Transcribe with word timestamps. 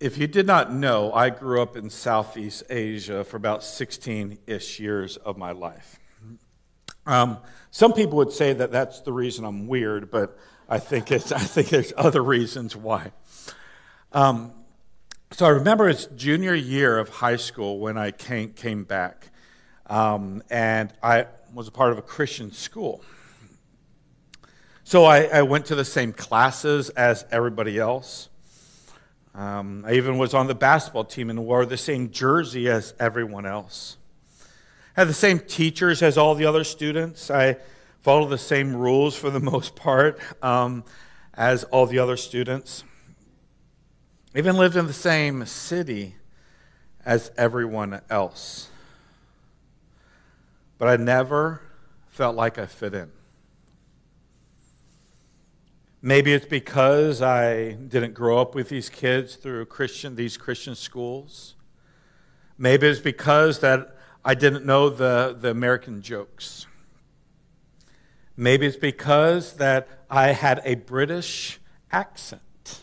If 0.00 0.16
you 0.16 0.26
did 0.26 0.46
not 0.46 0.72
know, 0.72 1.12
I 1.12 1.28
grew 1.28 1.60
up 1.60 1.76
in 1.76 1.90
Southeast 1.90 2.62
Asia 2.70 3.22
for 3.22 3.36
about 3.36 3.62
16 3.62 4.38
ish 4.46 4.80
years 4.80 5.18
of 5.18 5.36
my 5.36 5.52
life. 5.52 6.00
Um, 7.04 7.36
some 7.70 7.92
people 7.92 8.16
would 8.16 8.32
say 8.32 8.54
that 8.54 8.72
that's 8.72 9.02
the 9.02 9.12
reason 9.12 9.44
I'm 9.44 9.66
weird, 9.66 10.10
but 10.10 10.38
I 10.70 10.78
think, 10.78 11.12
it's, 11.12 11.32
I 11.32 11.38
think 11.38 11.68
there's 11.68 11.92
other 11.98 12.22
reasons 12.22 12.74
why. 12.74 13.12
Um, 14.14 14.52
so 15.32 15.44
I 15.44 15.50
remember 15.50 15.86
it's 15.86 16.06
junior 16.06 16.54
year 16.54 16.98
of 16.98 17.10
high 17.10 17.36
school 17.36 17.78
when 17.78 17.98
I 17.98 18.10
came, 18.10 18.54
came 18.54 18.84
back, 18.84 19.30
um, 19.86 20.42
and 20.48 20.94
I 21.02 21.26
was 21.52 21.68
a 21.68 21.72
part 21.72 21.92
of 21.92 21.98
a 21.98 22.02
Christian 22.02 22.52
school. 22.52 23.04
So 24.82 25.04
I, 25.04 25.24
I 25.24 25.42
went 25.42 25.66
to 25.66 25.74
the 25.74 25.84
same 25.84 26.14
classes 26.14 26.88
as 26.88 27.26
everybody 27.30 27.78
else. 27.78 28.29
Um, 29.34 29.84
I 29.86 29.92
even 29.94 30.18
was 30.18 30.34
on 30.34 30.46
the 30.46 30.54
basketball 30.54 31.04
team 31.04 31.30
and 31.30 31.44
wore 31.46 31.64
the 31.64 31.76
same 31.76 32.10
jersey 32.10 32.68
as 32.68 32.94
everyone 32.98 33.46
else. 33.46 33.96
I 34.96 35.02
had 35.02 35.08
the 35.08 35.14
same 35.14 35.38
teachers 35.38 36.02
as 36.02 36.18
all 36.18 36.34
the 36.34 36.46
other 36.46 36.64
students. 36.64 37.30
I 37.30 37.56
followed 38.00 38.28
the 38.28 38.38
same 38.38 38.74
rules 38.74 39.16
for 39.16 39.30
the 39.30 39.40
most 39.52 39.76
part 39.76 40.18
um, 40.42 40.84
as 41.34 41.64
all 41.64 41.86
the 41.86 41.98
other 41.98 42.16
students. 42.16 42.84
Even 44.34 44.56
lived 44.56 44.76
in 44.76 44.86
the 44.86 44.92
same 44.92 45.44
city 45.46 46.16
as 47.04 47.30
everyone 47.36 48.00
else. 48.10 48.68
But 50.78 50.88
I 50.88 50.96
never 50.96 51.62
felt 52.08 52.36
like 52.36 52.58
I 52.58 52.66
fit 52.66 52.94
in. 52.94 53.10
Maybe 56.02 56.32
it's 56.32 56.46
because 56.46 57.20
I 57.20 57.72
didn't 57.72 58.14
grow 58.14 58.38
up 58.38 58.54
with 58.54 58.70
these 58.70 58.88
kids 58.88 59.36
through 59.36 59.66
Christian, 59.66 60.16
these 60.16 60.38
Christian 60.38 60.74
schools. 60.74 61.56
Maybe 62.56 62.86
it's 62.86 63.00
because 63.00 63.60
that 63.60 63.96
I 64.24 64.34
didn't 64.34 64.64
know 64.64 64.88
the, 64.88 65.36
the 65.38 65.50
American 65.50 66.00
jokes. 66.00 66.66
Maybe 68.34 68.66
it's 68.66 68.78
because 68.78 69.54
that 69.54 69.88
I 70.08 70.28
had 70.28 70.62
a 70.64 70.76
British 70.76 71.60
accent. 71.92 72.80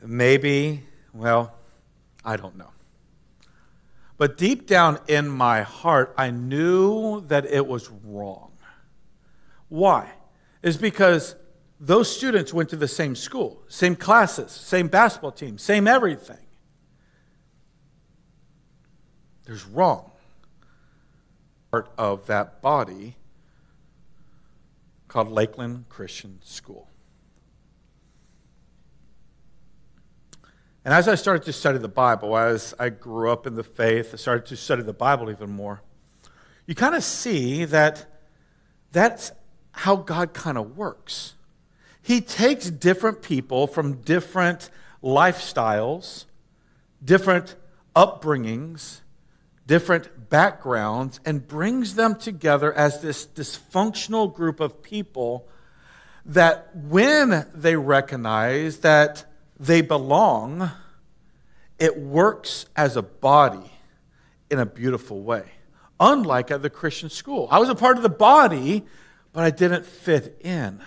Maybe, 0.00 0.84
well, 1.12 1.54
I 2.24 2.36
don't 2.36 2.56
know. 2.56 2.70
But 4.18 4.36
deep 4.36 4.68
down 4.68 5.00
in 5.08 5.28
my 5.28 5.62
heart, 5.62 6.14
I 6.16 6.30
knew 6.30 7.22
that 7.22 7.44
it 7.46 7.66
was 7.66 7.90
wrong. 8.04 8.52
Why? 9.68 10.10
Is 10.62 10.76
because 10.76 11.34
those 11.80 12.14
students 12.14 12.54
went 12.54 12.68
to 12.68 12.76
the 12.76 12.88
same 12.88 13.16
school, 13.16 13.62
same 13.68 13.96
classes, 13.96 14.52
same 14.52 14.88
basketball 14.88 15.32
team, 15.32 15.58
same 15.58 15.88
everything. 15.88 16.38
There's 19.44 19.64
wrong. 19.64 20.12
Part 21.70 21.90
of 21.98 22.26
that 22.26 22.62
body 22.62 23.16
called 25.08 25.28
Lakeland 25.28 25.88
Christian 25.88 26.38
School. 26.42 26.88
And 30.84 30.92
as 30.94 31.06
I 31.08 31.14
started 31.14 31.44
to 31.44 31.52
study 31.52 31.78
the 31.78 31.88
Bible, 31.88 32.36
as 32.36 32.74
I 32.78 32.88
grew 32.88 33.30
up 33.30 33.46
in 33.46 33.54
the 33.54 33.62
faith, 33.62 34.10
I 34.12 34.16
started 34.16 34.46
to 34.46 34.56
study 34.56 34.82
the 34.82 34.92
Bible 34.92 35.30
even 35.30 35.50
more, 35.50 35.82
you 36.66 36.74
kind 36.74 36.94
of 36.94 37.04
see 37.04 37.64
that 37.66 38.06
that's 38.90 39.32
how 39.72 39.96
God 39.96 40.32
kind 40.32 40.56
of 40.56 40.76
works. 40.76 41.34
He 42.00 42.20
takes 42.20 42.70
different 42.70 43.22
people 43.22 43.66
from 43.66 44.02
different 44.02 44.70
lifestyles, 45.02 46.26
different 47.04 47.56
upbringings, 47.94 49.00
different 49.66 50.28
backgrounds, 50.28 51.20
and 51.24 51.46
brings 51.46 51.94
them 51.94 52.16
together 52.16 52.72
as 52.72 53.00
this 53.00 53.26
dysfunctional 53.26 54.32
group 54.32 54.60
of 54.60 54.82
people 54.82 55.48
that 56.24 56.74
when 56.74 57.46
they 57.54 57.76
recognize 57.76 58.78
that 58.78 59.24
they 59.58 59.80
belong, 59.80 60.70
it 61.78 61.98
works 61.98 62.66
as 62.76 62.96
a 62.96 63.02
body 63.02 63.72
in 64.50 64.58
a 64.58 64.66
beautiful 64.66 65.20
way. 65.20 65.44
Unlike 65.98 66.50
at 66.50 66.62
the 66.62 66.70
Christian 66.70 67.10
school. 67.10 67.48
I 67.50 67.58
was 67.58 67.68
a 67.68 67.74
part 67.74 67.96
of 67.96 68.02
the 68.02 68.08
body, 68.08 68.84
but 69.32 69.44
I 69.44 69.50
didn't 69.50 69.86
fit 69.86 70.38
in. 70.40 70.80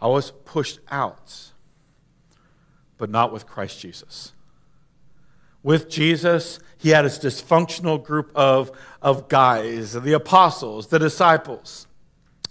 I 0.00 0.08
was 0.08 0.30
pushed 0.30 0.78
out, 0.90 1.52
but 2.98 3.10
not 3.10 3.32
with 3.32 3.46
Christ 3.46 3.80
Jesus. 3.80 4.32
With 5.62 5.88
Jesus, 5.88 6.60
he 6.78 6.90
had 6.90 7.04
his 7.04 7.18
dysfunctional 7.18 8.02
group 8.02 8.30
of, 8.34 8.70
of 9.02 9.28
guys, 9.28 9.94
the 9.94 10.12
apostles, 10.12 10.88
the 10.88 10.98
disciples, 10.98 11.86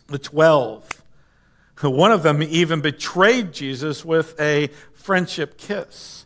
the 0.07 0.19
12. 0.19 1.01
One 1.81 2.11
of 2.11 2.23
them 2.23 2.41
even 2.41 2.81
betrayed 2.81 3.53
Jesus 3.53 4.03
with 4.03 4.39
a 4.39 4.69
friendship 4.93 5.57
kiss. 5.57 6.25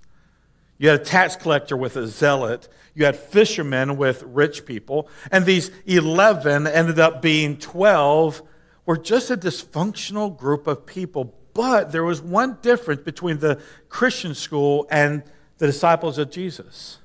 You 0.77 0.89
had 0.89 1.01
a 1.01 1.03
tax 1.03 1.35
collector 1.35 1.75
with 1.75 1.97
a 1.97 2.07
zealot. 2.07 2.69
You 2.95 3.05
had 3.05 3.15
fishermen 3.15 3.97
with 3.97 4.23
rich 4.23 4.65
people, 4.65 5.09
and 5.31 5.45
these 5.45 5.71
11 5.85 6.67
ended 6.67 6.99
up 6.99 7.21
being 7.21 7.57
12, 7.57 8.41
were 8.85 8.97
just 8.97 9.29
a 9.29 9.37
dysfunctional 9.37 10.35
group 10.35 10.67
of 10.67 10.85
people. 10.85 11.35
But 11.53 11.91
there 11.91 12.03
was 12.03 12.21
one 12.21 12.57
difference 12.61 13.01
between 13.01 13.39
the 13.39 13.61
Christian 13.89 14.33
school 14.33 14.87
and 14.89 15.23
the 15.57 15.67
disciples 15.67 16.17
of 16.17 16.31
Jesus 16.31 16.99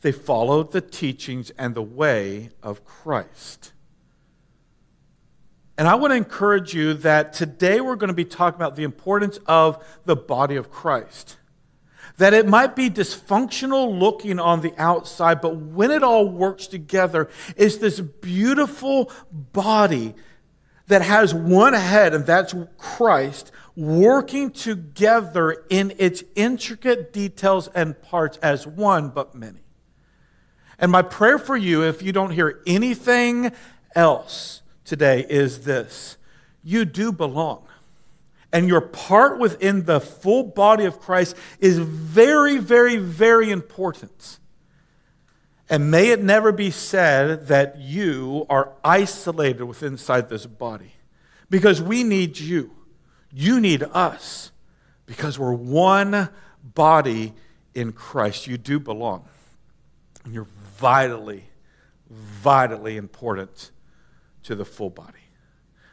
they 0.00 0.12
followed 0.12 0.72
the 0.72 0.80
teachings 0.80 1.50
and 1.58 1.74
the 1.74 1.82
way 1.82 2.50
of 2.62 2.84
Christ. 2.84 3.72
And 5.76 5.88
I 5.88 5.94
want 5.94 6.12
to 6.12 6.16
encourage 6.16 6.74
you 6.74 6.94
that 6.94 7.32
today 7.32 7.80
we're 7.80 7.96
going 7.96 8.08
to 8.08 8.14
be 8.14 8.24
talking 8.24 8.56
about 8.56 8.76
the 8.76 8.82
importance 8.82 9.38
of 9.46 9.82
the 10.04 10.16
body 10.16 10.56
of 10.56 10.70
Christ 10.70 11.36
that 12.20 12.34
it 12.34 12.46
might 12.46 12.76
be 12.76 12.90
dysfunctional 12.90 13.98
looking 13.98 14.38
on 14.38 14.60
the 14.60 14.74
outside, 14.76 15.40
but 15.40 15.56
when 15.56 15.90
it 15.90 16.02
all 16.02 16.28
works 16.28 16.66
together, 16.66 17.30
it's 17.56 17.78
this 17.78 17.98
beautiful 17.98 19.10
body 19.32 20.14
that 20.88 21.00
has 21.00 21.32
one 21.32 21.72
head, 21.72 22.12
and 22.12 22.26
that's 22.26 22.54
Christ, 22.76 23.52
working 23.74 24.50
together 24.50 25.64
in 25.70 25.94
its 25.96 26.22
intricate 26.34 27.10
details 27.10 27.68
and 27.68 27.98
parts 28.02 28.36
as 28.42 28.66
one, 28.66 29.08
but 29.08 29.34
many. 29.34 29.60
And 30.78 30.92
my 30.92 31.00
prayer 31.00 31.38
for 31.38 31.56
you, 31.56 31.82
if 31.82 32.02
you 32.02 32.12
don't 32.12 32.32
hear 32.32 32.60
anything 32.66 33.50
else 33.96 34.60
today, 34.84 35.24
is 35.30 35.64
this 35.64 36.18
you 36.62 36.84
do 36.84 37.12
belong 37.12 37.66
and 38.52 38.68
your 38.68 38.80
part 38.80 39.38
within 39.38 39.84
the 39.84 40.00
full 40.00 40.44
body 40.44 40.84
of 40.84 41.00
Christ 41.00 41.36
is 41.60 41.78
very, 41.78 42.58
very, 42.58 42.96
very 42.96 43.50
important. 43.50 44.38
And 45.68 45.90
may 45.90 46.08
it 46.08 46.20
never 46.20 46.50
be 46.50 46.72
said 46.72 47.46
that 47.46 47.78
you 47.78 48.44
are 48.50 48.72
isolated 48.82 49.64
within 49.64 49.92
inside 49.92 50.28
this 50.28 50.46
body. 50.46 50.94
Because 51.48 51.80
we 51.80 52.02
need 52.02 52.38
you. 52.38 52.72
You 53.32 53.60
need 53.60 53.84
us. 53.84 54.50
Because 55.06 55.38
we're 55.38 55.52
one 55.52 56.28
body 56.62 57.34
in 57.72 57.92
Christ. 57.92 58.48
You 58.48 58.58
do 58.58 58.80
belong. 58.80 59.28
And 60.24 60.34
you're 60.34 60.48
vitally, 60.76 61.44
vitally 62.08 62.96
important 62.96 63.70
to 64.42 64.56
the 64.56 64.64
full 64.64 64.90
body. 64.90 65.18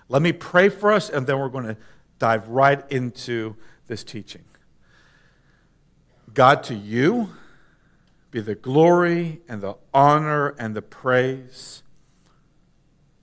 Let 0.10 0.22
me 0.22 0.32
pray 0.32 0.70
for 0.70 0.92
us, 0.92 1.10
and 1.10 1.28
then 1.28 1.38
we're 1.38 1.50
going 1.50 1.66
to 1.66 1.78
dive 2.20 2.48
right 2.48 2.90
into 2.92 3.56
this 3.88 4.04
teaching. 4.04 4.44
God, 6.34 6.64
to 6.66 6.76
you 6.76 7.32
be 8.32 8.42
the 8.42 8.56
glory 8.56 9.42
and 9.48 9.62
the 9.62 9.76
honor 9.94 10.50
and 10.60 10.76
the 10.76 10.82
praise 10.82 11.84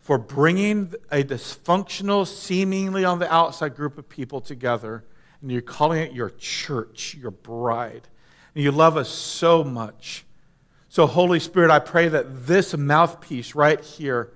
for 0.04 0.18
bringing 0.18 0.92
a 1.10 1.22
dysfunctional, 1.22 2.26
seemingly 2.26 3.06
on 3.06 3.20
the 3.20 3.32
outside 3.32 3.74
group 3.74 3.96
of 3.96 4.06
people 4.06 4.38
together, 4.38 5.02
and 5.40 5.50
you're 5.50 5.62
calling 5.62 5.98
it 5.98 6.12
your 6.12 6.28
church, 6.28 7.14
your 7.14 7.30
bride. 7.30 8.08
And 8.54 8.62
you 8.62 8.70
love 8.70 8.98
us 8.98 9.08
so 9.08 9.64
much. 9.64 10.26
So, 10.90 11.06
Holy 11.06 11.40
Spirit, 11.40 11.70
I 11.70 11.78
pray 11.78 12.08
that 12.08 12.46
this 12.46 12.76
mouthpiece 12.76 13.54
right 13.54 13.82
here 13.82 14.33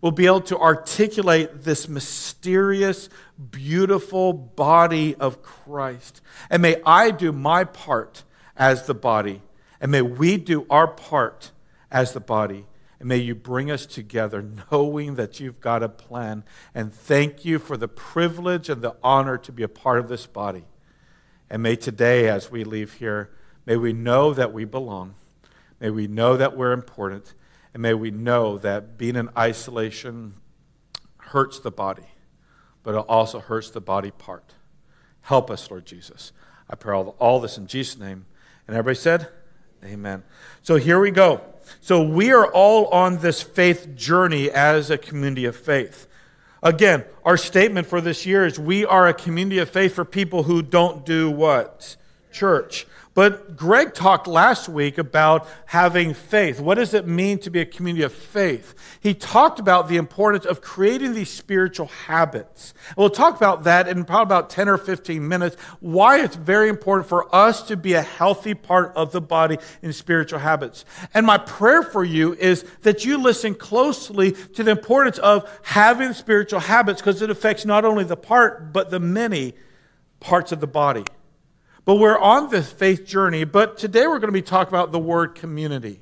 will 0.00 0.10
be 0.10 0.26
able 0.26 0.40
to 0.40 0.58
articulate 0.58 1.64
this 1.64 1.88
mysterious, 1.88 3.08
beautiful 3.50 4.32
body 4.32 5.14
of 5.16 5.42
Christ. 5.42 6.20
And 6.48 6.62
may 6.62 6.80
I 6.86 7.10
do 7.10 7.32
my 7.32 7.64
part 7.64 8.24
as 8.56 8.86
the 8.86 8.94
body, 8.94 9.42
and 9.80 9.90
may 9.90 10.02
we 10.02 10.36
do 10.36 10.66
our 10.70 10.88
part 10.88 11.50
as 11.90 12.12
the 12.12 12.20
body. 12.20 12.66
And 12.98 13.08
may 13.08 13.16
you 13.16 13.34
bring 13.34 13.70
us 13.70 13.86
together 13.86 14.44
knowing 14.70 15.14
that 15.14 15.40
you've 15.40 15.60
got 15.60 15.82
a 15.82 15.88
plan. 15.88 16.44
And 16.74 16.92
thank 16.92 17.46
you 17.46 17.58
for 17.58 17.78
the 17.78 17.88
privilege 17.88 18.68
and 18.68 18.82
the 18.82 18.94
honor 19.02 19.38
to 19.38 19.52
be 19.52 19.62
a 19.62 19.68
part 19.68 19.98
of 19.98 20.08
this 20.08 20.26
body. 20.26 20.64
And 21.48 21.62
may 21.62 21.76
today, 21.76 22.28
as 22.28 22.50
we 22.50 22.62
leave 22.62 22.94
here, 22.94 23.30
may 23.64 23.76
we 23.76 23.94
know 23.94 24.34
that 24.34 24.52
we 24.52 24.66
belong. 24.66 25.14
May 25.80 25.88
we 25.88 26.06
know 26.06 26.36
that 26.36 26.56
we're 26.56 26.72
important. 26.72 27.32
And 27.72 27.82
may 27.82 27.94
we 27.94 28.10
know 28.10 28.58
that 28.58 28.98
being 28.98 29.16
in 29.16 29.28
isolation 29.36 30.34
hurts 31.18 31.60
the 31.60 31.70
body, 31.70 32.06
but 32.82 32.94
it 32.94 33.04
also 33.08 33.38
hurts 33.38 33.70
the 33.70 33.80
body 33.80 34.10
part. 34.10 34.54
Help 35.22 35.50
us, 35.50 35.70
Lord 35.70 35.86
Jesus. 35.86 36.32
I 36.68 36.76
pray 36.76 36.94
all, 36.94 37.14
all 37.18 37.40
this 37.40 37.58
in 37.58 37.66
Jesus' 37.66 37.98
name. 37.98 38.26
And 38.66 38.76
everybody 38.76 38.96
said, 38.96 39.28
Amen. 39.84 40.22
So 40.62 40.76
here 40.76 41.00
we 41.00 41.10
go. 41.10 41.40
So 41.80 42.02
we 42.02 42.32
are 42.32 42.46
all 42.52 42.86
on 42.88 43.18
this 43.18 43.40
faith 43.40 43.94
journey 43.94 44.50
as 44.50 44.90
a 44.90 44.98
community 44.98 45.46
of 45.46 45.56
faith. 45.56 46.06
Again, 46.62 47.04
our 47.24 47.38
statement 47.38 47.86
for 47.86 48.00
this 48.00 48.26
year 48.26 48.44
is 48.44 48.58
we 48.58 48.84
are 48.84 49.08
a 49.08 49.14
community 49.14 49.58
of 49.58 49.70
faith 49.70 49.94
for 49.94 50.04
people 50.04 50.42
who 50.42 50.60
don't 50.60 51.06
do 51.06 51.30
what? 51.30 51.96
Church. 52.30 52.86
But 53.20 53.54
Greg 53.54 53.92
talked 53.92 54.26
last 54.26 54.66
week 54.66 54.96
about 54.96 55.46
having 55.66 56.14
faith. 56.14 56.58
What 56.58 56.76
does 56.76 56.94
it 56.94 57.06
mean 57.06 57.38
to 57.40 57.50
be 57.50 57.60
a 57.60 57.66
community 57.66 58.02
of 58.02 58.14
faith? 58.14 58.74
He 58.98 59.12
talked 59.12 59.58
about 59.58 59.88
the 59.88 59.98
importance 59.98 60.46
of 60.46 60.62
creating 60.62 61.12
these 61.12 61.28
spiritual 61.28 61.88
habits. 61.88 62.72
We'll 62.96 63.10
talk 63.10 63.36
about 63.36 63.64
that 63.64 63.88
in 63.88 64.06
probably 64.06 64.22
about 64.22 64.48
10 64.48 64.70
or 64.70 64.78
15 64.78 65.28
minutes, 65.28 65.56
why 65.80 66.22
it's 66.22 66.34
very 66.34 66.70
important 66.70 67.10
for 67.10 67.28
us 67.36 67.62
to 67.64 67.76
be 67.76 67.92
a 67.92 68.00
healthy 68.00 68.54
part 68.54 68.96
of 68.96 69.12
the 69.12 69.20
body 69.20 69.58
in 69.82 69.92
spiritual 69.92 70.38
habits. 70.38 70.86
And 71.12 71.26
my 71.26 71.36
prayer 71.36 71.82
for 71.82 72.02
you 72.02 72.32
is 72.36 72.64
that 72.80 73.04
you 73.04 73.18
listen 73.18 73.54
closely 73.54 74.32
to 74.32 74.64
the 74.64 74.70
importance 74.70 75.18
of 75.18 75.60
having 75.64 76.14
spiritual 76.14 76.60
habits 76.60 77.02
because 77.02 77.20
it 77.20 77.28
affects 77.28 77.66
not 77.66 77.84
only 77.84 78.04
the 78.04 78.16
part, 78.16 78.72
but 78.72 78.88
the 78.88 78.98
many 78.98 79.52
parts 80.20 80.52
of 80.52 80.60
the 80.60 80.66
body. 80.66 81.04
But 81.90 81.96
we're 81.96 82.20
on 82.20 82.50
this 82.50 82.70
faith 82.70 83.04
journey. 83.04 83.42
But 83.42 83.76
today 83.76 84.06
we're 84.06 84.20
going 84.20 84.28
to 84.28 84.32
be 84.32 84.42
talking 84.42 84.72
about 84.72 84.92
the 84.92 84.98
word 85.00 85.34
community. 85.34 86.00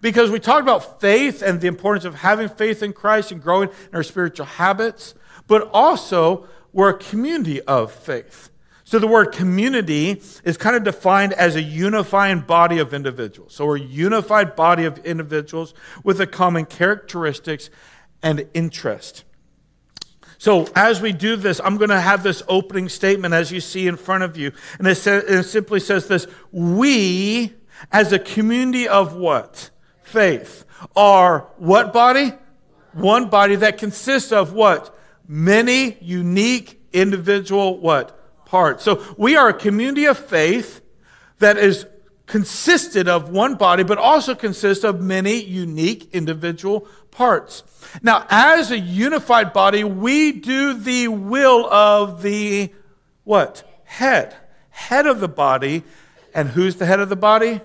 Because 0.00 0.30
we 0.30 0.38
talked 0.38 0.62
about 0.62 1.00
faith 1.00 1.42
and 1.42 1.60
the 1.60 1.66
importance 1.66 2.04
of 2.04 2.14
having 2.14 2.48
faith 2.48 2.84
in 2.84 2.92
Christ 2.92 3.32
and 3.32 3.42
growing 3.42 3.68
in 3.68 3.96
our 3.96 4.04
spiritual 4.04 4.46
habits, 4.46 5.16
but 5.48 5.68
also 5.72 6.46
we're 6.72 6.90
a 6.90 6.96
community 6.96 7.60
of 7.62 7.90
faith. 7.90 8.50
So 8.84 9.00
the 9.00 9.08
word 9.08 9.32
community 9.32 10.22
is 10.44 10.56
kind 10.56 10.76
of 10.76 10.84
defined 10.84 11.32
as 11.32 11.56
a 11.56 11.62
unifying 11.62 12.42
body 12.42 12.78
of 12.78 12.94
individuals. 12.94 13.54
So 13.54 13.66
we're 13.66 13.78
a 13.78 13.80
unified 13.80 14.54
body 14.54 14.84
of 14.84 14.98
individuals 14.98 15.74
with 16.04 16.20
a 16.20 16.28
common 16.28 16.64
characteristics 16.64 17.70
and 18.22 18.46
interest. 18.54 19.24
So, 20.38 20.66
as 20.74 21.00
we 21.00 21.12
do 21.12 21.36
this, 21.36 21.60
I'm 21.62 21.76
going 21.76 21.90
to 21.90 22.00
have 22.00 22.22
this 22.22 22.42
opening 22.48 22.88
statement 22.88 23.34
as 23.34 23.52
you 23.52 23.60
see 23.60 23.86
in 23.86 23.96
front 23.96 24.24
of 24.24 24.36
you. 24.36 24.52
And 24.78 24.86
it, 24.86 25.06
it 25.06 25.44
simply 25.44 25.80
says 25.80 26.08
this 26.08 26.26
We, 26.52 27.54
as 27.92 28.12
a 28.12 28.18
community 28.18 28.88
of 28.88 29.14
what? 29.14 29.70
Faith, 30.02 30.64
are 30.96 31.48
what 31.56 31.92
body? 31.92 32.32
One 32.92 33.28
body 33.28 33.56
that 33.56 33.78
consists 33.78 34.32
of 34.32 34.52
what? 34.52 34.96
Many 35.26 35.96
unique 36.00 36.80
individual 36.92 37.78
what? 37.78 38.44
Parts. 38.44 38.84
So, 38.84 39.02
we 39.16 39.36
are 39.36 39.48
a 39.48 39.54
community 39.54 40.04
of 40.06 40.18
faith 40.18 40.80
that 41.38 41.56
is 41.56 41.86
consisted 42.26 43.08
of 43.08 43.28
one 43.28 43.54
body, 43.54 43.82
but 43.82 43.98
also 43.98 44.34
consists 44.34 44.84
of 44.84 45.00
many 45.00 45.42
unique 45.42 46.08
individual 46.12 46.88
parts. 47.14 47.62
Now, 48.02 48.26
as 48.28 48.70
a 48.70 48.78
unified 48.78 49.52
body, 49.52 49.84
we 49.84 50.32
do 50.32 50.74
the 50.74 51.08
will 51.08 51.66
of 51.72 52.22
the 52.22 52.72
what? 53.24 53.62
Head. 53.84 54.36
Head 54.70 55.06
of 55.06 55.20
the 55.20 55.28
body. 55.28 55.84
And 56.34 56.50
who's 56.50 56.76
the 56.76 56.86
head 56.86 57.00
of 57.00 57.08
the 57.08 57.16
body? 57.16 57.60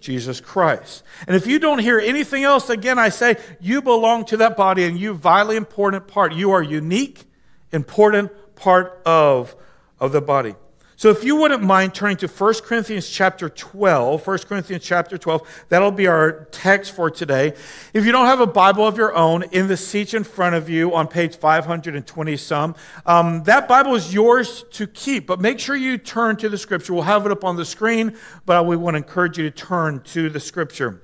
Jesus 0.00 0.40
Christ. 0.40 1.02
And 1.26 1.36
if 1.36 1.46
you 1.46 1.58
don't 1.58 1.78
hear 1.78 1.98
anything 1.98 2.44
else, 2.44 2.70
again, 2.70 2.98
I 2.98 3.08
say 3.10 3.36
you 3.60 3.82
belong 3.82 4.24
to 4.26 4.36
that 4.38 4.56
body 4.56 4.84
and 4.84 4.98
you 4.98 5.14
vitally 5.14 5.56
important 5.56 6.06
part. 6.06 6.34
You 6.34 6.52
are 6.52 6.62
unique, 6.62 7.24
important 7.72 8.30
part 8.56 9.00
of, 9.04 9.54
of 9.98 10.12
the 10.12 10.22
body. 10.22 10.54
So 11.00 11.08
if 11.08 11.24
you 11.24 11.34
wouldn't 11.36 11.62
mind 11.62 11.94
turning 11.94 12.18
to 12.18 12.28
1 12.28 12.54
Corinthians 12.62 13.08
chapter 13.08 13.48
12, 13.48 14.26
1 14.26 14.38
Corinthians 14.40 14.84
chapter 14.84 15.16
12, 15.16 15.64
that'll 15.70 15.92
be 15.92 16.06
our 16.06 16.44
text 16.50 16.94
for 16.94 17.10
today. 17.10 17.54
If 17.94 18.04
you 18.04 18.12
don't 18.12 18.26
have 18.26 18.40
a 18.40 18.46
Bible 18.46 18.86
of 18.86 18.98
your 18.98 19.14
own, 19.14 19.44
in 19.44 19.66
the 19.66 19.78
seats 19.78 20.12
in 20.12 20.24
front 20.24 20.56
of 20.56 20.68
you 20.68 20.94
on 20.94 21.08
page 21.08 21.36
520 21.36 22.36
some, 22.36 22.74
um, 23.06 23.42
that 23.44 23.66
Bible 23.66 23.94
is 23.94 24.12
yours 24.12 24.66
to 24.72 24.86
keep, 24.86 25.26
but 25.26 25.40
make 25.40 25.58
sure 25.58 25.74
you 25.74 25.96
turn 25.96 26.36
to 26.36 26.50
the 26.50 26.58
scripture. 26.58 26.92
We'll 26.92 27.04
have 27.04 27.24
it 27.24 27.32
up 27.32 27.44
on 27.44 27.56
the 27.56 27.64
screen, 27.64 28.14
but 28.44 28.66
we 28.66 28.76
want 28.76 28.92
to 28.92 28.98
encourage 28.98 29.38
you 29.38 29.44
to 29.44 29.50
turn 29.50 30.02
to 30.02 30.28
the 30.28 30.38
scripture. 30.38 31.00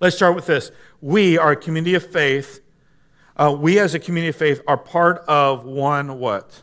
Let's 0.00 0.16
start 0.16 0.34
with 0.34 0.46
this. 0.46 0.72
We 1.00 1.38
are 1.38 1.52
a 1.52 1.56
community 1.56 1.94
of 1.94 2.04
faith. 2.04 2.62
Uh, 3.36 3.56
we 3.56 3.78
as 3.78 3.94
a 3.94 4.00
community 4.00 4.30
of 4.30 4.36
faith 4.36 4.60
are 4.66 4.76
part 4.76 5.18
of 5.28 5.64
one 5.64 6.18
what? 6.18 6.62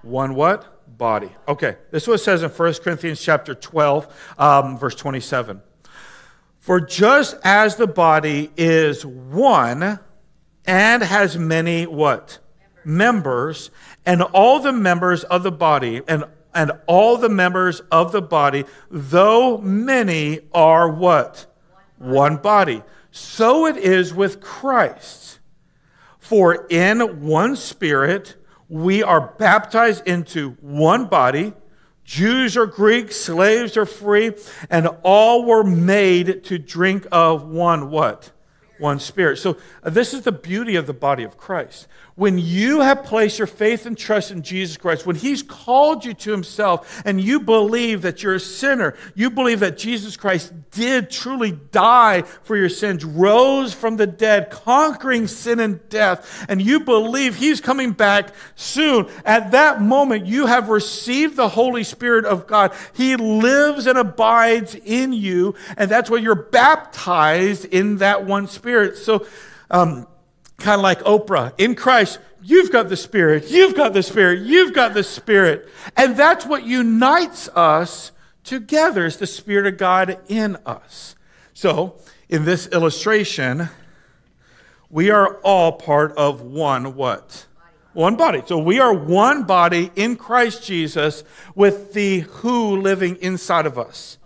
One 0.00 0.34
what? 0.34 0.79
Body. 1.00 1.30
Okay, 1.48 1.78
this 1.90 2.02
is 2.02 2.08
what 2.08 2.20
it 2.20 2.22
says 2.22 2.42
in 2.42 2.50
1 2.50 2.74
Corinthians 2.74 3.22
chapter 3.22 3.54
12, 3.54 4.34
um, 4.38 4.78
verse 4.78 4.94
27. 4.94 5.62
For 6.58 6.78
just 6.78 7.36
as 7.42 7.76
the 7.76 7.86
body 7.86 8.50
is 8.54 9.04
one 9.06 9.98
and 10.66 11.02
has 11.02 11.38
many 11.38 11.86
what? 11.86 12.38
Members, 12.84 13.70
and 14.04 14.20
all 14.22 14.60
the 14.60 14.72
members 14.72 15.24
of 15.24 15.42
the 15.42 15.50
body, 15.50 16.02
and, 16.06 16.24
and 16.54 16.72
all 16.86 17.16
the 17.16 17.30
members 17.30 17.80
of 17.90 18.12
the 18.12 18.22
body, 18.22 18.66
though 18.90 19.56
many 19.56 20.40
are 20.52 20.90
what? 20.90 21.46
One 21.96 22.36
body. 22.36 22.82
So 23.10 23.66
it 23.66 23.78
is 23.78 24.12
with 24.12 24.42
Christ. 24.42 25.38
For 26.18 26.66
in 26.68 27.22
one 27.22 27.56
spirit, 27.56 28.36
we 28.70 29.02
are 29.02 29.34
baptized 29.36 30.06
into 30.06 30.52
one 30.60 31.06
body. 31.06 31.52
Jews 32.04 32.56
or 32.56 32.66
Greeks, 32.66 33.16
slaves 33.16 33.76
or 33.76 33.84
free, 33.84 34.32
and 34.68 34.88
all 35.02 35.44
were 35.44 35.62
made 35.62 36.44
to 36.44 36.58
drink 36.58 37.06
of 37.12 37.44
one 37.44 37.90
what? 37.90 38.32
One 38.78 38.98
spirit. 38.98 39.36
So 39.36 39.58
uh, 39.82 39.90
this 39.90 40.14
is 40.14 40.22
the 40.22 40.32
beauty 40.32 40.74
of 40.76 40.86
the 40.86 40.94
body 40.94 41.22
of 41.22 41.36
Christ. 41.36 41.86
When 42.20 42.38
you 42.38 42.82
have 42.82 43.04
placed 43.04 43.38
your 43.38 43.46
faith 43.46 43.86
and 43.86 43.96
trust 43.96 44.30
in 44.30 44.42
Jesus 44.42 44.76
Christ, 44.76 45.06
when 45.06 45.16
He's 45.16 45.42
called 45.42 46.04
you 46.04 46.12
to 46.12 46.30
Himself 46.30 47.00
and 47.06 47.18
you 47.18 47.40
believe 47.40 48.02
that 48.02 48.22
you're 48.22 48.34
a 48.34 48.40
sinner, 48.40 48.94
you 49.14 49.30
believe 49.30 49.60
that 49.60 49.78
Jesus 49.78 50.18
Christ 50.18 50.52
did 50.70 51.10
truly 51.10 51.52
die 51.52 52.20
for 52.42 52.58
your 52.58 52.68
sins, 52.68 53.06
rose 53.06 53.72
from 53.72 53.96
the 53.96 54.06
dead, 54.06 54.50
conquering 54.50 55.28
sin 55.28 55.60
and 55.60 55.88
death, 55.88 56.44
and 56.46 56.60
you 56.60 56.80
believe 56.80 57.36
He's 57.36 57.62
coming 57.62 57.92
back 57.92 58.34
soon, 58.54 59.08
at 59.24 59.52
that 59.52 59.80
moment 59.80 60.26
you 60.26 60.44
have 60.44 60.68
received 60.68 61.36
the 61.36 61.48
Holy 61.48 61.84
Spirit 61.84 62.26
of 62.26 62.46
God. 62.46 62.74
He 62.92 63.16
lives 63.16 63.86
and 63.86 63.96
abides 63.96 64.74
in 64.74 65.14
you, 65.14 65.54
and 65.78 65.90
that's 65.90 66.10
why 66.10 66.18
you're 66.18 66.34
baptized 66.34 67.64
in 67.64 67.96
that 67.96 68.26
one 68.26 68.46
Spirit. 68.46 68.98
So, 68.98 69.26
um, 69.70 70.06
kind 70.60 70.78
of 70.78 70.82
like 70.82 71.00
Oprah, 71.00 71.52
in 71.58 71.74
Christ, 71.74 72.18
you've 72.42 72.70
got 72.70 72.88
the 72.88 72.96
Spirit, 72.96 73.50
you've 73.50 73.74
got 73.74 73.92
the 73.92 74.02
Spirit, 74.02 74.40
you've 74.40 74.72
got 74.72 74.94
the 74.94 75.02
Spirit. 75.02 75.68
And 75.96 76.16
that's 76.16 76.46
what 76.46 76.64
unites 76.64 77.48
us 77.48 78.12
together 78.44 79.06
is 79.06 79.16
the 79.16 79.26
Spirit 79.26 79.66
of 79.66 79.78
God 79.78 80.18
in 80.28 80.56
us. 80.64 81.16
So, 81.54 81.96
in 82.28 82.44
this 82.44 82.68
illustration, 82.68 83.68
we 84.88 85.10
are 85.10 85.36
all 85.42 85.72
part 85.72 86.12
of 86.16 86.42
one 86.42 86.94
what? 86.94 87.46
One 87.92 88.16
body. 88.16 88.42
So 88.46 88.58
we 88.58 88.78
are 88.78 88.92
one 88.92 89.44
body 89.44 89.90
in 89.96 90.16
Christ 90.16 90.64
Jesus 90.64 91.24
with 91.54 91.92
the 91.92 92.20
who 92.20 92.76
living 92.76 93.16
inside 93.16 93.66
of 93.66 93.78
us. 93.78 94.18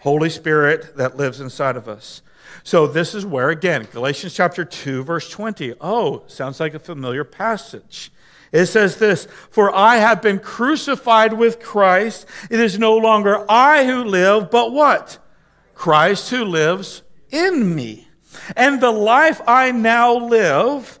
Holy 0.00 0.30
Spirit 0.30 0.96
that 0.96 1.16
lives 1.16 1.40
inside 1.40 1.76
of 1.76 1.88
us. 1.88 2.22
So 2.62 2.86
this 2.86 3.14
is 3.14 3.24
where, 3.24 3.50
again, 3.50 3.88
Galatians 3.92 4.34
chapter 4.34 4.64
2, 4.64 5.04
verse 5.04 5.28
20. 5.28 5.74
Oh, 5.80 6.24
sounds 6.26 6.60
like 6.60 6.74
a 6.74 6.78
familiar 6.78 7.24
passage. 7.24 8.10
It 8.52 8.66
says 8.66 8.96
this 8.96 9.26
For 9.50 9.74
I 9.74 9.96
have 9.96 10.22
been 10.22 10.38
crucified 10.38 11.32
with 11.34 11.60
Christ. 11.60 12.26
It 12.50 12.60
is 12.60 12.78
no 12.78 12.96
longer 12.96 13.44
I 13.48 13.86
who 13.86 14.04
live, 14.04 14.50
but 14.50 14.72
what? 14.72 15.18
Christ 15.74 16.30
who 16.30 16.44
lives 16.44 17.02
in 17.30 17.74
me. 17.74 18.08
And 18.56 18.80
the 18.80 18.90
life 18.90 19.40
I 19.46 19.72
now 19.72 20.14
live 20.14 20.98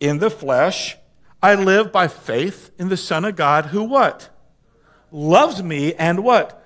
in 0.00 0.18
the 0.18 0.30
flesh, 0.30 0.96
I 1.42 1.54
live 1.54 1.92
by 1.92 2.08
faith 2.08 2.70
in 2.78 2.88
the 2.88 2.96
Son 2.96 3.24
of 3.24 3.36
God 3.36 3.66
who 3.66 3.84
what? 3.84 4.30
Loves 5.10 5.62
me 5.62 5.94
and 5.94 6.22
what? 6.22 6.57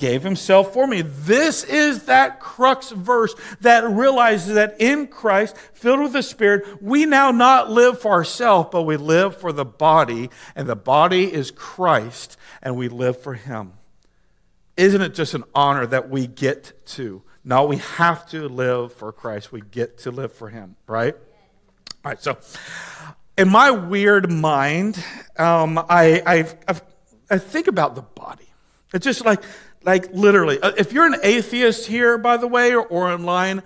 Gave 0.00 0.22
himself 0.22 0.72
for 0.72 0.86
me. 0.86 1.02
This 1.02 1.62
is 1.62 2.04
that 2.04 2.40
crux 2.40 2.90
verse 2.90 3.34
that 3.60 3.88
realizes 3.88 4.54
that 4.54 4.74
in 4.80 5.06
Christ, 5.06 5.56
filled 5.74 6.00
with 6.00 6.14
the 6.14 6.22
Spirit, 6.22 6.82
we 6.82 7.06
now 7.06 7.30
not 7.30 7.70
live 7.70 8.00
for 8.00 8.10
ourselves, 8.10 8.70
but 8.72 8.82
we 8.82 8.96
live 8.96 9.36
for 9.36 9.52
the 9.52 9.64
body, 9.64 10.30
and 10.56 10.68
the 10.68 10.74
body 10.74 11.32
is 11.32 11.52
Christ. 11.52 12.36
and 12.62 12.76
we 12.76 12.88
live 12.88 13.20
for 13.22 13.34
Him. 13.34 13.74
Isn't 14.76 15.02
it 15.02 15.14
just 15.14 15.34
an 15.34 15.44
honor 15.54 15.86
that 15.86 16.10
we 16.10 16.26
get 16.26 16.72
to? 16.86 17.22
No, 17.44 17.66
we 17.66 17.76
have 17.76 18.28
to 18.30 18.48
live 18.48 18.92
for 18.92 19.12
Christ. 19.12 19.52
We 19.52 19.60
get 19.60 19.98
to 19.98 20.10
live 20.10 20.32
for 20.32 20.48
Him, 20.48 20.76
right? 20.86 21.14
All 21.14 22.10
right, 22.10 22.22
so 22.22 22.38
in 23.36 23.48
my 23.48 23.70
weird 23.70 24.30
mind, 24.30 25.02
um, 25.38 25.78
I, 25.78 26.22
I've, 26.26 26.54
I've, 26.66 26.82
I 27.30 27.38
think 27.38 27.66
about 27.66 27.94
the 27.94 28.02
body. 28.02 28.50
It's 28.92 29.04
just 29.04 29.24
like, 29.24 29.42
like 29.82 30.12
literally. 30.12 30.60
Uh, 30.60 30.72
if 30.76 30.92
you're 30.92 31.06
an 31.06 31.16
atheist 31.22 31.86
here, 31.86 32.18
by 32.18 32.36
the 32.36 32.46
way, 32.46 32.74
or, 32.74 32.86
or 32.86 33.08
online, 33.08 33.62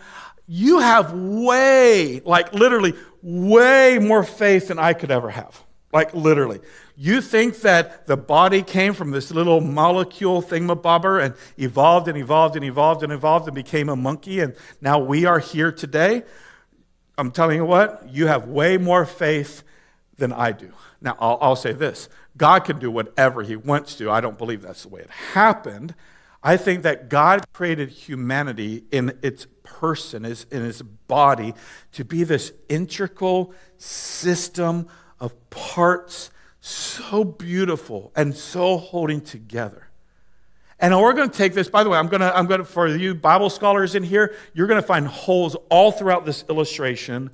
you 0.47 0.79
have 0.79 1.13
way, 1.13 2.21
like 2.25 2.53
literally, 2.53 2.95
way 3.23 3.99
more 3.99 4.23
faith 4.23 4.69
than 4.69 4.79
I 4.79 4.93
could 4.93 5.11
ever 5.11 5.31
have. 5.31 5.63
Like 5.93 6.15
literally. 6.15 6.61
You 6.97 7.21
think 7.21 7.61
that 7.63 8.07
the 8.07 8.17
body 8.17 8.63
came 8.63 8.95
from 8.95 9.11
this 9.11 9.31
little 9.33 9.61
molecule 9.61 10.43
thingamabobber 10.43 11.25
and 11.25 11.35
evolved 11.59 12.07
and 12.07 12.17
evolved 12.17 12.55
and 12.57 12.65
evolved 12.65 13.03
and 13.03 13.13
evolved 13.13 13.47
and 13.47 13.55
became 13.55 13.89
a 13.89 13.97
monkey, 13.97 14.41
and 14.41 14.55
now 14.81 14.99
we 14.99 15.25
are 15.25 15.39
here 15.41 15.73
today? 15.73 16.23
I'm 17.17 17.31
telling 17.31 17.57
you 17.57 17.65
what, 17.65 18.09
you 18.09 18.27
have 18.27 18.47
way 18.47 18.77
more 18.77 19.07
faith 19.07 19.63
than 20.17 20.33
I 20.33 20.53
do. 20.53 20.73
Now, 21.01 21.17
I'll, 21.19 21.39
I'll 21.41 21.57
say 21.57 21.73
this 21.73 22.09
God 22.37 22.65
can 22.65 22.79
do 22.79 22.91
whatever 22.91 23.43
He 23.43 23.57
wants 23.57 23.97
to. 23.97 24.11
I 24.11 24.21
don't 24.21 24.39
believe 24.39 24.63
that's 24.63 24.83
the 24.83 24.89
way 24.89 25.01
it 25.01 25.11
happened. 25.11 25.95
I 26.43 26.59
think 26.59 26.83
that 26.83 27.09
God 27.09 27.43
created 27.55 27.89
humanity 27.89 28.85
in 28.91 29.19
its 29.23 29.47
person, 29.63 30.27
in 30.27 30.35
his 30.63 30.83
body, 30.83 31.55
to 31.93 32.05
be 32.05 32.23
this 32.23 32.53
integral 32.69 33.55
system 33.79 34.87
of 35.19 35.35
parts 35.49 36.31
so 36.61 37.25
beautiful 37.25 38.13
and 38.15 38.37
so 38.37 38.77
holding 38.77 39.23
together. 39.23 39.89
And 40.79 40.95
we're 41.01 41.15
going 41.15 41.31
to 41.31 41.37
take 41.37 41.55
this, 41.55 41.69
by 41.71 41.83
the 41.83 41.89
way, 41.89 41.97
I'm 41.97 42.09
going 42.09 42.21
to, 42.21 42.37
I'm 42.37 42.47
going 42.47 42.61
to, 42.61 42.65
for 42.67 42.89
you 42.89 43.15
Bible 43.15 43.49
scholars 43.49 43.95
in 43.95 44.03
here, 44.03 44.35
you're 44.53 44.67
going 44.67 44.81
to 44.81 44.87
find 44.87 45.07
holes 45.07 45.57
all 45.71 45.93
throughout 45.93 46.27
this 46.27 46.45
illustration, 46.51 47.31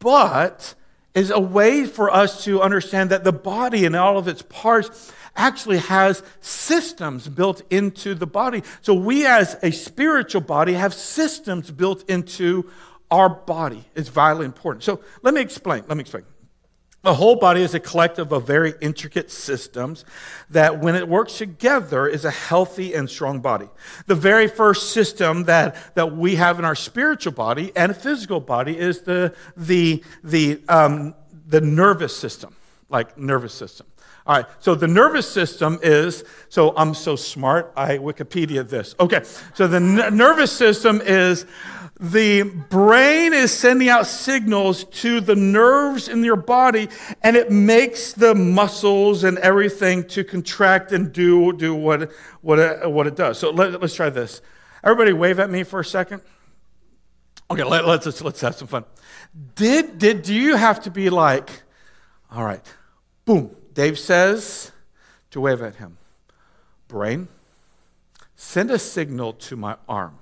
but 0.00 0.74
is 1.14 1.30
a 1.30 1.40
way 1.40 1.84
for 1.86 2.10
us 2.10 2.44
to 2.44 2.62
understand 2.62 3.10
that 3.10 3.24
the 3.24 3.32
body 3.32 3.84
and 3.84 3.96
all 3.96 4.18
of 4.18 4.28
its 4.28 4.42
parts 4.42 5.12
actually 5.36 5.78
has 5.78 6.22
systems 6.40 7.28
built 7.28 7.62
into 7.70 8.14
the 8.14 8.26
body. 8.26 8.62
So 8.82 8.94
we, 8.94 9.26
as 9.26 9.56
a 9.62 9.70
spiritual 9.70 10.40
body, 10.40 10.74
have 10.74 10.94
systems 10.94 11.70
built 11.70 12.08
into 12.08 12.70
our 13.10 13.28
body. 13.28 13.84
It's 13.94 14.08
vitally 14.08 14.46
important. 14.46 14.84
So 14.84 15.00
let 15.22 15.34
me 15.34 15.40
explain. 15.40 15.84
Let 15.88 15.96
me 15.96 16.02
explain. 16.02 16.24
The 17.02 17.14
whole 17.14 17.36
body 17.36 17.62
is 17.62 17.74
a 17.74 17.80
collective 17.80 18.30
of 18.30 18.46
very 18.46 18.74
intricate 18.82 19.30
systems 19.30 20.04
that, 20.50 20.80
when 20.80 20.94
it 20.94 21.08
works 21.08 21.38
together, 21.38 22.06
is 22.06 22.26
a 22.26 22.30
healthy 22.30 22.92
and 22.92 23.08
strong 23.08 23.40
body. 23.40 23.68
The 24.06 24.14
very 24.14 24.48
first 24.48 24.92
system 24.92 25.44
that, 25.44 25.94
that 25.94 26.14
we 26.14 26.36
have 26.36 26.58
in 26.58 26.66
our 26.66 26.74
spiritual 26.74 27.32
body 27.32 27.72
and 27.74 27.96
physical 27.96 28.38
body 28.38 28.78
is 28.78 29.00
the, 29.00 29.34
the, 29.56 30.04
the, 30.22 30.60
um, 30.68 31.14
the 31.46 31.62
nervous 31.62 32.14
system, 32.14 32.54
like 32.90 33.16
nervous 33.16 33.54
system. 33.54 33.86
All 34.26 34.36
right, 34.36 34.46
so 34.60 34.74
the 34.74 34.86
nervous 34.86 35.28
system 35.28 35.78
is, 35.82 36.24
so 36.50 36.74
I'm 36.76 36.94
so 36.94 37.16
smart, 37.16 37.72
I 37.74 37.98
Wikipedia 37.98 38.68
this. 38.68 38.94
Okay, 39.00 39.22
so 39.54 39.66
the 39.66 39.76
n- 39.76 40.16
nervous 40.16 40.52
system 40.52 41.00
is 41.02 41.46
the 41.98 42.42
brain 42.42 43.32
is 43.32 43.52
sending 43.52 43.88
out 43.88 44.06
signals 44.06 44.84
to 44.84 45.20
the 45.20 45.34
nerves 45.34 46.08
in 46.08 46.22
your 46.22 46.36
body, 46.36 46.88
and 47.22 47.36
it 47.36 47.50
makes 47.50 48.12
the 48.12 48.34
muscles 48.34 49.24
and 49.24 49.38
everything 49.38 50.04
to 50.08 50.24
contract 50.24 50.92
and 50.92 51.12
do, 51.12 51.52
do 51.52 51.74
what, 51.74 52.10
what, 52.40 52.58
it, 52.58 52.90
what 52.90 53.06
it 53.06 53.16
does. 53.16 53.38
So 53.38 53.50
let, 53.50 53.82
us 53.82 53.94
try 53.94 54.10
this. 54.10 54.42
Everybody, 54.84 55.12
wave 55.12 55.38
at 55.40 55.50
me 55.50 55.62
for 55.62 55.80
a 55.80 55.84
second. 55.84 56.22
Okay, 57.50 57.64
let, 57.64 57.86
let's, 57.86 58.22
let's 58.22 58.40
have 58.40 58.54
some 58.54 58.68
fun. 58.68 58.84
Did, 59.56 59.98
did 59.98 60.22
do 60.22 60.34
you 60.34 60.56
have 60.56 60.80
to 60.84 60.90
be 60.90 61.10
like, 61.10 61.50
all 62.30 62.44
right, 62.44 62.64
boom, 63.30 63.56
Dave 63.74 63.96
says 63.96 64.72
to 65.30 65.40
wave 65.40 65.62
at 65.62 65.76
him, 65.76 65.98
Brain, 66.88 67.28
send 68.34 68.70
a 68.72 68.78
signal 68.78 69.34
to 69.34 69.56
my 69.56 69.76
arm. 69.88 70.18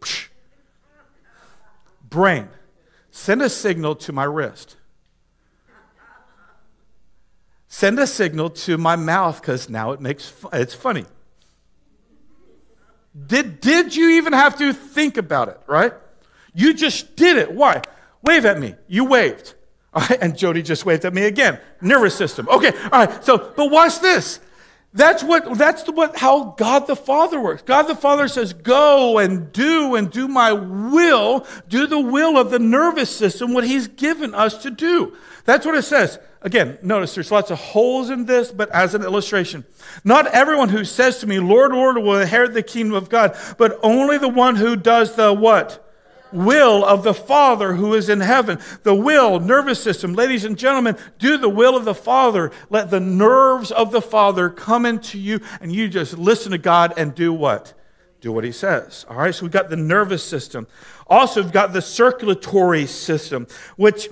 Psh. 0.00 0.28
Brain, 2.08 2.48
send 3.10 3.42
a 3.42 3.50
signal 3.50 3.96
to 3.96 4.12
my 4.12 4.22
wrist. 4.22 4.76
Send 7.66 7.98
a 7.98 8.06
signal 8.06 8.50
to 8.50 8.78
my 8.78 8.94
mouth 8.94 9.40
because 9.40 9.68
now 9.68 9.90
it 9.90 10.00
makes 10.00 10.32
it's 10.52 10.72
funny. 10.72 11.04
Did, 13.26 13.60
did 13.60 13.96
you 13.96 14.10
even 14.10 14.32
have 14.32 14.56
to 14.58 14.72
think 14.72 15.16
about 15.16 15.48
it, 15.48 15.60
right? 15.66 15.92
You 16.54 16.74
just 16.74 17.16
did 17.16 17.38
it. 17.38 17.52
Why? 17.52 17.82
Wave 18.22 18.44
at 18.44 18.60
me. 18.60 18.76
You 18.86 19.04
waved. 19.04 19.55
And 20.20 20.36
Jody 20.36 20.62
just 20.62 20.84
waved 20.84 21.04
at 21.04 21.14
me 21.14 21.24
again. 21.24 21.58
Nervous 21.80 22.14
system. 22.14 22.48
Okay, 22.48 22.72
all 22.92 23.06
right. 23.06 23.24
So, 23.24 23.52
but 23.56 23.70
watch 23.70 24.00
this. 24.00 24.40
That's 24.92 25.22
what 25.22 25.58
that's 25.58 25.82
the, 25.82 25.92
what 25.92 26.16
how 26.16 26.54
God 26.56 26.86
the 26.86 26.96
Father 26.96 27.38
works. 27.38 27.62
God 27.62 27.82
the 27.82 27.94
Father 27.94 28.28
says, 28.28 28.54
"Go 28.54 29.18
and 29.18 29.52
do 29.52 29.94
and 29.94 30.10
do 30.10 30.26
my 30.26 30.52
will, 30.52 31.46
do 31.68 31.86
the 31.86 32.00
will 32.00 32.38
of 32.38 32.50
the 32.50 32.58
nervous 32.58 33.14
system 33.14 33.52
what 33.52 33.64
he's 33.64 33.88
given 33.88 34.34
us 34.34 34.62
to 34.62 34.70
do." 34.70 35.14
That's 35.44 35.66
what 35.66 35.74
it 35.74 35.82
says. 35.82 36.18
Again, 36.40 36.78
notice 36.82 37.14
there's 37.14 37.30
lots 37.30 37.50
of 37.50 37.58
holes 37.58 38.08
in 38.08 38.24
this, 38.24 38.50
but 38.50 38.70
as 38.70 38.94
an 38.94 39.02
illustration. 39.02 39.64
Not 40.02 40.28
everyone 40.28 40.70
who 40.70 40.84
says 40.84 41.18
to 41.18 41.26
me, 41.26 41.40
"Lord, 41.40 41.72
Lord," 41.72 41.98
will 41.98 42.20
inherit 42.20 42.54
the 42.54 42.62
kingdom 42.62 42.94
of 42.94 43.10
God, 43.10 43.36
but 43.58 43.78
only 43.82 44.16
the 44.16 44.28
one 44.28 44.56
who 44.56 44.76
does 44.76 45.14
the 45.14 45.30
what? 45.30 45.85
Will 46.36 46.84
of 46.84 47.02
the 47.02 47.14
Father 47.14 47.74
who 47.74 47.94
is 47.94 48.08
in 48.08 48.20
heaven. 48.20 48.58
The 48.82 48.94
will, 48.94 49.40
nervous 49.40 49.82
system. 49.82 50.12
Ladies 50.12 50.44
and 50.44 50.58
gentlemen, 50.58 50.96
do 51.18 51.36
the 51.36 51.48
will 51.48 51.76
of 51.76 51.84
the 51.84 51.94
Father. 51.94 52.52
Let 52.70 52.90
the 52.90 53.00
nerves 53.00 53.70
of 53.70 53.92
the 53.92 54.02
Father 54.02 54.48
come 54.50 54.86
into 54.86 55.18
you 55.18 55.40
and 55.60 55.72
you 55.72 55.88
just 55.88 56.18
listen 56.18 56.52
to 56.52 56.58
God 56.58 56.94
and 56.96 57.14
do 57.14 57.32
what? 57.32 57.74
Do 58.20 58.32
what 58.32 58.44
He 58.44 58.52
says. 58.52 59.04
All 59.08 59.16
right, 59.16 59.34
so 59.34 59.42
we've 59.42 59.52
got 59.52 59.70
the 59.70 59.76
nervous 59.76 60.22
system. 60.22 60.66
Also, 61.06 61.42
we've 61.42 61.52
got 61.52 61.72
the 61.72 61.82
circulatory 61.82 62.86
system, 62.86 63.46
which 63.76 64.08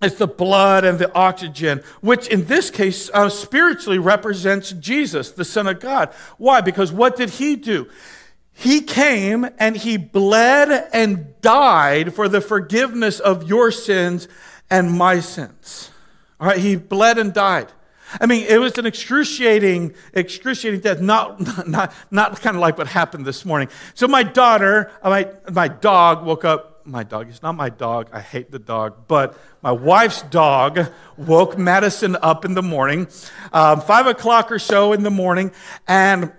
is 0.00 0.14
the 0.16 0.26
blood 0.26 0.84
and 0.84 0.98
the 0.98 1.12
oxygen, 1.14 1.82
which 2.00 2.28
in 2.28 2.44
this 2.46 2.70
case 2.70 3.10
uh, 3.12 3.28
spiritually 3.28 3.98
represents 3.98 4.70
Jesus, 4.72 5.32
the 5.32 5.44
Son 5.44 5.66
of 5.66 5.80
God. 5.80 6.12
Why? 6.36 6.60
Because 6.60 6.92
what 6.92 7.16
did 7.16 7.30
He 7.30 7.56
do? 7.56 7.88
He 8.60 8.80
came 8.80 9.48
and 9.58 9.76
he 9.76 9.96
bled 9.96 10.88
and 10.92 11.40
died 11.40 12.12
for 12.12 12.28
the 12.28 12.40
forgiveness 12.40 13.20
of 13.20 13.48
your 13.48 13.70
sins 13.70 14.26
and 14.68 14.90
my 14.90 15.20
sins. 15.20 15.92
All 16.40 16.48
right, 16.48 16.58
he 16.58 16.74
bled 16.74 17.18
and 17.18 17.32
died. 17.32 17.68
I 18.20 18.26
mean, 18.26 18.44
it 18.48 18.58
was 18.58 18.76
an 18.76 18.84
excruciating, 18.84 19.94
excruciating 20.12 20.80
death, 20.80 21.00
not, 21.00 21.68
not, 21.68 21.94
not 22.10 22.40
kind 22.40 22.56
of 22.56 22.60
like 22.60 22.76
what 22.76 22.88
happened 22.88 23.26
this 23.26 23.44
morning. 23.44 23.68
So 23.94 24.08
my 24.08 24.24
daughter, 24.24 24.90
my, 25.04 25.28
my 25.52 25.68
dog 25.68 26.24
woke 26.24 26.44
up. 26.44 26.84
My 26.84 27.04
dog, 27.04 27.28
it's 27.28 27.42
not 27.42 27.54
my 27.54 27.68
dog. 27.68 28.08
I 28.12 28.20
hate 28.20 28.50
the 28.50 28.58
dog. 28.58 29.06
But 29.06 29.38
my 29.62 29.70
wife's 29.70 30.22
dog 30.22 30.90
woke 31.16 31.58
Madison 31.58 32.16
up 32.22 32.44
in 32.44 32.54
the 32.54 32.62
morning, 32.62 33.08
um, 33.52 33.82
five 33.82 34.06
o'clock 34.06 34.50
or 34.50 34.58
so 34.58 34.94
in 34.94 35.02
the 35.02 35.10
morning, 35.10 35.52
and 35.86 36.32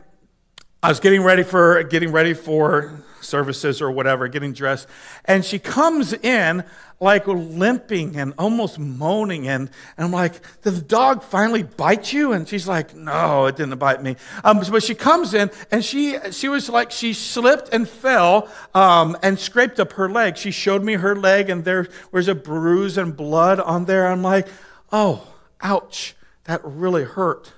I 0.82 0.88
was 0.88 1.02
getting 1.02 1.24
ready 1.24 1.44
for 1.44 1.84
getting 1.84 2.14
ready 2.14 2.34
for 2.34 3.04
services 3.20 3.82
or 3.82 3.92
whatever, 3.92 4.30
getting 4.30 4.54
dressed, 4.54 4.88
and 5.26 5.44
she 5.44 5.60
comes 5.60 6.14
in 6.14 6.64
like 7.02 7.28
limping 7.28 8.16
and 8.16 8.34
almost 8.38 8.80
moaning, 8.80 9.46
and, 9.50 9.70
and 9.98 10.06
I'm 10.06 10.12
like, 10.14 10.40
"Did 10.62 10.76
the 10.76 10.82
dog 10.82 11.22
finally 11.22 11.64
bite 11.64 12.14
you?" 12.14 12.32
And 12.32 12.48
she's 12.48 12.66
like, 12.66 12.96
"No, 12.96 13.48
it 13.48 13.58
didn't 13.58 13.78
bite 13.78 14.02
me." 14.02 14.16
Um, 14.46 14.62
but 14.72 14.82
she 14.82 14.96
comes 14.96 15.34
in, 15.34 15.52
and 15.70 15.84
she 15.84 16.18
she 16.32 16.48
was 16.48 16.70
like 16.70 16.92
she 16.92 17.12
slipped 17.12 17.74
and 17.74 17.88
fell 17.88 18.48
um, 18.74 19.18
and 19.22 19.38
scraped 19.38 19.82
up 19.82 19.92
her 19.94 20.10
leg. 20.10 20.38
She 20.38 20.52
showed 20.52 20.82
me 20.86 20.94
her 20.94 21.14
leg, 21.14 21.50
and 21.50 21.66
there 21.66 21.90
was 22.14 22.30
a 22.30 22.36
bruise 22.36 22.98
and 22.98 23.18
blood 23.18 23.60
on 23.60 23.84
there. 23.84 24.08
I'm 24.08 24.24
like, 24.24 24.48
"Oh, 24.94 25.28
ouch, 25.62 26.16
that 26.46 26.62
really 26.64 27.04
hurt." 27.04 27.52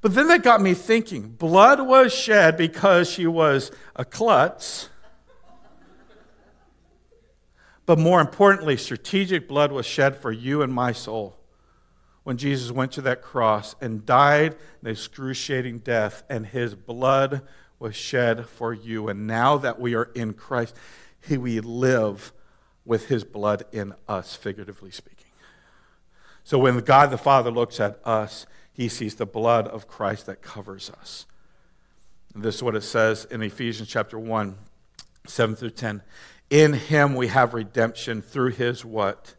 But 0.00 0.14
then 0.14 0.28
that 0.28 0.42
got 0.42 0.60
me 0.60 0.74
thinking 0.74 1.28
blood 1.30 1.80
was 1.80 2.12
shed 2.12 2.56
because 2.56 3.10
she 3.10 3.26
was 3.26 3.70
a 3.94 4.04
klutz. 4.04 4.88
But 7.86 7.98
more 7.98 8.20
importantly, 8.20 8.76
strategic 8.76 9.48
blood 9.48 9.72
was 9.72 9.84
shed 9.84 10.16
for 10.16 10.30
you 10.30 10.62
and 10.62 10.72
my 10.72 10.92
soul 10.92 11.36
when 12.22 12.36
Jesus 12.36 12.70
went 12.70 12.92
to 12.92 13.00
that 13.02 13.22
cross 13.22 13.74
and 13.80 14.06
died 14.06 14.56
an 14.82 14.88
excruciating 14.88 15.78
death, 15.78 16.22
and 16.28 16.46
his 16.46 16.74
blood 16.74 17.42
was 17.78 17.96
shed 17.96 18.46
for 18.46 18.72
you. 18.72 19.08
And 19.08 19.26
now 19.26 19.56
that 19.56 19.80
we 19.80 19.94
are 19.94 20.10
in 20.14 20.34
Christ, 20.34 20.76
we 21.28 21.60
live 21.60 22.32
with 22.84 23.08
his 23.08 23.24
blood 23.24 23.64
in 23.72 23.94
us, 24.06 24.36
figuratively 24.36 24.90
speaking. 24.90 25.32
So 26.44 26.58
when 26.58 26.78
God 26.80 27.10
the 27.10 27.18
Father 27.18 27.50
looks 27.50 27.80
at 27.80 27.98
us, 28.04 28.46
he 28.72 28.88
sees 28.88 29.16
the 29.16 29.26
blood 29.26 29.68
of 29.68 29.88
Christ 29.88 30.26
that 30.26 30.42
covers 30.42 30.90
us. 30.90 31.26
And 32.34 32.42
this 32.42 32.56
is 32.56 32.62
what 32.62 32.76
it 32.76 32.82
says 32.82 33.26
in 33.30 33.42
Ephesians 33.42 33.88
chapter 33.88 34.18
1, 34.18 34.56
7 35.26 35.56
through 35.56 35.70
10. 35.70 36.02
In 36.50 36.72
him 36.74 37.14
we 37.14 37.28
have 37.28 37.54
redemption 37.54 38.22
through 38.22 38.50
his 38.50 38.84
what? 38.84 39.34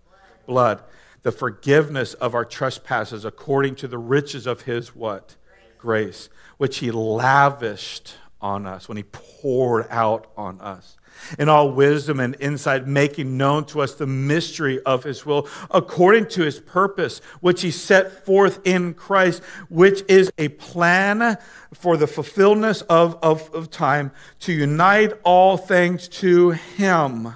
Blood. 0.46 0.84
The 1.24 1.32
forgiveness 1.32 2.14
of 2.16 2.34
our 2.34 2.46
trespasses 2.46 3.26
according 3.26 3.76
to 3.76 3.88
the 3.88 3.98
riches 3.98 4.48
of 4.48 4.62
his 4.62 4.96
what? 4.96 5.36
Grace, 5.78 6.30
which 6.58 6.80
he 6.80 6.92
lavished 6.92 8.16
on 8.42 8.66
us 8.66 8.88
when 8.88 8.98
he 8.98 9.04
poured 9.04 9.88
out 9.90 10.32
on 10.36 10.60
us 10.62 10.98
in 11.38 11.50
all 11.50 11.72
wisdom 11.72 12.20
and 12.20 12.36
insight, 12.40 12.88
making 12.88 13.38
known 13.38 13.66
to 13.66 13.82
us 13.82 13.96
the 13.96 14.08
mystery 14.08 14.82
of 14.84 15.04
his 15.04 15.26
will, 15.26 15.48
according 15.70 16.28
to 16.28 16.44
his 16.44 16.60
purpose, 16.60 17.20
which 17.40 17.62
he 17.62 17.72
set 17.72 18.26
forth 18.26 18.60
in 18.66 18.94
Christ, 18.94 19.44
which 19.70 20.04
is 20.08 20.32
a 20.38 20.50
plan 20.50 21.38
for 21.74 21.98
the 21.98 22.08
fulfillment 22.08 22.84
of, 22.90 23.18
of, 23.22 23.54
of 23.54 23.70
time 23.70 24.12
to 24.40 24.54
unite 24.54 25.14
all 25.24 25.58
things 25.58 26.08
to 26.08 26.52
him, 26.52 27.36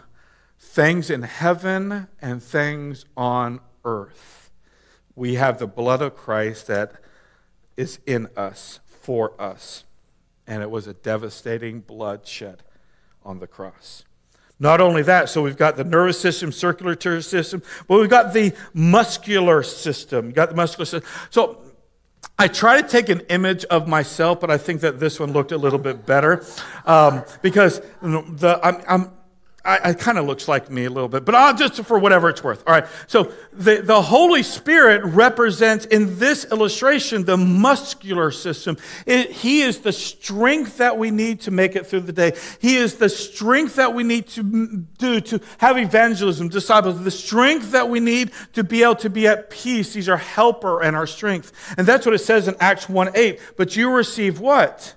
things 0.60 1.10
in 1.10 1.24
heaven 1.24 2.08
and 2.22 2.44
things 2.44 3.05
on 3.15 3.60
earth. 3.84 4.51
We 5.15 5.36
have 5.36 5.60
the 5.60 5.67
blood 5.67 6.01
of 6.01 6.15
Christ 6.15 6.67
that 6.67 6.94
is 7.77 8.00
in 8.05 8.27
us, 8.36 8.79
for 8.86 9.39
us. 9.41 9.86
And 10.48 10.62
it 10.62 10.70
was 10.70 10.88
a 10.88 10.94
devastating 10.94 11.79
bloodshed 11.79 12.63
on 13.25 13.39
the 13.39 13.48
cross. 13.48 14.03
Not 14.60 14.79
only 14.79 15.01
that, 15.01 15.27
so 15.27 15.41
we've 15.41 15.58
got 15.58 15.75
the 15.75 15.84
nervous 15.84 16.20
system, 16.20 16.51
circulatory 16.51 17.22
system, 17.22 17.62
but 17.88 18.00
we've 18.00 18.10
got 18.10 18.34
the 18.34 18.53
muscular 18.74 19.63
system. 19.63 20.27
You've 20.27 20.36
got 20.36 20.50
the 20.50 20.55
muscular 20.55 20.86
system. 20.86 21.10
So 21.29 21.62
I 22.39 22.48
try 22.48 22.82
to 22.82 22.88
take 22.88 23.10
an 23.10 23.22
image 23.29 23.65
of 23.65 23.88
myself, 23.88 24.39
but 24.39 24.50
I 24.50 24.58
think 24.58 24.82
that 24.82 25.00
this 25.00 25.20
one 25.20 25.34
looked 25.34 25.51
a 25.51 25.58
little 25.58 25.79
bit 25.79 26.05
better 26.05 26.46
um, 26.86 27.24
because 27.41 27.82
the, 28.01 28.60
I'm, 28.63 28.82
I'm 28.88 29.12
I, 29.65 29.89
it 29.89 30.00
kind 30.00 30.19
of 30.19 30.25
looks 30.25 30.48
like 30.48 30.69
me 30.69 30.86
a 30.86 30.89
little 30.89 31.10
bit, 31.10 31.25
but 31.25 31.34
I'll 31.34 31.55
just 31.55 31.84
for 31.84 31.98
whatever 31.98 32.29
it's 32.29 32.43
worth. 32.43 32.63
All 32.67 32.74
right. 32.74 32.86
So 33.07 33.31
the, 33.51 33.81
the 33.81 34.01
Holy 34.01 34.43
Spirit 34.43 35.03
represents 35.03 35.86
in 35.86 36.19
this 36.19 36.45
illustration 36.51 37.25
the 37.25 37.36
muscular 37.36 38.29
system. 38.29 38.77
It, 39.07 39.31
he 39.31 39.62
is 39.62 39.79
the 39.79 39.91
strength 39.91 40.77
that 40.77 40.98
we 40.98 41.10
need 41.10 41.41
to 41.41 41.51
make 41.51 41.75
it 41.75 41.88
through 41.88 42.01
the 42.01 42.13
day. 42.13 42.34
He 42.60 42.75
is 42.77 42.95
the 42.95 43.10
strength 43.10 43.75
that 43.75 43.95
we 43.95 44.03
need 44.03 44.27
to 44.29 44.43
do 45.00 45.19
to 45.22 45.41
have 45.57 45.77
evangelism, 45.77 46.50
disciples, 46.50 47.03
the 47.03 47.10
strength 47.10 47.72
that 47.72 47.89
we 47.89 48.00
need 48.00 48.31
to 48.53 48.63
be 48.63 48.84
able 48.84 48.95
to 48.98 49.10
be 49.10 49.27
at 49.27 49.50
peace. 49.50 49.93
He's 49.95 50.07
our 50.10 50.17
helper 50.17 50.84
and 50.84 50.95
our 50.95 51.07
strength. 51.07 51.51
And 51.77 51.88
that's 51.88 52.05
what 52.05 52.13
it 52.13 52.19
says 52.19 52.48
in 52.48 52.55
Acts 52.60 52.88
1 52.88 53.12
8. 53.15 53.39
But 53.57 53.75
you 53.75 53.91
receive 53.91 54.39
what? 54.39 54.95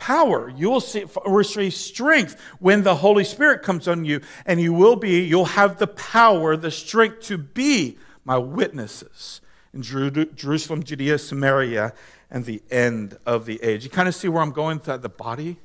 Power. 0.00 0.52
You 0.56 0.70
will 0.70 0.80
see, 0.80 1.04
receive 1.24 1.74
strength 1.74 2.40
when 2.58 2.82
the 2.82 2.96
Holy 2.96 3.22
Spirit 3.22 3.62
comes 3.62 3.86
on 3.86 4.04
you, 4.04 4.20
and 4.46 4.60
you 4.60 4.72
will 4.72 4.96
be, 4.96 5.20
you'll 5.20 5.44
have 5.44 5.78
the 5.78 5.86
power, 5.86 6.56
the 6.56 6.70
strength 6.72 7.20
to 7.26 7.38
be 7.38 7.98
my 8.24 8.38
witnesses 8.38 9.40
in 9.72 9.82
Jerusalem, 9.82 10.82
Judea, 10.82 11.18
Samaria, 11.18 11.92
and 12.30 12.44
the 12.44 12.62
end 12.70 13.18
of 13.26 13.46
the 13.46 13.62
age. 13.62 13.84
You 13.84 13.90
kind 13.90 14.08
of 14.08 14.14
see 14.14 14.28
where 14.28 14.42
I'm 14.42 14.52
going 14.52 14.80
the 14.98 15.08
body? 15.08 15.58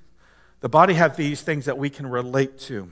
The 0.59 0.69
body 0.69 0.93
have 0.95 1.15
these 1.15 1.41
things 1.41 1.65
that 1.65 1.77
we 1.77 1.89
can 1.89 2.07
relate 2.07 2.59
to. 2.61 2.91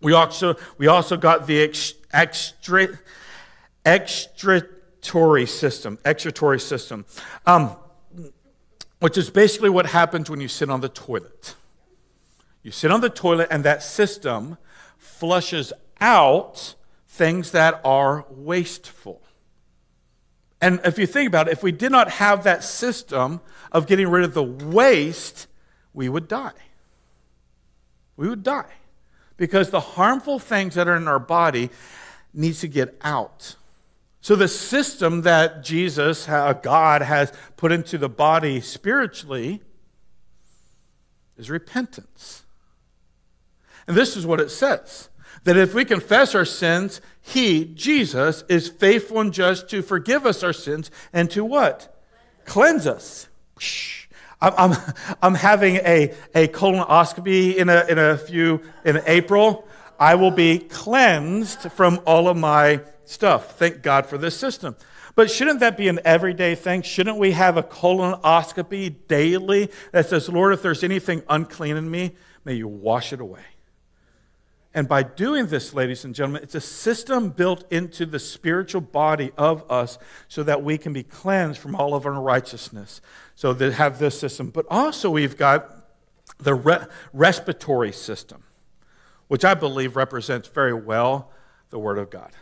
We 0.00 0.12
also, 0.12 0.56
we 0.78 0.88
also 0.88 1.16
got 1.16 1.46
the 1.46 1.60
extra, 2.12 2.98
extratory 3.84 5.46
system, 5.46 5.98
extratory 6.04 6.60
system. 6.60 7.06
Um, 7.46 7.76
which 9.00 9.18
is 9.18 9.30
basically 9.30 9.70
what 9.70 9.86
happens 9.86 10.30
when 10.30 10.40
you 10.40 10.48
sit 10.48 10.70
on 10.70 10.80
the 10.80 10.88
toilet. 10.88 11.54
You 12.62 12.70
sit 12.70 12.90
on 12.90 13.00
the 13.00 13.10
toilet, 13.10 13.48
and 13.50 13.64
that 13.64 13.82
system 13.82 14.58
flushes 14.96 15.72
out 16.00 16.74
things 17.08 17.52
that 17.52 17.80
are 17.84 18.24
wasteful. 18.30 19.22
And 20.60 20.80
if 20.84 20.98
you 20.98 21.06
think 21.06 21.28
about 21.28 21.48
it, 21.48 21.52
if 21.52 21.62
we 21.62 21.72
did 21.72 21.92
not 21.92 22.10
have 22.12 22.44
that 22.44 22.64
system 22.64 23.40
of 23.70 23.86
getting 23.86 24.08
rid 24.08 24.24
of 24.24 24.34
the 24.34 24.42
waste, 24.42 25.46
we 25.92 26.08
would 26.08 26.28
die. 26.28 26.52
We 28.16 28.28
would 28.28 28.42
die. 28.42 28.72
Because 29.36 29.70
the 29.70 29.80
harmful 29.80 30.38
things 30.38 30.74
that 30.74 30.88
are 30.88 30.96
in 30.96 31.06
our 31.06 31.18
body 31.18 31.70
needs 32.32 32.60
to 32.60 32.68
get 32.68 32.96
out. 33.02 33.56
So, 34.26 34.34
the 34.34 34.48
system 34.48 35.22
that 35.22 35.62
Jesus, 35.62 36.28
uh, 36.28 36.54
God, 36.54 37.00
has 37.00 37.32
put 37.56 37.70
into 37.70 37.96
the 37.96 38.08
body 38.08 38.60
spiritually 38.60 39.62
is 41.36 41.48
repentance. 41.48 42.42
And 43.86 43.96
this 43.96 44.16
is 44.16 44.26
what 44.26 44.40
it 44.40 44.50
says 44.50 45.10
that 45.44 45.56
if 45.56 45.74
we 45.74 45.84
confess 45.84 46.34
our 46.34 46.44
sins, 46.44 47.00
He, 47.22 47.66
Jesus, 47.66 48.42
is 48.48 48.68
faithful 48.68 49.20
and 49.20 49.32
just 49.32 49.70
to 49.70 49.80
forgive 49.80 50.26
us 50.26 50.42
our 50.42 50.52
sins 50.52 50.90
and 51.12 51.30
to 51.30 51.44
what? 51.44 51.96
Cleanse 52.46 52.84
us. 52.84 53.28
I'm, 54.40 54.54
I'm, 54.58 54.94
I'm 55.22 55.34
having 55.34 55.76
a, 55.76 56.12
a 56.34 56.48
colonoscopy 56.48 57.54
in 57.54 57.68
a, 57.68 57.84
in 57.88 57.98
a 58.00 58.18
few, 58.18 58.60
in 58.84 59.00
April. 59.06 59.68
I 59.98 60.14
will 60.14 60.30
be 60.30 60.58
cleansed 60.58 61.72
from 61.72 62.00
all 62.06 62.28
of 62.28 62.36
my 62.36 62.80
stuff. 63.04 63.56
Thank 63.58 63.82
God 63.82 64.06
for 64.06 64.18
this 64.18 64.36
system. 64.36 64.76
But 65.14 65.30
shouldn't 65.30 65.60
that 65.60 65.76
be 65.76 65.88
an 65.88 66.00
everyday 66.04 66.54
thing? 66.54 66.82
Shouldn't 66.82 67.16
we 67.16 67.32
have 67.32 67.56
a 67.56 67.62
colonoscopy 67.62 68.94
daily 69.08 69.70
that 69.92 70.08
says, 70.08 70.28
Lord, 70.28 70.52
if 70.52 70.62
there's 70.62 70.84
anything 70.84 71.22
unclean 71.28 71.76
in 71.76 71.90
me, 71.90 72.14
may 72.44 72.54
you 72.54 72.68
wash 72.68 73.12
it 73.12 73.20
away? 73.20 73.44
And 74.76 74.86
by 74.86 75.04
doing 75.04 75.46
this, 75.46 75.72
ladies 75.72 76.04
and 76.04 76.14
gentlemen, 76.14 76.42
it's 76.42 76.54
a 76.54 76.60
system 76.60 77.30
built 77.30 77.64
into 77.72 78.04
the 78.04 78.18
spiritual 78.18 78.82
body 78.82 79.32
of 79.38 79.64
us 79.70 79.98
so 80.28 80.42
that 80.42 80.62
we 80.62 80.76
can 80.76 80.92
be 80.92 81.02
cleansed 81.02 81.58
from 81.58 81.74
all 81.74 81.94
of 81.94 82.04
our 82.04 82.12
unrighteousness. 82.12 83.00
So 83.34 83.54
they 83.54 83.70
have 83.70 83.98
this 83.98 84.20
system. 84.20 84.50
But 84.50 84.66
also, 84.68 85.08
we've 85.08 85.38
got 85.38 85.88
the 86.36 86.54
re- 86.54 86.84
respiratory 87.14 87.90
system, 87.90 88.42
which 89.28 89.44
I 89.44 89.54
believe 89.54 89.96
represents 89.96 90.48
very 90.48 90.74
well 90.74 91.30
the 91.70 91.78
Word 91.78 91.98
of 91.98 92.10
God. 92.10 92.32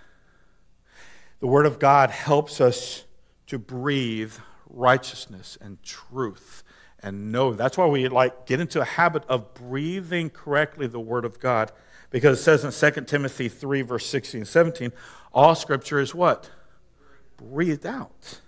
The 1.40 1.46
Word 1.46 1.66
of 1.66 1.78
God 1.78 2.10
helps 2.10 2.60
us 2.60 3.04
to 3.46 3.58
breathe 3.58 4.32
righteousness 4.68 5.58
and 5.60 5.82
truth 5.82 6.62
and 7.02 7.30
know. 7.30 7.52
That's 7.52 7.76
why 7.76 7.86
we 7.86 8.08
like 8.08 8.46
get 8.46 8.60
into 8.60 8.80
a 8.80 8.84
habit 8.84 9.24
of 9.28 9.54
breathing 9.54 10.30
correctly 10.30 10.86
the 10.86 11.00
Word 11.00 11.24
of 11.24 11.38
God. 11.38 11.70
Because 12.10 12.38
it 12.38 12.42
says 12.42 12.64
in 12.64 12.92
2 12.92 13.04
Timothy 13.04 13.48
3, 13.48 13.82
verse 13.82 14.06
16 14.06 14.42
and 14.42 14.48
17, 14.48 14.92
all 15.32 15.54
scripture 15.54 15.98
is 15.98 16.14
what? 16.14 16.50
Breathed 17.36 17.84
out 17.84 18.40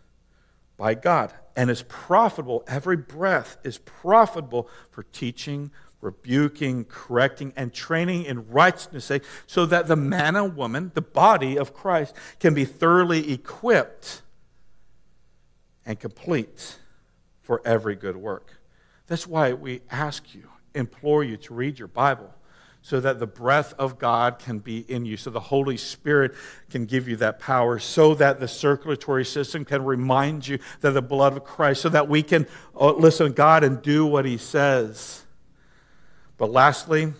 by 0.76 0.94
God 0.94 1.32
and 1.56 1.70
is 1.70 1.82
profitable. 1.82 2.62
Every 2.68 2.96
breath 2.96 3.56
is 3.64 3.78
profitable 3.78 4.68
for 4.90 5.02
teaching, 5.02 5.70
rebuking, 6.00 6.84
correcting, 6.84 7.52
and 7.56 7.72
training 7.72 8.24
in 8.24 8.48
righteousness, 8.48 9.10
so 9.46 9.66
that 9.66 9.88
the 9.88 9.96
man 9.96 10.36
and 10.36 10.56
woman, 10.56 10.92
the 10.94 11.02
body 11.02 11.56
of 11.56 11.74
Christ, 11.74 12.14
can 12.38 12.54
be 12.54 12.64
thoroughly 12.64 13.32
equipped 13.32 14.22
and 15.84 15.98
complete 15.98 16.78
for 17.40 17.62
every 17.64 17.94
good 17.94 18.16
work. 18.16 18.60
That's 19.06 19.26
why 19.26 19.52
we 19.52 19.82
ask 19.90 20.34
you, 20.34 20.48
implore 20.74 21.24
you 21.24 21.36
to 21.38 21.54
read 21.54 21.78
your 21.78 21.88
Bible 21.88 22.32
so 22.86 23.00
that 23.00 23.18
the 23.18 23.26
breath 23.26 23.74
of 23.80 23.98
God 23.98 24.38
can 24.38 24.60
be 24.60 24.78
in 24.88 25.04
you, 25.04 25.16
so 25.16 25.28
the 25.28 25.40
Holy 25.40 25.76
Spirit 25.76 26.32
can 26.70 26.84
give 26.84 27.08
you 27.08 27.16
that 27.16 27.40
power, 27.40 27.80
so 27.80 28.14
that 28.14 28.38
the 28.38 28.46
circulatory 28.46 29.24
system 29.24 29.64
can 29.64 29.84
remind 29.84 30.46
you 30.46 30.60
that 30.82 30.92
the 30.92 31.02
blood 31.02 31.36
of 31.36 31.42
Christ, 31.42 31.82
so 31.82 31.88
that 31.88 32.08
we 32.08 32.22
can 32.22 32.46
uh, 32.80 32.92
listen 32.92 33.26
to 33.26 33.32
God 33.32 33.64
and 33.64 33.82
do 33.82 34.06
what 34.06 34.24
He 34.24 34.38
says. 34.38 35.24
But 36.38 36.50
lastly, 36.50 37.12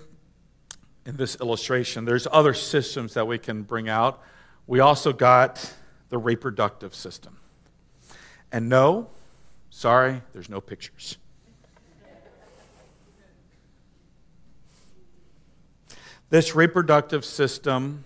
in 1.07 1.17
this 1.17 1.41
illustration, 1.41 2.05
there's 2.05 2.27
other 2.31 2.53
systems 2.53 3.15
that 3.15 3.27
we 3.27 3.39
can 3.39 3.63
bring 3.63 3.89
out. 3.89 4.21
We 4.67 4.81
also 4.81 5.13
got 5.13 5.75
the 6.09 6.19
reproductive 6.19 6.95
system. 6.95 7.39
And 8.53 8.69
no, 8.69 9.09
sorry, 9.71 10.23
there's 10.33 10.49
no 10.49 10.61
pictures. 10.61 11.17
This 16.29 16.57
reproductive 16.57 17.25
system 17.25 18.05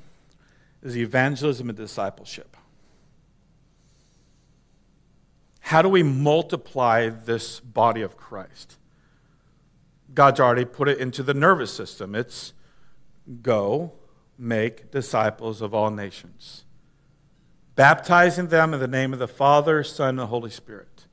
is 0.83 0.97
evangelism 0.97 1.71
and 1.71 1.79
discipleship. 1.79 2.57
How 5.61 5.83
do 5.83 5.89
we 5.89 6.03
multiply 6.03 7.09
this 7.09 7.61
body 7.61 8.03
of 8.03 8.17
Christ? 8.17 8.77
God's 10.15 10.41
already 10.41 10.65
put 10.65 10.89
it 10.89 10.99
into 10.99 11.23
the 11.23 11.35
nervous 11.35 11.73
system. 11.73 12.15
It's 12.15 12.53
go 13.43 13.93
make 14.39 14.91
disciples 14.91 15.61
of 15.61 15.75
all 15.75 15.91
nations, 15.91 16.65
baptizing 17.77 18.49
them 18.49 18.75
in 18.75 18.81
the 18.81 18.89
name 18.89 19.13
of 19.13 19.19
the 19.19 19.29
Father, 19.29 19.85
Son, 19.85 20.19
and 20.19 20.29
Holy 20.29 20.51
Spirit, 20.51 21.07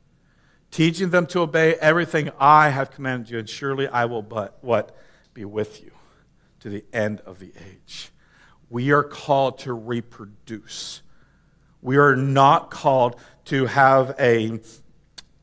teaching 0.71 1.10
them 1.10 1.27
to 1.27 1.41
obey 1.41 1.75
everything 1.75 2.31
I 2.39 2.69
have 2.69 2.91
commanded 2.91 3.29
you, 3.29 3.39
and 3.39 3.49
surely 3.49 3.88
I 3.88 4.05
will 4.05 4.21
but 4.21 4.57
what 4.62 4.95
be 5.33 5.45
with 5.45 5.83
you 5.83 5.91
to 6.62 6.69
the 6.69 6.86
end 6.93 7.21
of 7.21 7.39
the 7.39 7.51
age. 7.69 8.12
We 8.69 8.91
are 8.91 9.03
called 9.03 9.60
to 9.60 9.73
reproduce. 9.73 11.01
We 11.81 11.97
are 11.97 12.15
not 12.15 12.71
called 12.71 13.19
to 13.45 13.67
have 13.67 14.15
a 14.19 14.60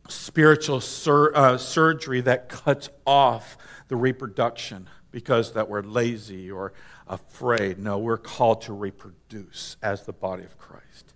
spiritual 0.08 0.80
sur- 0.80 1.34
uh, 1.34 1.58
surgery 1.58 2.20
that 2.22 2.48
cuts 2.48 2.88
off 3.06 3.56
the 3.88 3.96
reproduction 3.96 4.88
because 5.10 5.52
that 5.52 5.68
we're 5.68 5.82
lazy 5.82 6.50
or 6.50 6.72
afraid. 7.06 7.78
No, 7.78 7.98
we're 7.98 8.16
called 8.16 8.62
to 8.62 8.72
reproduce 8.72 9.76
as 9.82 10.02
the 10.02 10.12
body 10.12 10.44
of 10.44 10.58
Christ. 10.58 11.14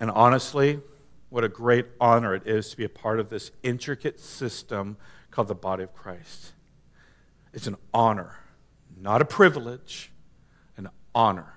And 0.00 0.10
honestly, 0.10 0.80
what 1.28 1.44
a 1.44 1.48
great 1.48 1.86
honor 2.00 2.34
it 2.34 2.46
is 2.46 2.70
to 2.70 2.76
be 2.76 2.84
a 2.84 2.88
part 2.88 3.20
of 3.20 3.30
this 3.30 3.52
intricate 3.62 4.20
system 4.20 4.96
called 5.30 5.48
the 5.48 5.54
body 5.54 5.84
of 5.84 5.94
Christ. 5.94 6.52
It's 7.52 7.66
an 7.66 7.76
honor, 7.94 8.40
not 9.00 9.22
a 9.22 9.24
privilege, 9.24 10.10
an 10.76 10.88
honor 11.14 11.54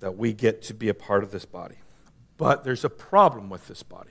that 0.00 0.16
we 0.16 0.32
get 0.32 0.62
to 0.62 0.74
be 0.74 0.88
a 0.88 0.94
part 0.94 1.22
of 1.22 1.30
this 1.30 1.44
body. 1.44 1.76
But 2.36 2.64
there's 2.64 2.84
a 2.84 2.90
problem 2.90 3.48
with 3.48 3.68
this 3.68 3.82
body. 3.82 4.10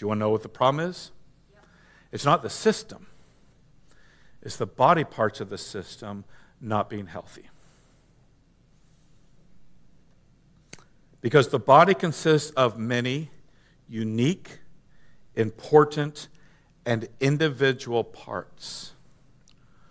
Do 0.00 0.04
you 0.04 0.08
want 0.08 0.16
to 0.16 0.20
know 0.20 0.30
what 0.30 0.42
the 0.42 0.48
problem 0.48 0.88
is? 0.88 1.10
It's 2.10 2.24
not 2.24 2.42
the 2.42 2.48
system, 2.48 3.06
it's 4.40 4.56
the 4.56 4.66
body 4.66 5.04
parts 5.04 5.42
of 5.42 5.50
the 5.50 5.58
system 5.58 6.24
not 6.58 6.88
being 6.88 7.04
healthy. 7.04 7.50
Because 11.20 11.48
the 11.48 11.58
body 11.58 11.92
consists 11.92 12.50
of 12.52 12.78
many 12.78 13.30
unique, 13.90 14.60
important, 15.34 16.28
and 16.86 17.06
individual 17.20 18.02
parts. 18.02 18.94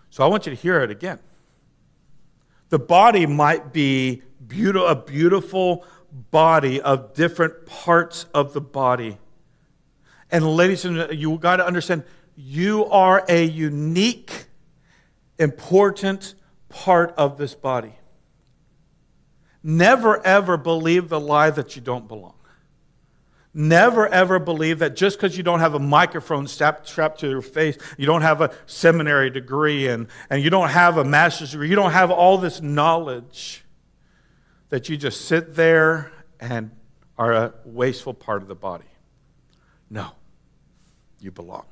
So 0.09 0.23
I 0.23 0.27
want 0.27 0.47
you 0.47 0.55
to 0.55 0.59
hear 0.59 0.81
it 0.81 0.89
again. 0.89 1.19
The 2.69 2.79
body 2.79 3.27
might 3.27 3.71
be 3.71 4.23
beautiful, 4.47 4.87
a 4.87 4.95
beautiful 4.95 5.85
body 6.31 6.81
of 6.81 7.13
different 7.13 7.67
parts 7.67 8.25
of 8.33 8.53
the 8.53 8.61
body 8.61 9.19
and 10.31 10.45
ladies 10.45 10.85
and 10.85 10.95
gentlemen, 10.95 11.19
you 11.19 11.37
got 11.37 11.57
to 11.57 11.65
understand 11.65 12.03
you 12.35 12.85
are 12.85 13.25
a 13.27 13.43
unique, 13.43 14.45
important 15.37 16.35
part 16.69 17.13
of 17.17 17.37
this 17.37 17.55
body. 17.55 17.95
Never 19.61 20.25
ever 20.25 20.55
believe 20.55 21.09
the 21.09 21.19
lie 21.19 21.49
that 21.49 21.75
you 21.75 21.81
don't 21.81 22.07
belong. 22.07 22.35
Never 23.53 24.07
ever 24.07 24.37
believe 24.37 24.79
that 24.79 24.95
just 24.95 25.17
because 25.17 25.35
you 25.35 25.43
don't 25.43 25.59
have 25.59 25.73
a 25.73 25.79
microphone 25.79 26.47
strapped, 26.47 26.87
strapped 26.87 27.19
to 27.21 27.29
your 27.29 27.41
face, 27.41 27.77
you 27.97 28.05
don't 28.05 28.21
have 28.21 28.41
a 28.41 28.53
seminary 28.67 29.31
degree, 29.31 29.87
and, 29.87 30.07
and 30.29 30.43
you 30.43 30.51
don't 30.51 30.69
have 30.69 30.97
a 30.97 31.03
master's 31.03 31.51
degree, 31.51 31.67
you 31.67 31.75
don't 31.75 31.91
have 31.91 32.11
all 32.11 32.37
this 32.37 32.61
knowledge, 32.61 33.65
that 34.69 34.87
you 34.87 34.95
just 34.95 35.21
sit 35.25 35.55
there 35.55 36.11
and 36.39 36.71
are 37.17 37.33
a 37.33 37.53
wasteful 37.65 38.13
part 38.13 38.43
of 38.43 38.47
the 38.47 38.55
body. 38.55 38.85
No 39.89 40.11
you 41.21 41.31
belong. 41.31 41.65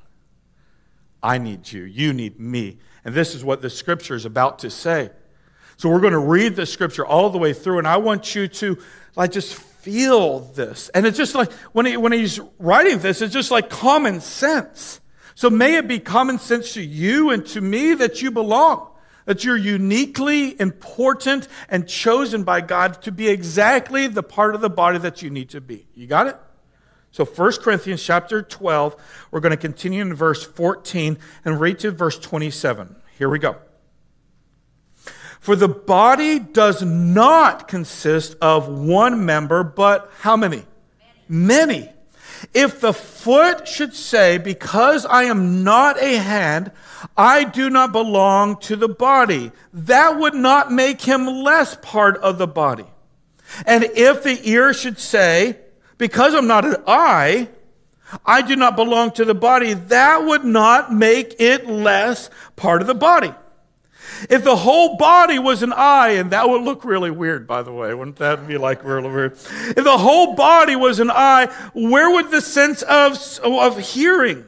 I 1.22 1.38
need 1.38 1.70
you. 1.72 1.82
You 1.82 2.12
need 2.12 2.38
me. 2.38 2.78
And 3.04 3.14
this 3.14 3.34
is 3.34 3.44
what 3.44 3.62
the 3.62 3.70
scripture 3.70 4.14
is 4.14 4.24
about 4.24 4.60
to 4.60 4.70
say. 4.70 5.10
So 5.76 5.88
we're 5.88 6.00
going 6.00 6.12
to 6.12 6.18
read 6.18 6.56
the 6.56 6.66
scripture 6.66 7.06
all 7.06 7.30
the 7.30 7.38
way 7.38 7.52
through, 7.52 7.78
and 7.78 7.86
I 7.86 7.98
want 7.98 8.34
you 8.34 8.48
to 8.48 8.78
like 9.16 9.32
just 9.32 9.54
feel 9.54 10.40
this. 10.40 10.88
And 10.90 11.06
it's 11.06 11.16
just 11.16 11.34
like 11.34 11.52
when, 11.72 11.86
he, 11.86 11.96
when 11.96 12.12
he's 12.12 12.40
writing 12.58 12.98
this, 12.98 13.22
it's 13.22 13.32
just 13.32 13.50
like 13.50 13.70
common 13.70 14.20
sense. 14.20 15.00
So 15.34 15.50
may 15.50 15.76
it 15.76 15.86
be 15.86 16.00
common 16.00 16.38
sense 16.38 16.74
to 16.74 16.82
you 16.82 17.30
and 17.30 17.46
to 17.46 17.60
me 17.60 17.94
that 17.94 18.20
you 18.20 18.32
belong, 18.32 18.90
that 19.24 19.44
you're 19.44 19.56
uniquely 19.56 20.60
important 20.60 21.46
and 21.68 21.86
chosen 21.86 22.42
by 22.42 22.60
God 22.60 23.00
to 23.02 23.12
be 23.12 23.28
exactly 23.28 24.08
the 24.08 24.22
part 24.24 24.56
of 24.56 24.60
the 24.60 24.70
body 24.70 24.98
that 24.98 25.22
you 25.22 25.30
need 25.30 25.50
to 25.50 25.60
be. 25.60 25.86
You 25.94 26.08
got 26.08 26.26
it? 26.26 26.36
So 27.10 27.24
1 27.24 27.52
Corinthians 27.62 28.02
chapter 28.02 28.42
12, 28.42 28.96
we're 29.30 29.40
going 29.40 29.50
to 29.50 29.56
continue 29.56 30.02
in 30.02 30.14
verse 30.14 30.44
14 30.44 31.18
and 31.44 31.60
read 31.60 31.78
to 31.80 31.90
verse 31.90 32.18
27. 32.18 32.96
Here 33.16 33.28
we 33.28 33.38
go. 33.38 33.56
For 35.40 35.56
the 35.56 35.68
body 35.68 36.38
does 36.38 36.82
not 36.82 37.68
consist 37.68 38.36
of 38.40 38.68
one 38.68 39.24
member, 39.24 39.62
but 39.64 40.10
how 40.20 40.36
many? 40.36 40.64
Many. 41.28 41.66
many. 41.74 41.92
If 42.54 42.80
the 42.80 42.92
foot 42.92 43.66
should 43.66 43.94
say, 43.94 44.38
Because 44.38 45.06
I 45.06 45.24
am 45.24 45.64
not 45.64 46.00
a 46.00 46.18
hand, 46.18 46.70
I 47.16 47.44
do 47.44 47.70
not 47.70 47.92
belong 47.92 48.58
to 48.60 48.76
the 48.76 48.88
body, 48.88 49.52
that 49.72 50.18
would 50.18 50.34
not 50.34 50.72
make 50.72 51.00
him 51.00 51.26
less 51.26 51.76
part 51.76 52.16
of 52.18 52.38
the 52.38 52.46
body. 52.46 52.86
And 53.64 53.84
if 53.84 54.22
the 54.22 54.40
ear 54.48 54.74
should 54.74 54.98
say, 54.98 55.58
because 55.98 56.34
I'm 56.34 56.46
not 56.46 56.64
an 56.64 56.76
eye, 56.86 57.48
I 58.24 58.42
do 58.42 58.56
not 58.56 58.76
belong 58.76 59.10
to 59.12 59.24
the 59.24 59.34
body. 59.34 59.74
That 59.74 60.24
would 60.24 60.44
not 60.44 60.92
make 60.92 61.36
it 61.38 61.66
less 61.66 62.30
part 62.56 62.80
of 62.80 62.86
the 62.86 62.94
body. 62.94 63.34
If 64.30 64.42
the 64.42 64.56
whole 64.56 64.96
body 64.96 65.38
was 65.38 65.62
an 65.62 65.72
eye, 65.72 66.10
and 66.10 66.30
that 66.30 66.48
would 66.48 66.62
look 66.62 66.84
really 66.84 67.10
weird, 67.10 67.46
by 67.46 67.62
the 67.62 67.72
way, 67.72 67.92
wouldn't 67.94 68.16
that 68.16 68.48
be 68.48 68.56
like 68.56 68.82
really 68.82 69.10
weird? 69.10 69.32
If 69.32 69.84
the 69.84 69.98
whole 69.98 70.34
body 70.34 70.76
was 70.76 70.98
an 70.98 71.10
eye, 71.10 71.46
where 71.74 72.10
would 72.10 72.30
the 72.30 72.40
sense 72.40 72.82
of, 72.82 73.18
of 73.44 73.78
hearing? 73.78 74.44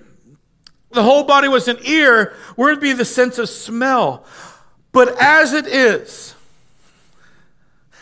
The 0.93 1.03
whole 1.03 1.25
body 1.25 1.49
was 1.49 1.69
an 1.69 1.79
ear, 1.85 2.35
where 2.57 2.73
would 2.73 2.81
be 2.81 2.93
the 2.93 3.05
sense 3.05 3.39
of 3.39 3.49
smell? 3.49 4.25
But 4.93 5.21
as 5.21 5.53
it 5.53 5.67
is, 5.67 6.35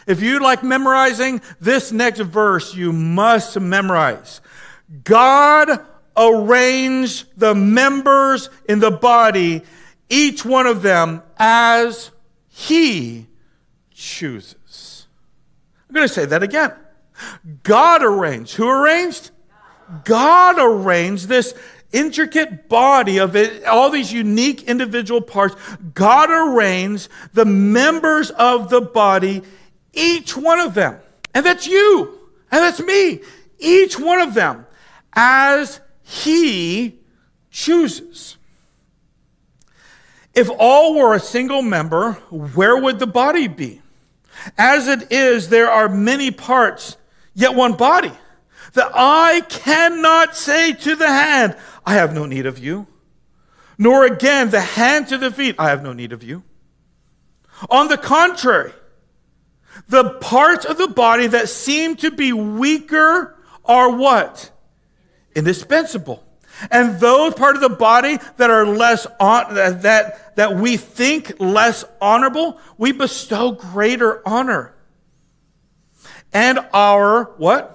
if 0.09 0.23
you 0.23 0.40
like 0.40 0.64
memorizing 0.64 1.42
this 1.61 1.92
next 1.92 2.21
verse, 2.21 2.75
you 2.75 2.92
must 2.92 3.61
memorize. 3.61 4.40
God 5.05 5.85
arranged 6.16 7.27
the 7.37 7.55
members 7.55 8.49
in 8.66 8.81
the 8.81 8.90
body, 8.90 9.62
each 10.09 10.44
one 10.47 10.66
of 10.66 10.81
them, 10.81 11.23
as 11.37 12.11
He 12.49 13.27
chooses. 13.92 15.07
I'm 15.88 15.94
going 15.94 16.09
to 16.09 16.12
say 16.12 16.25
that 16.25 16.42
again. 16.42 16.73
God 17.62 18.03
arranged. 18.03 18.55
Who 18.57 18.66
arranged? 18.66 19.31
God 20.05 20.57
arranged 20.59 21.29
this 21.29 21.53
intricate 21.92 22.68
body 22.68 23.18
of 23.18 23.37
it, 23.37 23.64
all 23.64 23.90
these 23.90 24.12
unique 24.12 24.62
individual 24.64 25.21
parts. 25.21 25.55
God 25.94 26.31
arranged 26.31 27.09
the 27.35 27.44
members 27.44 28.31
of 28.31 28.71
the 28.71 28.81
body 28.81 29.42
each 29.92 30.37
one 30.37 30.61
of 30.61 30.74
them. 30.74 30.98
And 31.35 31.44
that's 31.44 31.66
you. 31.66 32.18
And 32.51 32.62
that's 32.62 32.81
me. 32.81 33.20
Each 33.59 33.98
one 33.98 34.20
of 34.20 34.35
them 34.35 34.66
as 35.12 35.81
he 36.03 37.01
chooses. 37.51 38.37
If 40.35 40.48
all 40.59 40.94
were 40.94 41.14
a 41.14 41.20
single 41.20 41.62
member, 41.62 42.12
where 42.31 42.77
would 42.77 42.98
the 42.98 43.07
body 43.07 43.48
be? 43.48 43.83
As 44.57 44.87
it 44.87 45.11
is, 45.11 45.48
there 45.48 45.68
are 45.68 45.88
many 45.88 46.31
parts, 46.31 46.96
yet 47.35 47.55
one 47.55 47.72
body. 47.72 48.12
The 48.72 48.88
eye 48.94 49.42
cannot 49.48 50.37
say 50.37 50.72
to 50.72 50.94
the 50.94 51.09
hand, 51.09 51.57
I 51.85 51.94
have 51.94 52.14
no 52.14 52.27
need 52.27 52.46
of 52.46 52.59
you. 52.59 52.87
Nor 53.79 54.05
again 54.05 54.51
the 54.51 54.61
hand 54.61 55.09
to 55.09 55.18
the 55.18 55.31
feet, 55.31 55.57
I 55.59 55.70
have 55.70 55.83
no 55.83 55.92
need 55.92 56.12
of 56.12 56.22
you. 56.22 56.44
On 57.70 57.88
the 57.88 57.98
contrary, 57.98 58.72
the 59.88 60.11
parts 60.21 60.64
of 60.64 60.79
the 60.79 60.88
body 60.88 61.27
that 61.29 61.49
seem 61.49 61.97
to 61.97 62.11
be 62.11 62.33
weaker 62.33 63.37
are 63.64 63.95
what? 63.95 64.51
Indispensable. 65.35 66.25
And 66.71 66.99
those 66.99 67.35
part 67.35 67.55
of 67.55 67.62
the 67.62 67.69
body 67.69 68.19
that 68.37 68.51
are 68.51 68.67
less 68.67 69.07
on, 69.21 69.55
that, 69.55 70.35
that 70.37 70.57
we 70.57 70.77
think 70.77 71.38
less 71.38 71.85
honorable, 72.01 72.59
we 72.77 72.93
bestow 72.93 73.53
greater 73.53 74.27
honor. 74.27 74.75
And 76.33 76.59
our 76.73 77.25
what? 77.37 77.75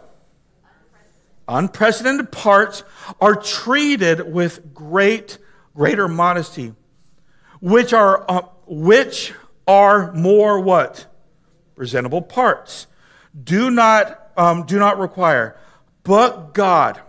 Unprecedented 1.47 2.31
parts 2.31 2.83
are 3.19 3.35
treated 3.35 4.31
with 4.33 4.73
great, 4.73 5.37
greater 5.75 6.07
modesty, 6.07 6.73
which 7.61 7.93
are, 7.93 8.29
uh, 8.29 8.41
which 8.65 9.33
are 9.67 10.11
more 10.13 10.59
what? 10.59 11.05
Presentable 11.75 12.21
parts. 12.21 12.87
Do 13.41 13.69
not, 13.69 14.31
um, 14.37 14.65
do 14.65 14.77
not 14.79 14.99
require. 14.99 15.57
But 16.03 16.53
God 16.53 17.01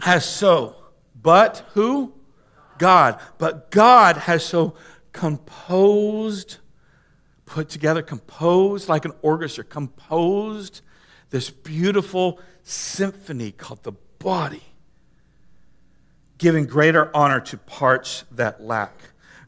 has 0.00 0.24
so. 0.24 0.76
But 1.20 1.64
who? 1.74 2.12
God. 2.78 3.20
But 3.38 3.70
God 3.70 4.16
has 4.16 4.44
so 4.44 4.74
composed, 5.12 6.58
put 7.46 7.68
together, 7.68 8.02
composed 8.02 8.88
like 8.88 9.04
an 9.04 9.12
orchestra, 9.22 9.64
composed 9.64 10.80
this 11.30 11.50
beautiful 11.50 12.40
symphony 12.62 13.52
called 13.52 13.82
the 13.84 13.92
body, 14.18 14.62
giving 16.38 16.66
greater 16.66 17.14
honor 17.16 17.40
to 17.40 17.56
parts 17.56 18.24
that 18.30 18.62
lack, 18.62 18.94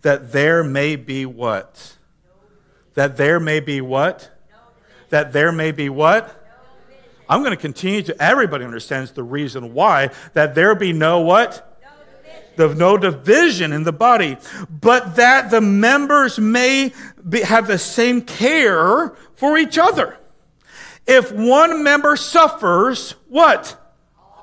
that 0.02 0.32
there 0.32 0.64
may 0.64 0.96
be 0.96 1.26
what? 1.26 1.96
That 2.94 3.16
there 3.16 3.38
may 3.40 3.60
be 3.60 3.80
what? 3.80 4.30
That 5.10 5.32
there 5.32 5.52
may 5.52 5.72
be 5.72 5.88
what? 5.88 6.40
I'm 7.28 7.40
going 7.40 7.52
to 7.52 7.60
continue 7.60 8.02
to, 8.02 8.22
everybody 8.22 8.64
understands 8.64 9.12
the 9.12 9.22
reason 9.22 9.72
why, 9.72 10.10
that 10.34 10.54
there 10.54 10.74
be 10.74 10.92
no 10.92 11.20
what? 11.20 11.70
The 12.56 12.72
no 12.72 12.96
division 12.96 13.72
in 13.72 13.82
the 13.82 13.92
body, 13.92 14.36
but 14.68 15.16
that 15.16 15.50
the 15.50 15.60
members 15.60 16.38
may 16.38 16.92
be, 17.28 17.40
have 17.40 17.66
the 17.66 17.78
same 17.78 18.22
care 18.22 19.16
for 19.34 19.58
each 19.58 19.76
other. 19.76 20.18
If 21.06 21.32
one 21.32 21.82
member 21.82 22.16
suffers, 22.16 23.12
what? 23.28 23.76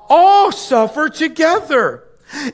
All 0.08 0.52
suffer 0.52 1.08
together. 1.08 2.04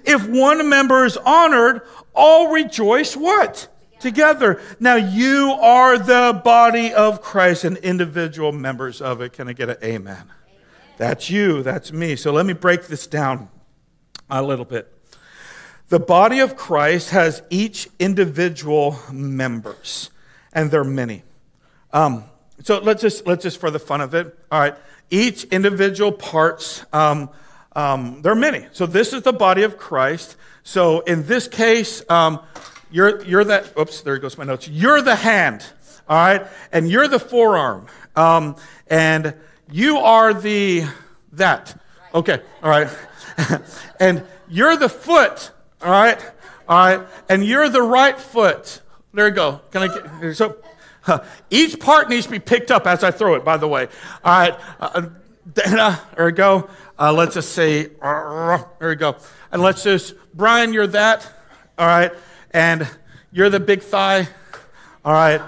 If 0.04 0.28
one 0.28 0.68
member 0.68 1.04
is 1.04 1.16
honored, 1.16 1.82
all 2.14 2.52
rejoice 2.52 3.16
what? 3.16 3.68
Together. 4.00 4.61
Now 4.78 4.96
you 4.96 5.50
are 5.61 5.98
the 5.98 6.40
body 6.44 6.92
of 6.92 7.20
Christ 7.20 7.64
and 7.64 7.76
individual 7.78 8.52
members 8.52 9.00
of 9.00 9.20
it. 9.20 9.32
Can 9.32 9.48
I 9.48 9.52
get 9.52 9.68
an 9.68 9.76
amen? 9.82 10.16
amen? 10.16 10.32
That's 10.96 11.30
you, 11.30 11.62
that's 11.62 11.92
me. 11.92 12.16
So 12.16 12.32
let 12.32 12.46
me 12.46 12.52
break 12.52 12.87
this 12.87 13.06
down 13.06 13.48
a 14.30 14.42
little 14.42 14.64
bit. 14.64 14.92
The 15.88 15.98
body 15.98 16.40
of 16.40 16.56
Christ 16.56 17.11
has 17.11 17.42
each 17.48 17.88
individual 17.98 18.98
members, 19.11 20.11
and 20.52 20.70
there 20.70 20.82
are 20.82 20.84
many. 20.84 21.22
Um, 21.92 22.24
so 22.62 22.78
let's 22.78 23.00
just 23.00 23.26
let's 23.26 23.42
just 23.42 23.58
for 23.58 23.70
the 23.70 23.78
fun 23.78 24.02
of 24.02 24.14
it. 24.14 24.37
All 24.52 24.61
right, 24.61 24.76
each 25.11 25.44
individual 25.44 26.12
parts. 26.12 26.84
Um, 26.92 27.30
um, 27.74 28.22
there 28.22 28.32
are 28.32 28.37
many. 28.37 28.66
So 28.72 28.87
this 28.87 29.12
is 29.12 29.22
the 29.22 29.32
body 29.32 29.62
of 29.62 29.78
Christ. 29.78 30.37
So 30.62 31.00
in 31.00 31.26
this 31.26 31.48
case, 31.48 32.02
um, 32.11 32.40
you're 32.90 33.24
you're 33.24 33.44
that. 33.44 33.79
Oops, 33.79 34.01
there 34.03 34.18
goes 34.18 34.38
my 34.38 34.44
notes. 34.44 34.68
You're 34.68 35.03
the 35.03 35.16
hand. 35.16 35.64
All 36.09 36.16
right, 36.16 36.46
and 36.72 36.90
you're 36.90 37.09
the 37.09 37.20
forearm, 37.20 37.87
um, 38.16 38.57
and 38.87 39.35
you 39.70 39.98
are 39.98 40.33
the 40.33 40.85
that. 41.33 41.79
Okay, 42.14 42.40
all 42.62 42.70
right, 42.70 42.88
and 44.01 44.24
you're 44.48 44.77
the 44.77 44.88
foot. 44.88 45.51
All 45.83 45.90
right? 45.90 46.20
All 46.68 46.79
right? 46.79 47.07
And 47.29 47.44
you're 47.44 47.68
the 47.68 47.83
right 47.83 48.18
foot. 48.18 48.81
There 49.14 49.29
you 49.29 49.35
go. 49.35 49.61
Can 49.70 49.83
I 49.83 49.88
get 49.88 50.37
so 50.37 50.57
uh, 51.07 51.24
each 51.51 51.81
part 51.81 52.09
needs 52.09 52.27
to 52.27 52.33
be 52.33 52.38
picked 52.38 52.70
up 52.70 52.87
as 52.87 53.03
I 53.03 53.11
throw 53.11 53.35
it, 53.35 53.44
by 53.44 53.57
the 53.57 53.68
way. 53.68 53.88
All 54.24 54.38
right. 54.38 54.59
Uh, 54.79 55.09
Dana, 55.53 56.01
there 56.14 56.27
we 56.27 56.33
go. 56.33 56.68
Uh, 56.98 57.12
let's 57.12 57.35
just 57.35 57.53
say, 57.53 57.90
uh, 58.03 58.62
there 58.79 58.90
we 58.90 58.96
go. 58.96 59.16
And 59.51 59.62
let's 59.62 59.83
just, 59.83 60.14
Brian, 60.35 60.72
you're 60.72 60.88
that. 60.88 61.33
All 61.79 61.87
right. 61.87 62.12
And 62.52 62.88
you're 63.32 63.50
the 63.50 63.61
big 63.61 63.82
thigh. 63.82 64.28
All 65.04 65.12
right. 65.12 65.40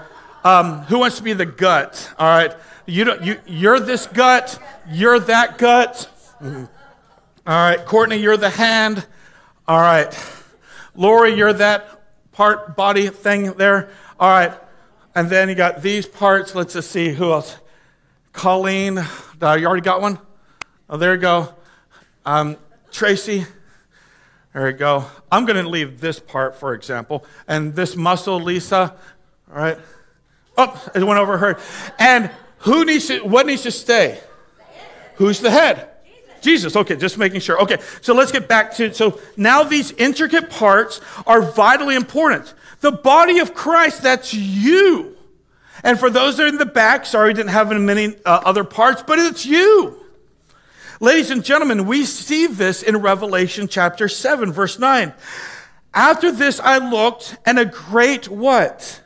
Um, 0.43 0.81
who 0.83 0.99
wants 0.99 1.17
to 1.17 1.23
be 1.23 1.33
the 1.33 1.45
gut? 1.45 2.11
All 2.17 2.27
right. 2.27 2.55
You 2.85 3.03
don't, 3.03 3.23
you, 3.23 3.39
you're 3.45 3.79
this 3.79 4.07
gut. 4.07 4.61
You're 4.89 5.19
that 5.19 5.57
gut. 5.57 6.09
All 6.41 6.67
right. 7.45 7.85
Courtney, 7.85 8.17
you're 8.17 8.37
the 8.37 8.49
hand. 8.49 9.05
All 9.67 9.79
right. 9.79 10.13
Lori, 10.95 11.35
you're 11.35 11.53
that 11.53 12.31
part, 12.31 12.75
body 12.75 13.07
thing 13.07 13.53
there. 13.53 13.89
All 14.19 14.29
right. 14.29 14.53
And 15.15 15.29
then 15.29 15.49
you 15.49 15.55
got 15.55 15.81
these 15.81 16.05
parts. 16.05 16.55
Let's 16.55 16.73
just 16.73 16.91
see 16.91 17.09
who 17.09 17.31
else. 17.31 17.57
Colleen, 18.33 18.97
uh, 18.97 19.53
you 19.53 19.65
already 19.67 19.81
got 19.81 20.01
one? 20.01 20.17
Oh, 20.89 20.97
there 20.97 21.13
you 21.13 21.21
go. 21.21 21.53
Um, 22.25 22.57
Tracy, 22.91 23.45
there 24.53 24.69
you 24.69 24.77
go. 24.77 25.05
I'm 25.31 25.45
going 25.45 25.63
to 25.63 25.69
leave 25.69 26.01
this 26.01 26.19
part, 26.19 26.55
for 26.55 26.73
example. 26.73 27.25
And 27.47 27.73
this 27.73 27.95
muscle, 27.95 28.39
Lisa, 28.39 28.95
all 29.49 29.57
right. 29.57 29.77
Oh, 30.57 30.89
it 30.93 31.03
went 31.03 31.19
over 31.19 31.37
her. 31.37 31.59
And 31.97 32.29
who 32.59 32.85
needs 32.85 33.07
to, 33.07 33.21
what 33.21 33.45
needs 33.45 33.63
to 33.63 33.71
stay? 33.71 34.19
Who's 35.15 35.39
the 35.39 35.51
head? 35.51 35.87
Jesus, 36.41 36.75
okay, 36.75 36.95
just 36.95 37.17
making 37.17 37.39
sure. 37.39 37.61
Okay, 37.61 37.77
so 38.01 38.13
let's 38.13 38.31
get 38.31 38.47
back 38.47 38.73
to 38.75 38.93
so 38.93 39.19
now 39.37 39.63
these 39.63 39.91
intricate 39.91 40.49
parts 40.49 40.99
are 41.27 41.41
vitally 41.41 41.95
important. 41.95 42.53
The 42.79 42.91
body 42.91 43.39
of 43.39 43.53
Christ, 43.53 44.01
that's 44.01 44.33
you. 44.33 45.15
And 45.83 45.99
for 45.99 46.09
those 46.09 46.37
that 46.37 46.43
are 46.43 46.47
in 46.47 46.57
the 46.57 46.65
back, 46.65 47.05
sorry, 47.05 47.33
didn't 47.33 47.51
have 47.51 47.71
many 47.79 48.15
uh, 48.25 48.41
other 48.43 48.63
parts, 48.63 49.03
but 49.05 49.19
it's 49.19 49.45
you. 49.45 50.00
Ladies 51.01 51.31
and 51.31 51.43
gentlemen, 51.43 51.87
we 51.87 52.05
see 52.05 52.45
this 52.45 52.83
in 52.83 52.97
Revelation 52.97 53.67
chapter 53.67 54.07
7, 54.07 54.51
verse 54.51 54.77
9. 54.77 55.11
After 55.95 56.31
this 56.31 56.59
I 56.59 56.77
looked, 56.77 57.39
and 57.43 57.57
a 57.57 57.65
great 57.65 58.29
what? 58.29 59.01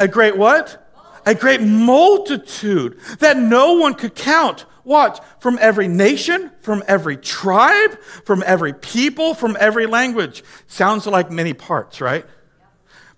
A 0.00 0.08
great 0.08 0.36
what? 0.36 0.92
A 1.24 1.36
great 1.36 1.60
multitude 1.60 2.98
that 3.20 3.36
no 3.36 3.74
one 3.74 3.94
could 3.94 4.16
count 4.16 4.62
what? 4.82 5.24
From 5.38 5.58
every 5.60 5.86
nation, 5.86 6.50
from 6.60 6.82
every 6.88 7.16
tribe, 7.16 8.00
from 8.24 8.42
every 8.44 8.72
people, 8.72 9.34
from 9.34 9.56
every 9.60 9.86
language. 9.86 10.42
Sounds 10.66 11.06
like 11.06 11.30
many 11.30 11.54
parts, 11.54 12.00
right? 12.00 12.26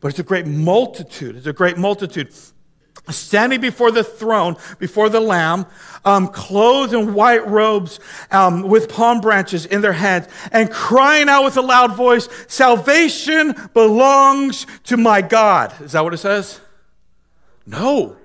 But 0.00 0.08
it's 0.08 0.18
a 0.18 0.24
great 0.24 0.46
multitude. 0.46 1.36
It's 1.36 1.46
a 1.46 1.54
great 1.54 1.78
multitude. 1.78 2.34
Standing 3.10 3.60
before 3.60 3.90
the 3.90 4.04
throne, 4.04 4.56
before 4.78 5.08
the 5.08 5.20
Lamb, 5.20 5.66
um, 6.04 6.28
clothed 6.28 6.92
in 6.92 7.14
white 7.14 7.46
robes, 7.46 8.00
um, 8.30 8.62
with 8.62 8.88
palm 8.88 9.20
branches 9.20 9.66
in 9.66 9.80
their 9.80 9.92
hands, 9.92 10.28
and 10.52 10.70
crying 10.70 11.28
out 11.28 11.44
with 11.44 11.56
a 11.56 11.62
loud 11.62 11.96
voice, 11.96 12.28
Salvation 12.48 13.54
belongs 13.74 14.66
to 14.84 14.96
my 14.96 15.22
God. 15.22 15.72
Is 15.80 15.92
that 15.92 16.04
what 16.04 16.14
it 16.14 16.18
says? 16.18 16.60
No. 17.66 18.16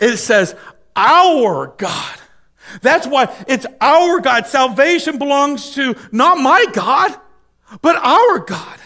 It 0.00 0.16
says, 0.18 0.54
Our 0.96 1.74
God. 1.78 2.18
That's 2.82 3.06
why 3.06 3.34
it's 3.46 3.66
our 3.80 4.20
God. 4.20 4.46
Salvation 4.46 5.18
belongs 5.18 5.74
to 5.74 5.96
not 6.12 6.38
my 6.38 6.66
God, 6.72 7.18
but 7.80 7.96
our 7.96 8.38
God. 8.40 8.78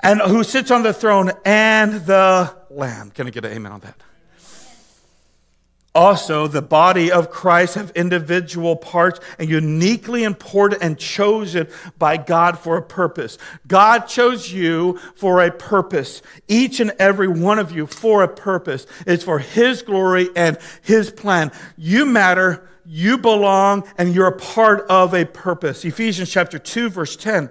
And 0.00 0.20
who 0.20 0.44
sits 0.44 0.70
on 0.70 0.82
the 0.82 0.92
throne 0.92 1.32
and 1.44 1.94
the 2.06 2.54
Lamb. 2.70 3.10
Can 3.10 3.26
I 3.26 3.30
get 3.30 3.44
an 3.44 3.52
amen 3.52 3.72
on 3.72 3.80
that? 3.80 4.00
Also, 5.94 6.46
the 6.46 6.62
body 6.62 7.10
of 7.10 7.30
Christ 7.30 7.74
have 7.74 7.90
individual 7.92 8.76
parts 8.76 9.20
and 9.38 9.48
uniquely 9.48 10.22
important 10.22 10.82
and 10.82 10.98
chosen 10.98 11.66
by 11.98 12.16
God 12.16 12.58
for 12.58 12.76
a 12.76 12.82
purpose. 12.82 13.38
God 13.66 14.00
chose 14.00 14.52
you 14.52 14.98
for 15.16 15.42
a 15.42 15.50
purpose. 15.50 16.22
Each 16.46 16.78
and 16.78 16.92
every 16.98 17.26
one 17.26 17.58
of 17.58 17.72
you 17.72 17.86
for 17.86 18.22
a 18.22 18.28
purpose. 18.28 18.86
It's 19.06 19.24
for 19.24 19.38
His 19.38 19.82
glory 19.82 20.28
and 20.36 20.58
His 20.82 21.10
plan. 21.10 21.50
You 21.76 22.04
matter, 22.04 22.68
you 22.84 23.18
belong, 23.18 23.84
and 23.96 24.14
you're 24.14 24.28
a 24.28 24.38
part 24.38 24.86
of 24.90 25.14
a 25.14 25.24
purpose. 25.24 25.84
Ephesians 25.84 26.30
chapter 26.30 26.58
2, 26.58 26.90
verse 26.90 27.16
10. 27.16 27.48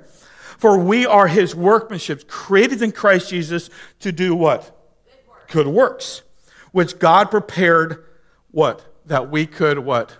For 0.58 0.78
we 0.78 1.06
are 1.06 1.28
His 1.28 1.56
workmanship, 1.56 2.28
created 2.28 2.82
in 2.82 2.92
Christ 2.92 3.30
Jesus 3.30 3.70
to 4.00 4.12
do 4.12 4.36
what? 4.36 4.74
Good 5.50 5.68
works, 5.68 6.22
which 6.72 7.00
God 7.00 7.30
prepared 7.30 8.06
what? 8.52 8.86
That 9.06 9.30
we 9.30 9.46
could 9.46 9.80
what? 9.80 10.18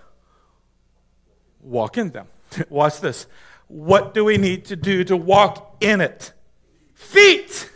Walk 1.60 1.98
in 1.98 2.10
them. 2.10 2.26
Watch 2.68 3.00
this. 3.00 3.26
What 3.68 4.14
do 4.14 4.24
we 4.24 4.38
need 4.38 4.64
to 4.66 4.76
do 4.76 5.04
to 5.04 5.16
walk 5.16 5.76
in 5.80 6.00
it? 6.00 6.32
Feet. 6.94 7.50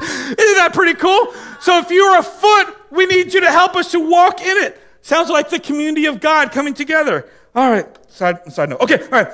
Isn't 0.00 0.56
that 0.56 0.70
pretty 0.72 0.94
cool? 0.94 1.32
So 1.60 1.78
if 1.78 1.90
you're 1.90 2.18
a 2.18 2.22
foot, 2.22 2.76
we 2.90 3.06
need 3.06 3.32
you 3.32 3.40
to 3.40 3.50
help 3.50 3.76
us 3.76 3.92
to 3.92 4.00
walk 4.00 4.40
in 4.40 4.56
it. 4.56 4.80
Sounds 5.02 5.30
like 5.30 5.50
the 5.50 5.60
community 5.60 6.06
of 6.06 6.20
God 6.20 6.50
coming 6.50 6.74
together. 6.74 7.28
All 7.54 7.70
right, 7.70 7.86
side, 8.10 8.52
side 8.52 8.70
note. 8.70 8.80
Okay, 8.80 9.00
all 9.00 9.08
right. 9.08 9.32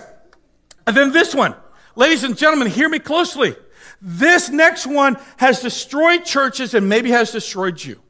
And 0.87 0.97
then 0.97 1.13
this 1.13 1.35
one. 1.35 1.55
Ladies 1.97 2.25
and 2.25 2.37
gentlemen, 2.37 2.69
hear 2.69 2.89
me 2.89 2.99
closely. 2.99 3.57
This 4.03 4.51
next 4.51 4.87
one 4.87 5.17
has 5.39 5.63
destroyed 5.63 6.25
churches 6.25 6.75
and 6.75 6.89
maybe 6.89 7.11
has 7.11 7.33
destroyed 7.33 7.83
you. 7.83 8.01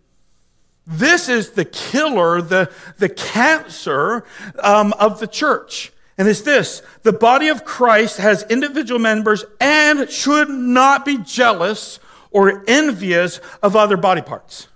This 0.86 1.28
is 1.28 1.50
the 1.50 1.64
killer, 1.64 2.42
the, 2.42 2.70
the 2.98 3.08
cancer 3.08 4.24
um, 4.58 4.92
of 4.98 5.18
the 5.18 5.26
church. 5.26 5.92
And 6.16 6.28
it's 6.28 6.42
this 6.42 6.82
the 7.02 7.12
body 7.12 7.48
of 7.48 7.64
Christ 7.64 8.18
has 8.18 8.44
individual 8.44 9.00
members 9.00 9.44
and 9.60 10.08
should 10.10 10.48
not 10.48 11.04
be 11.04 11.18
jealous 11.18 11.98
or 12.30 12.64
envious 12.68 13.40
of 13.62 13.76
other 13.76 13.96
body 13.96 14.22
parts. 14.22 14.68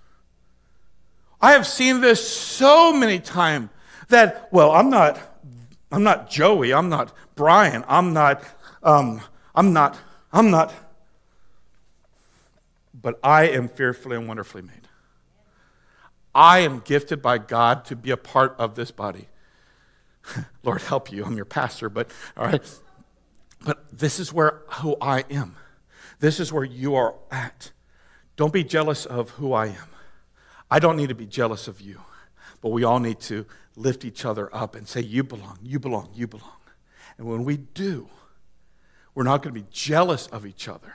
I 1.40 1.52
have 1.52 1.66
seen 1.66 2.00
this 2.00 2.26
so 2.26 2.92
many 2.92 3.20
times 3.20 3.70
that, 4.08 4.48
well, 4.52 4.72
I'm 4.72 4.90
not, 4.90 5.20
I'm 5.92 6.02
not 6.02 6.30
Joey, 6.30 6.72
I'm 6.72 6.88
not 6.88 7.12
Brian, 7.36 7.84
I'm 7.86 8.12
not, 8.12 8.42
um, 8.82 9.20
I'm 9.54 9.72
not, 9.72 9.96
I'm 10.32 10.50
not, 10.50 10.74
but 13.00 13.20
I 13.22 13.44
am 13.48 13.68
fearfully 13.68 14.16
and 14.16 14.26
wonderfully 14.26 14.62
made. 14.62 14.87
I 16.38 16.60
am 16.60 16.78
gifted 16.78 17.20
by 17.20 17.38
God 17.38 17.84
to 17.86 17.96
be 17.96 18.12
a 18.12 18.16
part 18.16 18.54
of 18.60 18.76
this 18.76 18.92
body. 18.92 19.26
Lord 20.62 20.80
help 20.82 21.10
you, 21.10 21.24
I'm 21.24 21.34
your 21.34 21.44
pastor, 21.44 21.88
but 21.88 22.12
all 22.36 22.46
right. 22.46 22.62
But 23.64 23.84
this 23.90 24.20
is 24.20 24.32
where 24.32 24.62
who 24.74 24.96
I 25.00 25.24
am. 25.30 25.56
This 26.20 26.38
is 26.38 26.52
where 26.52 26.62
you 26.62 26.94
are 26.94 27.16
at. 27.32 27.72
Don't 28.36 28.52
be 28.52 28.62
jealous 28.62 29.04
of 29.04 29.30
who 29.30 29.52
I 29.52 29.66
am. 29.66 29.88
I 30.70 30.78
don't 30.78 30.96
need 30.96 31.08
to 31.08 31.14
be 31.16 31.26
jealous 31.26 31.66
of 31.66 31.80
you, 31.80 32.02
but 32.60 32.68
we 32.68 32.84
all 32.84 33.00
need 33.00 33.18
to 33.22 33.44
lift 33.74 34.04
each 34.04 34.24
other 34.24 34.48
up 34.54 34.76
and 34.76 34.86
say, 34.86 35.00
You 35.00 35.24
belong, 35.24 35.58
you 35.60 35.80
belong, 35.80 36.10
you 36.14 36.28
belong. 36.28 36.52
And 37.16 37.26
when 37.26 37.42
we 37.42 37.56
do, 37.56 38.08
we're 39.12 39.24
not 39.24 39.42
going 39.42 39.52
to 39.52 39.60
be 39.60 39.66
jealous 39.72 40.28
of 40.28 40.46
each 40.46 40.68
other. 40.68 40.94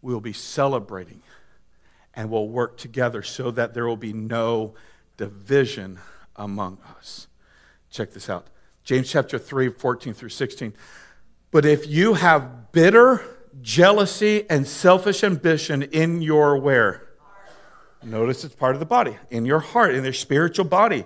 We'll 0.00 0.22
be 0.22 0.32
celebrating 0.32 1.20
and 2.18 2.30
we'll 2.30 2.48
work 2.48 2.76
together 2.76 3.22
so 3.22 3.52
that 3.52 3.74
there 3.74 3.86
will 3.86 3.96
be 3.96 4.12
no 4.12 4.74
division 5.16 6.00
among 6.34 6.78
us. 6.96 7.28
Check 7.90 8.12
this 8.12 8.28
out 8.28 8.48
James 8.82 9.08
chapter 9.08 9.38
3, 9.38 9.68
14 9.68 10.14
through 10.14 10.30
16. 10.30 10.74
But 11.50 11.64
if 11.64 11.86
you 11.86 12.14
have 12.14 12.72
bitter 12.72 13.22
jealousy 13.62 14.50
and 14.50 14.66
selfish 14.66 15.22
ambition 15.22 15.82
in 15.84 16.20
your 16.20 16.58
where? 16.58 17.08
Notice 18.02 18.44
it's 18.44 18.54
part 18.54 18.74
of 18.74 18.80
the 18.80 18.86
body, 18.86 19.16
in 19.30 19.44
your 19.44 19.60
heart, 19.60 19.94
in 19.94 20.02
your 20.02 20.12
spiritual 20.12 20.64
body. 20.64 21.04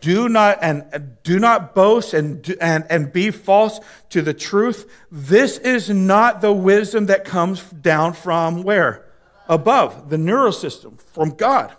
Do 0.00 0.28
not 0.28 0.58
and 0.62 1.16
do 1.24 1.38
not 1.40 1.74
boast 1.74 2.14
and, 2.14 2.56
and, 2.60 2.84
and 2.88 3.12
be 3.12 3.30
false 3.30 3.80
to 4.10 4.22
the 4.22 4.34
truth. 4.34 4.88
This 5.10 5.58
is 5.58 5.90
not 5.90 6.40
the 6.40 6.52
wisdom 6.52 7.06
that 7.06 7.24
comes 7.24 7.62
down 7.62 8.12
from 8.12 8.62
where? 8.62 9.07
Above, 9.48 10.10
the 10.10 10.18
neural 10.18 10.52
system, 10.52 10.96
from 11.12 11.30
God. 11.30 11.74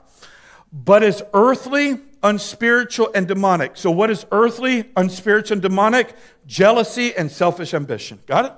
But 0.71 1.03
is 1.03 1.23
earthly, 1.33 1.99
unspiritual, 2.23 3.09
and 3.15 3.27
demonic. 3.27 3.77
So, 3.77 3.91
what 3.91 4.09
is 4.09 4.25
earthly, 4.31 4.89
unspiritual, 4.95 5.55
and 5.55 5.61
demonic? 5.61 6.15
Jealousy 6.45 7.15
and 7.15 7.31
selfish 7.31 7.73
ambition. 7.73 8.19
Got 8.25 8.45
it? 8.45 8.53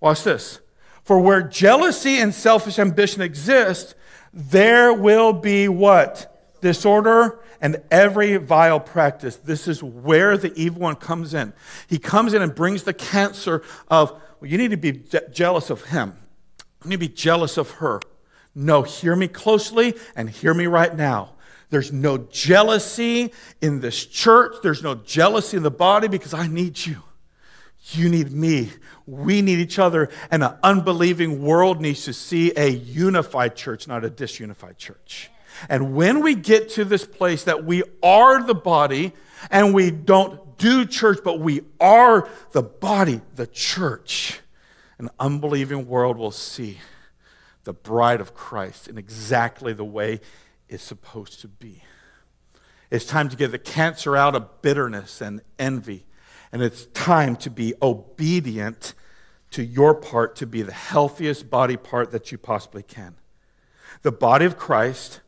Watch 0.00 0.24
this. 0.24 0.60
For 1.04 1.20
where 1.20 1.42
jealousy 1.42 2.18
and 2.18 2.34
selfish 2.34 2.78
ambition 2.78 3.22
exist, 3.22 3.94
there 4.32 4.92
will 4.92 5.32
be 5.32 5.68
what? 5.68 6.32
Disorder 6.60 7.38
and 7.60 7.82
every 7.90 8.36
vile 8.36 8.80
practice. 8.80 9.36
This 9.36 9.68
is 9.68 9.82
where 9.82 10.36
the 10.36 10.52
evil 10.54 10.82
one 10.82 10.96
comes 10.96 11.32
in. 11.32 11.52
He 11.86 11.98
comes 11.98 12.34
in 12.34 12.42
and 12.42 12.54
brings 12.54 12.82
the 12.82 12.92
cancer 12.92 13.62
of, 13.88 14.10
well, 14.40 14.50
you 14.50 14.58
need 14.58 14.72
to 14.72 14.76
be 14.76 14.92
je- 14.92 15.20
jealous 15.32 15.70
of 15.70 15.84
him. 15.84 16.14
You 16.84 16.90
need 16.90 16.96
to 16.96 17.08
be 17.08 17.08
jealous 17.08 17.56
of 17.56 17.70
her. 17.72 18.00
No, 18.54 18.82
hear 18.82 19.14
me 19.14 19.28
closely 19.28 19.94
and 20.14 20.30
hear 20.30 20.54
me 20.54 20.66
right 20.66 20.94
now. 20.94 21.32
There's 21.68 21.92
no 21.92 22.18
jealousy 22.18 23.32
in 23.60 23.80
this 23.80 24.06
church. 24.06 24.56
There's 24.62 24.82
no 24.82 24.94
jealousy 24.94 25.56
in 25.56 25.62
the 25.62 25.70
body 25.70 26.08
because 26.08 26.32
I 26.32 26.46
need 26.46 26.84
you. 26.86 27.02
You 27.92 28.08
need 28.08 28.32
me. 28.32 28.70
We 29.06 29.42
need 29.42 29.58
each 29.58 29.78
other. 29.78 30.08
And 30.30 30.42
an 30.42 30.54
unbelieving 30.62 31.42
world 31.42 31.80
needs 31.80 32.04
to 32.04 32.12
see 32.12 32.52
a 32.56 32.68
unified 32.68 33.56
church, 33.56 33.86
not 33.86 34.04
a 34.04 34.10
disunified 34.10 34.76
church. 34.76 35.30
And 35.68 35.94
when 35.94 36.22
we 36.22 36.34
get 36.34 36.70
to 36.70 36.84
this 36.84 37.04
place 37.04 37.44
that 37.44 37.64
we 37.64 37.82
are 38.02 38.42
the 38.42 38.54
body 38.54 39.12
and 39.50 39.74
we 39.74 39.90
don't 39.90 40.58
do 40.58 40.84
church, 40.84 41.18
but 41.24 41.40
we 41.40 41.62
are 41.80 42.28
the 42.52 42.62
body, 42.62 43.20
the 43.34 43.46
church, 43.46 44.40
an 44.98 45.10
unbelieving 45.18 45.86
world 45.86 46.16
will 46.16 46.30
see 46.30 46.78
the 47.64 47.72
bride 47.72 48.20
of 48.20 48.34
Christ 48.34 48.88
in 48.88 48.96
exactly 48.96 49.72
the 49.72 49.84
way 49.84 50.20
it's 50.68 50.82
supposed 50.82 51.40
to 51.40 51.48
be. 51.48 51.82
It's 52.90 53.04
time 53.04 53.28
to 53.28 53.36
get 53.36 53.50
the 53.50 53.58
cancer 53.58 54.16
out 54.16 54.34
of 54.34 54.62
bitterness 54.62 55.20
and 55.20 55.42
envy. 55.58 56.06
And 56.52 56.62
it's 56.62 56.86
time 56.86 57.36
to 57.36 57.50
be 57.50 57.74
obedient 57.82 58.94
to 59.50 59.64
your 59.64 59.94
part 59.94 60.36
to 60.36 60.46
be 60.46 60.62
the 60.62 60.72
healthiest 60.72 61.50
body 61.50 61.76
part 61.76 62.10
that 62.12 62.30
you 62.32 62.38
possibly 62.38 62.82
can. 62.82 63.16
The 64.02 64.12
body 64.12 64.44
of 64.44 64.56
Christ 64.56 65.20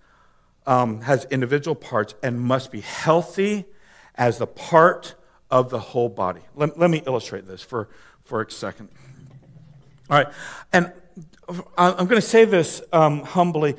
um, 0.67 1.03
has 1.03 1.27
individual 1.31 1.75
parts 1.75 2.15
and 2.23 2.41
must 2.41 2.71
be 2.71 2.81
healthy 2.81 3.65
as 4.15 4.39
the 4.39 4.47
part 4.47 5.15
of 5.51 5.71
the 5.71 5.81
whole 5.81 6.09
body. 6.09 6.43
Let, 6.55 6.79
let 6.79 6.91
me 6.91 7.03
illustrate 7.07 7.47
this 7.47 7.63
for, 7.63 7.89
for 8.23 8.43
a 8.43 8.51
second. 8.51 8.91
All 10.11 10.17
right, 10.17 10.29
and 10.73 10.93
I'm 11.77 12.07
going 12.07 12.21
to 12.21 12.23
say 12.23 12.45
this 12.45 12.83
um, 12.93 13.21
humbly 13.21 13.77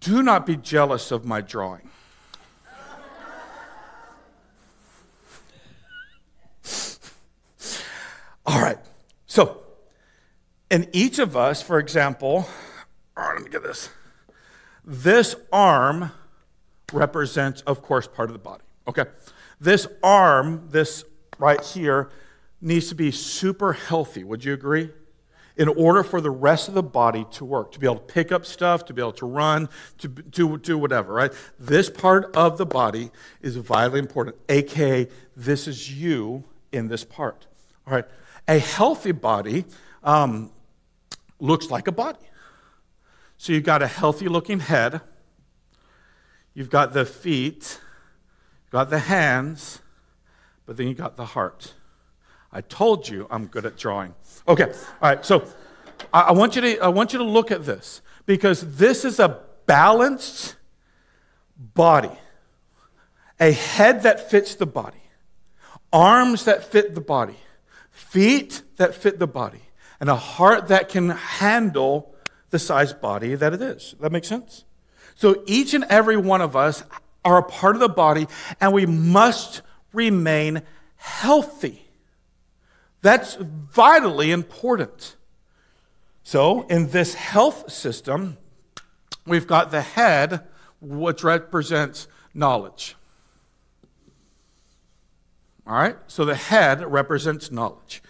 do 0.00 0.22
not 0.22 0.44
be 0.44 0.56
jealous 0.56 1.10
of 1.10 1.24
my 1.24 1.40
drawing. 1.40 1.88
All 8.44 8.60
right, 8.60 8.78
so 9.26 9.62
in 10.70 10.88
each 10.92 11.18
of 11.18 11.36
us, 11.36 11.62
for 11.62 11.78
example, 11.78 12.48
all 13.16 13.24
right, 13.24 13.34
let 13.36 13.44
me 13.44 13.50
get 13.50 13.62
this. 13.62 13.88
This 14.84 15.34
arm 15.52 16.12
represents, 16.92 17.62
of 17.62 17.82
course, 17.82 18.06
part 18.06 18.28
of 18.28 18.34
the 18.34 18.38
body. 18.38 18.62
Okay? 18.86 19.06
This 19.60 19.88
arm, 20.02 20.68
this 20.70 21.02
right 21.38 21.64
here, 21.64 22.10
needs 22.60 22.88
to 22.88 22.94
be 22.94 23.10
super 23.10 23.72
healthy. 23.72 24.22
Would 24.22 24.44
you 24.44 24.52
agree? 24.52 24.90
In 25.56 25.68
order 25.68 26.02
for 26.02 26.20
the 26.20 26.30
rest 26.30 26.68
of 26.68 26.74
the 26.74 26.82
body 26.82 27.24
to 27.32 27.44
work, 27.44 27.72
to 27.72 27.78
be 27.78 27.86
able 27.86 27.96
to 27.96 28.02
pick 28.02 28.30
up 28.30 28.44
stuff, 28.44 28.84
to 28.86 28.92
be 28.92 29.00
able 29.00 29.12
to 29.12 29.26
run, 29.26 29.70
to 29.98 30.08
do, 30.08 30.58
do 30.58 30.76
whatever, 30.76 31.14
right? 31.14 31.32
This 31.58 31.88
part 31.88 32.36
of 32.36 32.58
the 32.58 32.66
body 32.66 33.10
is 33.40 33.56
vitally 33.56 34.00
important, 34.00 34.36
aka, 34.50 35.08
this 35.34 35.66
is 35.66 35.90
you 35.90 36.44
in 36.72 36.88
this 36.88 37.04
part. 37.04 37.46
All 37.86 37.94
right? 37.94 38.04
A 38.46 38.58
healthy 38.58 39.12
body 39.12 39.64
um, 40.04 40.52
looks 41.40 41.70
like 41.70 41.88
a 41.88 41.92
body. 41.92 42.18
So 43.38 43.52
you've 43.52 43.64
got 43.64 43.82
a 43.82 43.86
healthy 43.86 44.28
looking 44.28 44.60
head, 44.60 45.00
you've 46.54 46.70
got 46.70 46.92
the 46.92 47.04
feet, 47.04 47.80
you've 48.64 48.72
got 48.72 48.90
the 48.90 48.98
hands, 48.98 49.80
but 50.64 50.76
then 50.76 50.88
you've 50.88 50.98
got 50.98 51.16
the 51.16 51.26
heart. 51.26 51.74
I 52.56 52.62
told 52.62 53.06
you 53.06 53.26
I'm 53.30 53.48
good 53.48 53.66
at 53.66 53.76
drawing. 53.76 54.14
Okay, 54.48 54.64
all 54.64 55.10
right, 55.10 55.22
so 55.22 55.46
I 56.10 56.32
want 56.32 56.56
you 56.56 56.62
to, 56.62 56.78
I 56.78 56.88
want 56.88 57.12
you 57.12 57.18
to 57.18 57.24
look 57.24 57.50
at 57.50 57.66
this 57.66 58.00
because 58.24 58.76
this 58.78 59.04
is 59.04 59.20
a 59.20 59.40
balanced 59.66 60.56
body, 61.58 62.16
a 63.38 63.52
head 63.52 64.04
that 64.04 64.30
fits 64.30 64.54
the 64.54 64.64
body, 64.64 65.02
arms 65.92 66.46
that 66.46 66.64
fit 66.64 66.94
the 66.94 67.02
body, 67.02 67.36
feet 67.90 68.62
that 68.78 68.94
fit 68.94 69.18
the 69.18 69.26
body, 69.26 69.60
and 70.00 70.08
a 70.08 70.16
heart 70.16 70.68
that 70.68 70.88
can 70.88 71.10
handle 71.10 72.14
the 72.48 72.58
size 72.58 72.94
body 72.94 73.34
that 73.34 73.52
it 73.52 73.60
is. 73.60 73.94
That 74.00 74.12
makes 74.12 74.28
sense? 74.28 74.64
So 75.14 75.42
each 75.46 75.74
and 75.74 75.84
every 75.90 76.16
one 76.16 76.40
of 76.40 76.56
us 76.56 76.84
are 77.22 77.36
a 77.36 77.42
part 77.42 77.76
of 77.76 77.80
the 77.80 77.90
body, 77.90 78.28
and 78.62 78.72
we 78.72 78.86
must 78.86 79.60
remain 79.92 80.62
healthy. 80.96 81.85
That's 83.06 83.36
vitally 83.36 84.32
important. 84.32 85.14
So, 86.24 86.62
in 86.62 86.90
this 86.90 87.14
health 87.14 87.70
system, 87.70 88.36
we've 89.24 89.46
got 89.46 89.70
the 89.70 89.80
head, 89.80 90.42
which 90.80 91.22
represents 91.22 92.08
knowledge. 92.34 92.96
All 95.68 95.74
right? 95.74 95.96
So, 96.08 96.24
the 96.24 96.34
head 96.34 96.84
represents 96.84 97.52
knowledge. 97.52 98.02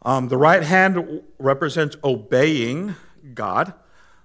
Um, 0.00 0.28
the 0.28 0.38
right 0.38 0.62
hand 0.62 1.20
represents 1.38 1.98
obeying 2.02 2.94
God. 3.34 3.74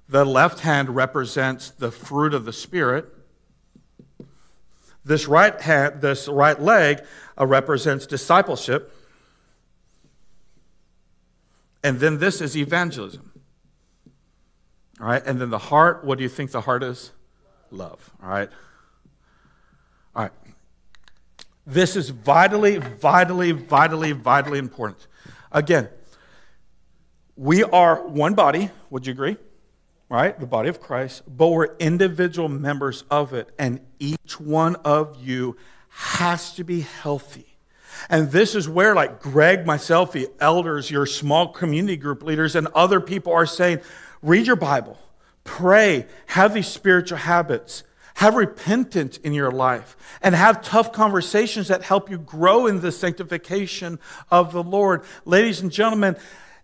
The 0.07 0.23
left 0.23 0.61
hand 0.61 0.95
represents 0.95 1.69
the 1.69 1.91
fruit 1.91 2.33
of 2.33 2.45
the 2.45 2.53
Spirit. 2.53 3.13
This 5.03 5.27
right 5.27 5.59
hand, 5.59 5.99
this 5.99 6.29
right 6.29 6.61
leg 6.61 7.03
uh, 7.37 7.45
represents 7.45 8.07
discipleship. 8.07 8.93
And 11.83 11.99
then 11.99 12.19
this 12.19 12.41
is 12.41 12.57
evangelism. 12.57 13.31
All 14.99 15.07
right, 15.07 15.21
and 15.25 15.39
then 15.39 15.51
the 15.51 15.59
heart, 15.59 16.03
what 16.03 16.17
do 16.17 16.23
you 16.23 16.29
think 16.29 16.51
the 16.51 16.61
heart 16.61 16.83
is? 16.83 17.11
Love. 17.69 18.11
All 18.21 18.29
right. 18.29 18.49
All 20.15 20.23
right. 20.23 20.31
This 21.65 21.95
is 21.95 22.09
vitally, 22.09 22.77
vitally, 22.77 23.51
vitally, 23.51 24.13
vitally 24.13 24.57
important. 24.57 25.05
Again, 25.51 25.89
we 27.35 27.63
are 27.63 28.07
one 28.07 28.33
body, 28.33 28.71
would 28.89 29.05
you 29.05 29.11
agree? 29.11 29.37
Right? 30.09 30.39
The 30.39 30.47
body 30.47 30.69
of 30.69 30.79
Christ, 30.79 31.23
but 31.27 31.49
we're 31.49 31.75
individual 31.77 32.47
members 32.47 33.03
of 33.11 33.33
it, 33.33 33.49
and 33.59 33.81
each 33.99 34.39
one 34.39 34.75
of 34.77 35.21
you 35.21 35.57
has 35.89 36.55
to 36.55 36.63
be 36.63 36.81
healthy. 36.81 37.56
And 38.09 38.31
this 38.31 38.55
is 38.55 38.67
where, 38.69 38.95
like 38.95 39.21
Greg, 39.21 39.65
myself, 39.65 40.11
the 40.11 40.29
elders, 40.39 40.91
your 40.91 41.05
small 41.05 41.49
community 41.49 41.97
group 41.97 42.23
leaders, 42.23 42.55
and 42.55 42.67
other 42.75 42.99
people 42.99 43.33
are 43.33 43.45
saying, 43.45 43.79
read 44.21 44.47
your 44.47 44.55
Bible, 44.55 44.97
pray, 45.43 46.07
have 46.27 46.53
these 46.53 46.67
spiritual 46.67 47.17
habits. 47.19 47.83
Have 48.15 48.33
repentance 48.33 49.17
in 49.17 49.33
your 49.33 49.51
life 49.51 49.95
and 50.23 50.33
have 50.33 50.63
tough 50.63 50.91
conversations 50.91 51.67
that 51.67 51.83
help 51.83 52.09
you 52.09 52.17
grow 52.17 52.65
in 52.65 52.81
the 52.81 52.91
sanctification 52.91 53.99
of 54.31 54.53
the 54.53 54.63
Lord. 54.63 55.03
Ladies 55.25 55.61
and 55.61 55.71
gentlemen, 55.71 56.17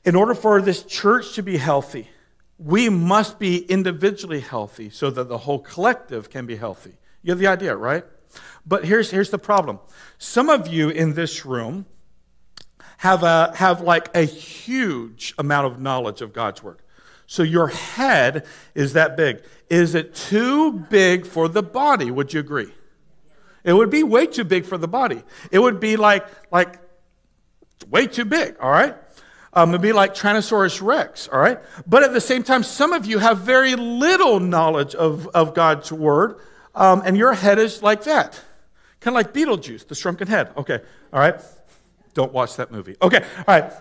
in 0.03 0.15
order 0.15 0.34
for 0.34 0.63
this 0.63 0.81
church 0.81 1.36
to 1.36 1.43
be 1.43 1.57
healthy, 1.57 2.09
we 2.57 2.89
must 2.89 3.38
be 3.38 3.65
individually 3.65 4.39
healthy 4.39 4.89
so 4.89 5.11
that 5.11 5.29
the 5.29 5.38
whole 5.38 5.59
collective 5.59 6.31
can 6.31 6.47
be 6.47 6.55
healthy. 6.55 6.97
You 7.21 7.34
have 7.34 7.39
the 7.39 7.45
idea, 7.45 7.75
right? 7.75 8.03
But 8.65 8.86
here's, 8.86 9.11
here's 9.11 9.29
the 9.29 9.38
problem. 9.38 9.79
Some 10.17 10.49
of 10.49 10.67
you 10.67 10.89
in 10.89 11.13
this 11.13 11.45
room 11.45 11.86
have, 12.97 13.23
a, 13.23 13.53
have 13.55 13.81
like 13.81 14.15
a 14.15 14.23
huge 14.23 15.34
amount 15.38 15.67
of 15.67 15.79
knowledge 15.79 16.21
of 16.21 16.34
God's 16.34 16.63
word. 16.63 16.79
So 17.25 17.43
your 17.43 17.67
head 17.67 18.45
is 18.75 18.93
that 18.93 19.17
big. 19.17 19.43
Is 19.69 19.95
it 19.95 20.13
too 20.13 20.71
big 20.71 21.25
for 21.25 21.47
the 21.47 21.63
body? 21.63 22.11
Would 22.11 22.34
you 22.34 22.39
agree? 22.39 22.73
It 23.63 23.73
would 23.73 23.89
be 23.89 24.03
way 24.03 24.27
too 24.27 24.43
big 24.43 24.65
for 24.65 24.77
the 24.77 24.88
body. 24.88 25.23
It 25.51 25.59
would 25.59 25.79
be 25.79 25.95
like, 25.95 26.25
like 26.51 26.79
way 27.89 28.07
too 28.07 28.25
big, 28.25 28.55
all 28.59 28.71
right? 28.71 28.95
Um, 29.53 29.69
it'd 29.69 29.81
be 29.81 29.93
like 29.93 30.15
Tyrannosaurus 30.15 30.81
Rex, 30.81 31.27
all 31.27 31.39
right? 31.39 31.59
But 31.86 32.03
at 32.03 32.13
the 32.13 32.21
same 32.21 32.43
time, 32.43 32.63
some 32.63 32.91
of 32.91 33.05
you 33.05 33.19
have 33.19 33.39
very 33.39 33.75
little 33.75 34.39
knowledge 34.39 34.95
of, 34.95 35.27
of 35.27 35.53
God's 35.53 35.91
word, 35.91 36.39
um, 36.76 37.01
and 37.05 37.17
your 37.17 37.34
head 37.34 37.59
is 37.59 37.82
like 37.82 38.03
that. 38.05 38.41
Kind 38.99 39.15
of 39.15 39.26
like 39.26 39.34
Beetlejuice, 39.34 39.88
the 39.88 39.95
shrunken 39.95 40.28
head. 40.28 40.51
Okay, 40.57 40.80
all 41.11 41.19
right? 41.19 41.36
Don't 42.13 42.32
watch 42.32 42.55
that 42.57 42.71
movie. 42.71 42.95
Okay, 43.01 43.24
all 43.38 43.43
right. 43.47 43.74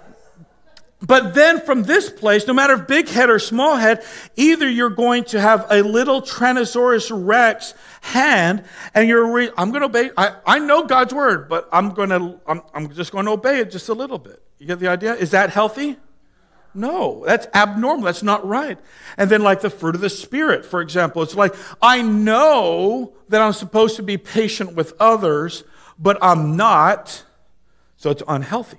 But 1.05 1.35
then 1.35 1.61
from 1.61 1.83
this 1.83 2.09
place, 2.09 2.47
no 2.47 2.55
matter 2.55 2.75
if 2.75 2.87
big 2.87 3.09
head 3.09 3.29
or 3.29 3.41
small 3.41 3.77
head, 3.77 4.05
either 4.37 4.69
you're 4.69 4.91
going 4.91 5.25
to 5.25 5.41
have 5.41 5.67
a 5.69 5.83
little 5.83 6.23
Tyrannosaurus 6.23 7.11
Rex 7.13 7.75
hand 8.03 8.65
and 8.95 9.09
you're, 9.09 9.33
re- 9.33 9.51
I'm 9.59 9.71
going 9.71 9.81
to 9.81 9.87
obey. 9.87 10.11
I, 10.17 10.37
I 10.47 10.59
know 10.61 10.85
God's 10.85 11.13
word, 11.13 11.49
but 11.49 11.69
I'm 11.73 11.91
going 11.91 12.11
to, 12.11 12.41
I'm, 12.47 12.63
I'm 12.73 12.93
just 12.95 13.11
going 13.11 13.27
to 13.27 13.33
obey 13.33 13.59
it 13.59 13.73
just 13.73 13.89
a 13.89 13.95
little 13.95 14.19
bit. 14.19 14.41
You 14.59 14.67
get 14.67 14.79
the 14.79 14.89
idea? 14.89 15.15
Is 15.15 15.33
that 15.33 15.51
healthy? 15.51 15.97
No, 16.75 17.25
that's 17.27 17.47
abnormal. 17.55 18.05
That's 18.05 18.23
not 18.23 18.47
right. 18.47 18.79
And 19.19 19.31
then, 19.31 19.43
like 19.43 19.61
the 19.61 19.71
fruit 19.71 19.95
of 19.95 20.01
the 20.01 20.09
Spirit, 20.09 20.65
for 20.65 20.81
example, 20.81 21.23
it's 21.23 21.35
like, 21.35 21.55
I 21.83 22.01
know 22.03 23.13
that 23.29 23.43
I'm 23.43 23.53
supposed 23.53 23.97
to 23.97 24.03
be 24.03 24.17
patient 24.17 24.75
with 24.75 24.95
others, 24.99 25.65
but 25.99 26.19
I'm 26.23 26.57
not, 26.57 27.25
so 27.97 28.11
it's 28.11 28.23
unhealthy. 28.27 28.79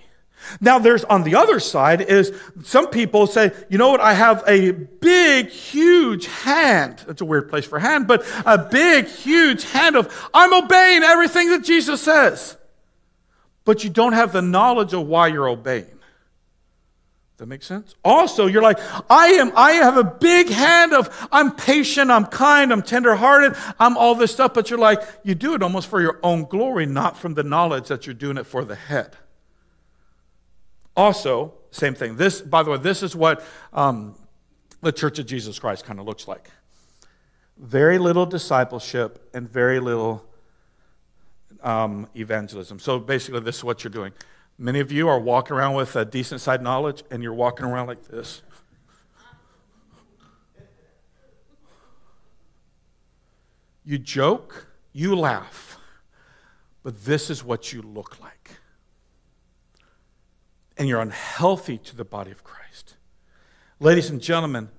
Now, 0.60 0.80
there's 0.80 1.04
on 1.06 1.24
the 1.24 1.36
other 1.36 1.60
side 1.60 2.02
is 2.02 2.34
some 2.64 2.88
people 2.88 3.28
say, 3.28 3.52
you 3.70 3.78
know 3.78 3.90
what, 3.92 4.02
I 4.02 4.14
have 4.14 4.44
a 4.48 4.72
big, 4.72 5.50
huge 5.50 6.28
hand. 6.28 7.04
That's 7.08 7.22
a 7.22 7.26
weird 7.26 7.50
place 7.50 7.66
for 7.66 7.80
hand, 7.80 8.08
but 8.08 8.26
a 8.46 8.58
big, 8.58 9.08
huge 9.08 9.64
hand 9.66 9.96
of, 9.96 10.30
I'm 10.34 10.54
obeying 10.54 11.04
everything 11.04 11.50
that 11.50 11.64
Jesus 11.64 12.02
says. 12.02 12.58
But 13.66 13.84
you 13.84 13.90
don't 13.90 14.14
have 14.14 14.34
the 14.34 14.42
knowledge 14.42 14.94
of 14.94 15.08
why 15.08 15.28
you're 15.28 15.48
obeying. 15.48 16.00
That 17.44 17.48
makes 17.48 17.68
sense? 17.68 17.94
Also, 18.06 18.48
you're 18.48 18.62
like, 18.62 18.80
I 19.10 19.34
am, 19.34 19.52
I 19.58 19.74
have 19.74 19.98
a 19.98 20.04
big 20.06 20.48
hand 20.48 20.94
of, 20.94 21.28
I'm 21.30 21.52
patient, 21.54 22.10
I'm 22.10 22.26
kind, 22.26 22.72
I'm 22.72 22.82
tenderhearted, 22.82 23.58
I'm 23.82 23.98
all 23.98 24.16
this 24.16 24.32
stuff, 24.32 24.54
but 24.54 24.70
you're 24.70 24.80
like, 24.80 25.02
you 25.26 25.36
do 25.36 25.54
it 25.54 25.62
almost 25.62 25.90
for 25.90 26.02
your 26.02 26.22
own 26.24 26.46
glory, 26.46 26.86
not 26.86 27.18
from 27.18 27.34
the 27.34 27.44
knowledge 27.44 27.90
that 27.90 28.08
you're 28.08 28.14
doing 28.14 28.38
it 28.38 28.46
for 28.46 28.64
the 28.64 28.76
head. 28.76 29.18
Also, 30.96 31.54
same 31.70 31.96
thing. 31.96 32.16
This, 32.16 32.40
by 32.40 32.64
the 32.64 32.72
way, 32.72 32.78
this 32.78 33.04
is 33.04 33.14
what 33.14 33.44
um, 33.74 34.16
the 34.80 34.94
Church 34.94 35.20
of 35.20 35.26
Jesus 35.26 35.60
Christ 35.60 35.84
kind 35.84 36.00
of 36.00 36.06
looks 36.06 36.30
like. 36.30 36.50
Very 37.58 37.98
little 37.98 38.26
discipleship 38.26 39.30
and 39.34 39.50
very 39.50 39.82
little 39.82 40.26
um, 41.62 42.08
evangelism. 42.16 42.80
So 42.80 43.00
basically, 43.00 43.42
this 43.42 43.58
is 43.58 43.64
what 43.66 43.84
you're 43.84 43.92
doing. 43.92 44.14
Many 44.64 44.80
of 44.80 44.94
you 44.94 45.10
are 45.10 45.20
walking 45.20 45.58
around 45.58 45.74
with 45.74 45.94
a 45.98 46.06
decent 46.06 46.40
side 46.40 46.62
knowledge, 46.62 47.04
and 47.12 47.22
you're 47.22 47.34
walking 47.34 47.66
around 47.66 47.88
like 47.88 48.08
this. 48.08 48.42
You 53.84 53.98
joke, 53.98 54.68
you 54.94 55.18
laugh, 55.18 55.78
but 56.82 57.04
this 57.04 57.30
is 57.30 57.44
what 57.44 57.74
you 57.74 57.82
look 57.82 58.22
like 58.22 58.52
and 60.78 60.88
you're 60.88 61.02
unhealthy 61.02 61.78
to 61.80 61.98
the 61.98 62.06
body 62.06 62.32
of 62.32 62.46
Christ. 62.46 62.96
Ladies 63.82 64.10
and 64.10 64.22
gentlemen, 64.22 64.70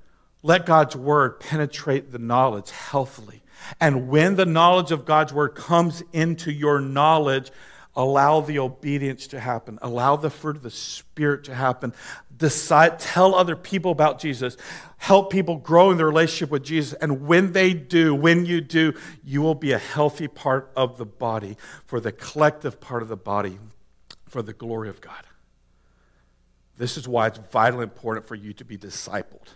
let 0.42 0.64
God's 0.64 0.96
word 0.96 1.40
penetrate 1.40 2.10
the 2.10 2.18
knowledge 2.18 2.70
healthily. 2.70 3.42
And 3.82 4.08
when 4.08 4.36
the 4.36 4.46
knowledge 4.46 4.92
of 4.92 5.04
God's 5.04 5.34
word 5.34 5.54
comes 5.54 6.02
into 6.14 6.50
your 6.50 6.80
knowledge, 6.80 7.50
allow 7.96 8.40
the 8.40 8.58
obedience 8.58 9.26
to 9.28 9.40
happen, 9.40 9.78
allow 9.82 10.16
the 10.16 10.30
fruit 10.30 10.56
of 10.56 10.62
the 10.62 10.70
Spirit 10.70 11.44
to 11.44 11.54
happen. 11.54 11.92
Decide, 12.36 12.98
tell 12.98 13.34
other 13.34 13.54
people 13.54 13.92
about 13.92 14.18
Jesus, 14.18 14.56
help 14.96 15.30
people 15.30 15.56
grow 15.56 15.90
in 15.90 15.96
their 15.96 16.06
relationship 16.06 16.50
with 16.50 16.64
Jesus. 16.64 16.92
And 16.94 17.26
when 17.26 17.52
they 17.52 17.72
do, 17.72 18.14
when 18.14 18.44
you 18.46 18.60
do, 18.60 18.94
you 19.22 19.40
will 19.40 19.54
be 19.54 19.72
a 19.72 19.78
healthy 19.78 20.26
part 20.26 20.72
of 20.74 20.98
the 20.98 21.06
body, 21.06 21.56
for 21.84 22.00
the 22.00 22.10
collective 22.10 22.80
part 22.80 23.02
of 23.02 23.08
the 23.08 23.16
body, 23.16 23.58
for 24.28 24.42
the 24.42 24.52
glory 24.52 24.88
of 24.88 25.00
God. 25.00 25.24
This 26.76 26.96
is 26.96 27.06
why 27.06 27.28
it's 27.28 27.38
vitally 27.38 27.84
important 27.84 28.26
for 28.26 28.34
you 28.34 28.52
to 28.54 28.64
be 28.64 28.76
discipled. 28.76 29.54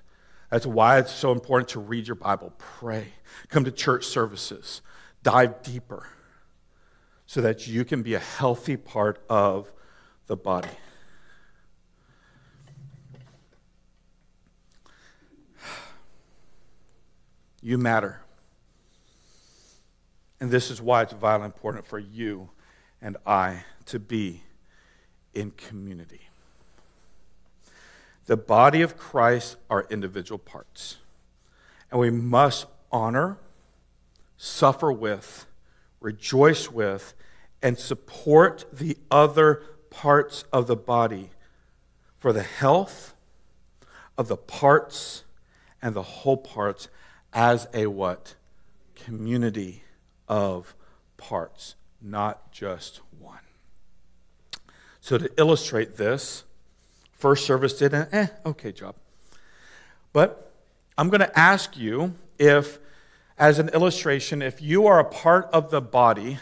That's 0.51 0.67
why 0.67 0.99
it's 0.99 1.13
so 1.13 1.33
important 1.33 1.71
to 1.71 1.81
read 1.81 2.07
your 2.07 2.15
Bible, 2.15 2.53
pray, 2.59 3.09
come 3.49 3.65
to 3.65 3.73
church 3.73 4.07
services, 4.07 4.81
dive 5.25 5.63
deeper, 5.63 6.07
so 7.29 7.43
that 7.43 7.69
you 7.69 7.85
can 7.85 8.03
be 8.03 8.15
a 8.15 8.19
healthy 8.19 8.75
part 8.75 9.23
of 9.29 9.71
the 10.29 10.37
body. 10.37 10.71
You 17.61 17.77
matter. 17.77 18.23
And 20.41 20.51
this 20.51 20.71
is 20.71 20.81
why 20.81 21.03
it's 21.03 21.13
vitally 21.13 21.45
important 21.45 21.85
for 21.85 21.99
you 21.99 22.49
and 23.03 23.19
I 23.27 23.65
to 23.87 23.99
be 23.99 24.45
in 25.35 25.51
community. 25.51 26.31
The 28.25 28.39
body 28.39 28.81
of 28.81 28.97
Christ 28.97 29.57
are 29.69 29.87
individual 29.91 30.39
parts. 30.39 30.97
And 31.91 32.01
we 32.01 32.09
must 32.09 32.65
honor, 32.91 33.37
suffer 34.39 34.91
with, 34.91 35.45
rejoice 36.01 36.71
with, 36.71 37.15
and 37.63 37.79
support 37.79 38.65
the 38.73 38.97
other 39.11 39.63
parts 39.91 40.45
of 40.53 40.67
the 40.67 40.77
body 40.77 41.31
for 42.19 42.33
the 42.33 42.43
health 42.43 43.15
of 44.17 44.29
the 44.29 44.37
parts 44.37 45.25
and 45.83 45.95
the 45.95 46.03
whole 46.03 46.37
parts 46.37 46.89
as 47.33 47.67
a 47.75 47.87
what? 47.87 48.35
Community 48.95 49.83
of 50.29 50.75
parts, 51.17 51.75
not 52.01 52.53
just 52.53 53.01
one. 53.19 53.39
So 55.01 55.19
to 55.19 55.31
illustrate 55.37 55.97
this, 55.97 56.45
First 57.19 57.47
service 57.47 57.77
did 57.77 57.95
an 57.95 58.07
eh, 58.13 58.29
okay 58.47 58.71
job. 58.71 58.95
But 60.13 60.53
I'm 60.97 61.09
going 61.09 61.21
to 61.21 61.39
ask 61.39 61.77
you 61.77 62.15
if, 62.39 62.79
as 63.39 63.59
an 63.59 63.69
illustration, 63.69 64.43
if 64.43 64.61
you 64.61 64.87
are 64.87 64.99
a 64.99 65.05
part 65.05 65.49
of 65.53 65.71
the 65.71 65.81
body, 65.81 66.39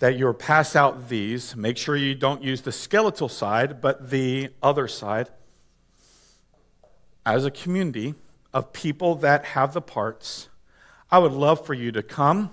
that 0.00 0.18
you're 0.18 0.34
pass 0.34 0.74
out 0.74 1.08
these, 1.08 1.54
make 1.54 1.76
sure 1.76 1.96
you 1.96 2.14
don't 2.14 2.42
use 2.42 2.62
the 2.62 2.72
skeletal 2.72 3.28
side, 3.28 3.80
but 3.80 4.10
the 4.10 4.50
other 4.62 4.88
side, 4.88 5.28
as 7.24 7.44
a 7.44 7.50
community 7.50 8.14
of 8.52 8.72
people 8.72 9.14
that 9.14 9.44
have 9.44 9.72
the 9.72 9.80
parts, 9.80 10.48
I 11.10 11.18
would 11.18 11.32
love 11.32 11.64
for 11.64 11.72
you 11.72 11.92
to 11.92 12.02
come, 12.02 12.50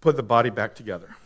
put 0.00 0.16
the 0.16 0.22
body 0.22 0.48
back 0.48 0.74
together. 0.74 1.16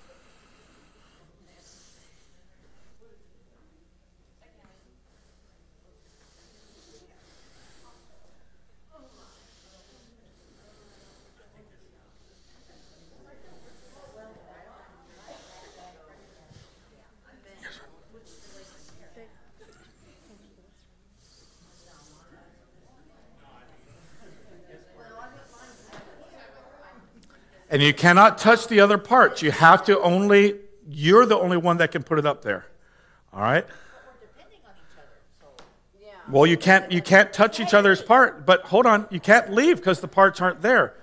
And 27.74 27.82
you 27.82 27.92
cannot 27.92 28.38
touch 28.38 28.68
the 28.68 28.78
other 28.78 28.98
parts. 28.98 29.42
You 29.42 29.50
have 29.50 29.84
to 29.86 29.98
only, 29.98 30.60
you're 30.88 31.26
the 31.26 31.36
only 31.36 31.56
one 31.56 31.78
that 31.78 31.90
can 31.90 32.04
put 32.04 32.20
it 32.20 32.24
up 32.24 32.42
there. 32.42 32.66
All 33.32 33.40
right? 33.40 33.66
Well, 36.28 36.46
you 36.46 36.56
can't 36.56 36.92
you 36.92 37.02
can't 37.02 37.32
touch 37.32 37.58
each 37.58 37.74
other's 37.74 38.00
part, 38.00 38.46
but 38.46 38.62
hold 38.62 38.86
on, 38.86 39.08
you 39.10 39.18
can't 39.18 39.52
leave 39.52 39.78
because 39.78 40.00
the 40.00 40.06
parts 40.06 40.40
aren't 40.40 40.62
there. 40.62 40.94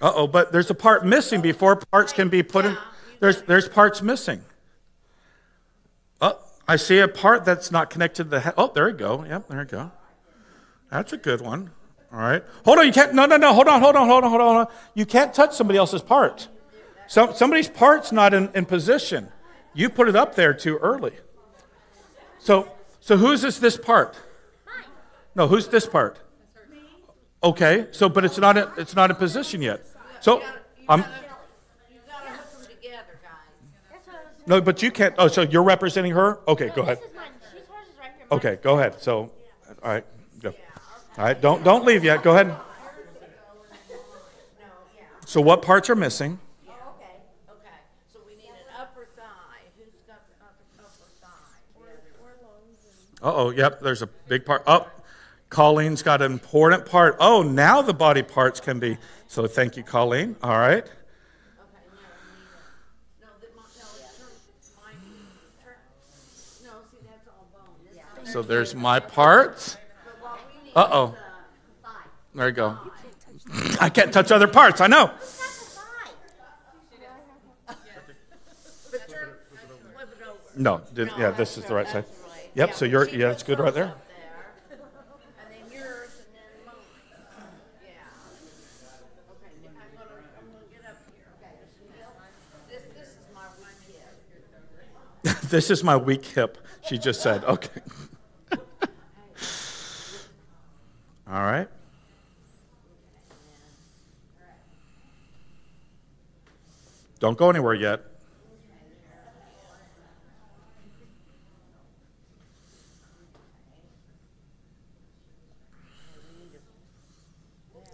Uh 0.00 0.12
oh, 0.14 0.26
but 0.26 0.50
there's 0.50 0.70
a 0.70 0.74
part 0.74 1.04
missing 1.04 1.42
before 1.42 1.76
parts 1.76 2.14
can 2.14 2.30
be 2.30 2.42
put 2.42 2.64
in. 2.64 2.78
There's 3.20 3.42
there's 3.42 3.68
parts 3.68 4.00
missing. 4.00 4.42
Oh, 6.22 6.38
I 6.66 6.76
see 6.76 7.00
a 7.00 7.06
part 7.06 7.44
that's 7.44 7.70
not 7.70 7.90
connected 7.90 8.24
to 8.24 8.30
the. 8.30 8.54
Oh, 8.56 8.72
there 8.74 8.88
you 8.88 8.96
go. 8.96 9.26
Yep, 9.26 9.48
there 9.48 9.58
you 9.60 9.66
go. 9.66 9.92
That's 10.90 11.12
a 11.12 11.16
good 11.16 11.40
one. 11.40 11.70
All 12.12 12.18
right. 12.18 12.42
Hold 12.64 12.78
on, 12.78 12.86
you 12.86 12.92
can't. 12.92 13.14
No, 13.14 13.26
no, 13.26 13.36
no. 13.36 13.54
Hold 13.54 13.68
on, 13.68 13.80
hold 13.80 13.96
on, 13.96 14.08
hold 14.08 14.24
on, 14.24 14.30
hold 14.30 14.42
on. 14.42 14.54
Hold 14.54 14.66
on. 14.68 14.74
You 14.94 15.06
can't 15.06 15.32
touch 15.32 15.54
somebody 15.54 15.78
else's 15.78 16.02
part. 16.02 16.48
Some, 17.06 17.34
somebody's 17.34 17.68
part's 17.68 18.12
not 18.12 18.34
in, 18.34 18.50
in 18.54 18.66
position. 18.66 19.28
You 19.74 19.88
put 19.88 20.08
it 20.08 20.16
up 20.16 20.34
there 20.34 20.52
too 20.52 20.78
early. 20.78 21.12
So, 22.38 22.70
so 23.00 23.16
whose 23.16 23.44
is 23.44 23.60
this 23.60 23.76
part? 23.76 24.18
No, 25.34 25.46
who's 25.46 25.68
this 25.68 25.86
part? 25.86 26.18
Okay, 27.42 27.86
so 27.92 28.08
but 28.08 28.24
it's 28.24 28.38
not 28.38 28.56
in, 28.56 28.68
it's 28.76 28.94
not 28.94 29.10
in 29.10 29.16
position 29.16 29.62
yet. 29.62 29.86
So 30.20 30.42
I'm 30.88 31.04
no, 34.46 34.60
but 34.60 34.82
you 34.82 34.90
can't. 34.90 35.14
Oh, 35.18 35.28
so 35.28 35.42
you're 35.42 35.62
representing 35.62 36.12
her? 36.12 36.40
Okay, 36.48 36.72
go 36.74 36.82
ahead. 36.82 36.98
Okay, 38.32 38.58
go 38.62 38.78
ahead. 38.78 39.00
So, 39.00 39.30
all 39.82 39.90
right. 39.90 40.04
All 41.18 41.24
right, 41.24 41.40
don't 41.40 41.62
don't 41.64 41.84
leave 41.84 42.04
yet. 42.04 42.22
Go 42.22 42.32
ahead. 42.32 42.56
So 45.26 45.40
what 45.40 45.62
parts 45.62 45.90
are 45.90 45.96
missing? 45.96 46.38
Uh 53.22 53.34
oh, 53.34 53.50
yep, 53.50 53.80
there's 53.80 54.00
a 54.00 54.06
big 54.06 54.46
part. 54.46 54.62
Oh, 54.66 54.88
Colleen's 55.50 56.02
got 56.02 56.22
an 56.22 56.32
important 56.32 56.86
part. 56.86 57.16
Oh, 57.20 57.42
now 57.42 57.82
the 57.82 57.92
body 57.92 58.22
parts 58.22 58.60
can 58.60 58.78
be. 58.78 58.96
So 59.26 59.46
thank 59.46 59.76
you, 59.76 59.82
Colleen. 59.82 60.36
All 60.42 60.58
right. 60.58 60.86
So 68.24 68.42
there's 68.42 68.76
my 68.76 69.00
parts. 69.00 69.76
Uh 70.74 70.88
oh. 70.92 71.16
There 72.34 72.48
you 72.48 72.54
go. 72.54 72.78
I 73.80 73.88
can't 73.88 74.12
touch 74.12 74.30
other 74.30 74.46
parts, 74.46 74.80
I 74.80 74.86
know. 74.86 75.10
No, 80.56 80.82
yeah, 80.94 81.30
this 81.30 81.56
is 81.56 81.64
the 81.64 81.74
right 81.74 81.88
side. 81.88 82.04
Yep, 82.54 82.74
so 82.74 82.84
you're, 82.84 83.08
yeah, 83.08 83.30
it's 83.30 83.42
good 83.42 83.58
right 83.58 83.72
there. 83.72 83.94
this 95.48 95.70
is 95.70 95.82
my 95.82 95.96
weak 95.96 96.24
hip, 96.24 96.58
she 96.86 96.98
just 96.98 97.22
said. 97.22 97.44
Okay. 97.44 97.80
All 101.32 101.42
right. 101.42 101.68
Don't 107.20 107.38
go 107.38 107.48
anywhere 107.50 107.74
yet. 107.74 108.00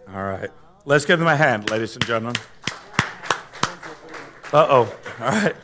All 0.09 0.23
right. 0.23 0.49
Let's 0.87 1.05
give 1.05 1.19
them 1.19 1.29
a 1.29 1.37
hand, 1.37 1.69
ladies 1.69 1.95
and 1.95 2.07
gentlemen. 2.07 2.37
Uh 4.51 4.67
oh. 4.71 4.97
All 5.21 5.27
right. 5.27 5.57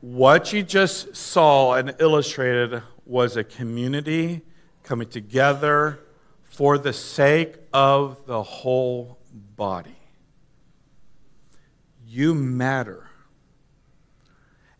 What 0.00 0.52
you 0.52 0.64
just 0.64 1.14
saw 1.14 1.74
and 1.74 1.94
illustrated 2.00 2.82
was 3.06 3.36
a 3.36 3.44
community 3.44 4.42
coming 4.90 5.08
together 5.08 6.00
for 6.42 6.76
the 6.76 6.92
sake 6.92 7.56
of 7.72 8.26
the 8.26 8.42
whole 8.42 9.18
body. 9.32 9.96
You 12.04 12.34
matter. 12.34 13.08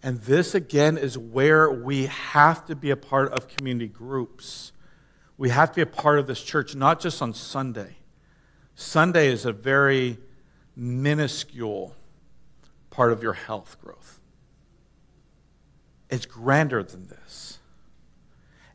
And 0.02 0.20
this, 0.22 0.54
again, 0.54 0.98
is 0.98 1.16
where 1.16 1.70
we 1.70 2.06
have 2.06 2.66
to 2.66 2.74
be 2.74 2.90
a 2.90 2.96
part 2.96 3.32
of 3.32 3.48
community 3.48 3.86
groups 3.86 4.72
we 5.40 5.48
have 5.48 5.70
to 5.70 5.76
be 5.76 5.80
a 5.80 5.86
part 5.86 6.18
of 6.18 6.26
this 6.26 6.42
church, 6.42 6.74
not 6.74 7.00
just 7.00 7.22
on 7.22 7.32
Sunday. 7.32 7.96
Sunday 8.74 9.28
is 9.28 9.46
a 9.46 9.54
very 9.54 10.18
minuscule 10.76 11.96
part 12.90 13.10
of 13.10 13.22
your 13.22 13.32
health 13.32 13.78
growth. 13.80 14.20
It's 16.10 16.26
grander 16.26 16.82
than 16.82 17.06
this. 17.06 17.59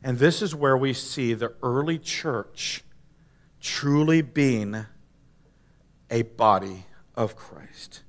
And 0.06 0.20
this 0.20 0.40
is 0.40 0.54
where 0.54 0.76
we 0.76 0.92
see 0.92 1.34
the 1.34 1.52
early 1.64 1.98
church 1.98 2.84
truly 3.60 4.22
being 4.22 4.86
a 6.08 6.22
body 6.22 6.86
of 7.16 7.34
Christ. 7.34 8.04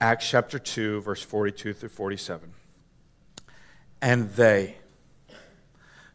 Acts 0.00 0.30
chapter 0.30 0.58
2, 0.58 1.02
verse 1.02 1.22
42 1.22 1.74
through 1.74 1.90
47. 1.90 2.54
And 4.00 4.30
they, 4.30 4.76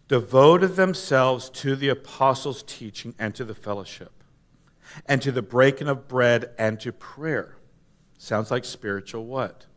devoted 0.08 0.76
themselves 0.76 1.52
to 1.52 1.76
the 1.76 1.90
apostles' 1.90 2.64
teaching 2.64 3.14
and 3.20 3.36
to 3.36 3.46
the 3.46 3.54
fellowship, 3.54 4.24
and 5.06 5.22
to 5.22 5.32
the 5.32 5.44
breaking 5.44 5.88
of 5.88 6.08
bread 6.08 6.50
and 6.58 6.80
to 6.80 6.92
prayer. 6.92 7.58
Sounds 8.18 8.50
like 8.50 8.66
spiritual 8.66 9.28
what? 9.28 9.68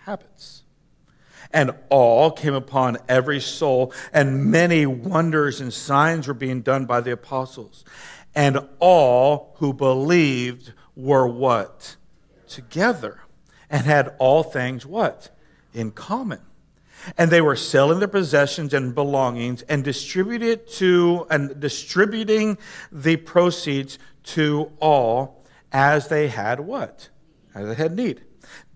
Habits. 0.00 0.64
And 1.52 1.72
all 1.90 2.30
came 2.30 2.54
upon 2.54 2.98
every 3.08 3.40
soul, 3.40 3.92
and 4.12 4.50
many 4.50 4.86
wonders 4.86 5.60
and 5.60 5.72
signs 5.72 6.28
were 6.28 6.34
being 6.34 6.62
done 6.62 6.86
by 6.86 7.00
the 7.00 7.12
apostles. 7.12 7.84
And 8.34 8.68
all 8.78 9.54
who 9.58 9.72
believed 9.72 10.72
were 10.94 11.26
what? 11.26 11.96
Together. 12.48 13.20
And 13.70 13.86
had 13.86 14.14
all 14.18 14.42
things 14.42 14.86
what? 14.86 15.30
In 15.72 15.90
common 15.90 16.40
and 17.16 17.30
they 17.30 17.40
were 17.40 17.56
selling 17.56 17.98
their 17.98 18.08
possessions 18.08 18.74
and 18.74 18.94
belongings 18.94 19.62
and 19.62 19.84
distributed 19.84 20.66
to 20.66 21.26
and 21.30 21.60
distributing 21.60 22.58
the 22.90 23.16
proceeds 23.16 23.98
to 24.22 24.72
all 24.80 25.44
as 25.72 26.08
they 26.08 26.28
had 26.28 26.60
what 26.60 27.08
as 27.54 27.68
they 27.68 27.74
had 27.74 27.94
need 27.94 28.22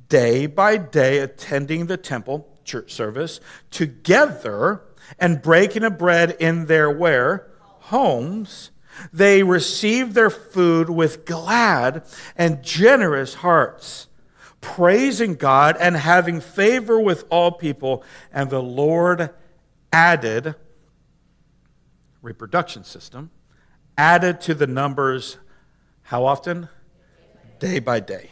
day 0.09 0.47
by 0.47 0.77
day 0.77 1.19
attending 1.19 1.87
the 1.87 1.97
temple 1.97 2.47
church 2.71 2.93
service 2.93 3.41
together 3.71 4.83
and 5.19 5.43
breaking 5.43 5.85
of 5.85 5.99
bread 5.99 6.37
in 6.39 6.67
their 6.67 6.91
where 6.91 7.51
homes 7.65 8.71
they 9.13 9.43
received 9.43 10.15
their 10.15 10.31
food 10.31 10.91
with 10.91 11.25
glad 11.25 12.03
and 12.37 12.63
generous 12.63 13.35
hearts 13.35 14.09
praising 14.61 15.35
God 15.35 15.77
and 15.81 15.97
having 15.97 16.41
favor 16.41 17.01
with 17.01 17.25
all 17.31 17.53
people. 17.53 18.05
And 18.33 18.51
the 18.51 18.63
Lord 18.63 19.31
added, 19.93 20.55
reproduction 22.23 22.85
system, 22.85 23.31
added 23.97 24.41
to 24.43 24.55
the 24.55 24.67
numbers, 24.67 25.39
how 26.03 26.25
often? 26.25 26.69
Day 27.59 27.79
by 27.79 28.01
day. 28.01 28.31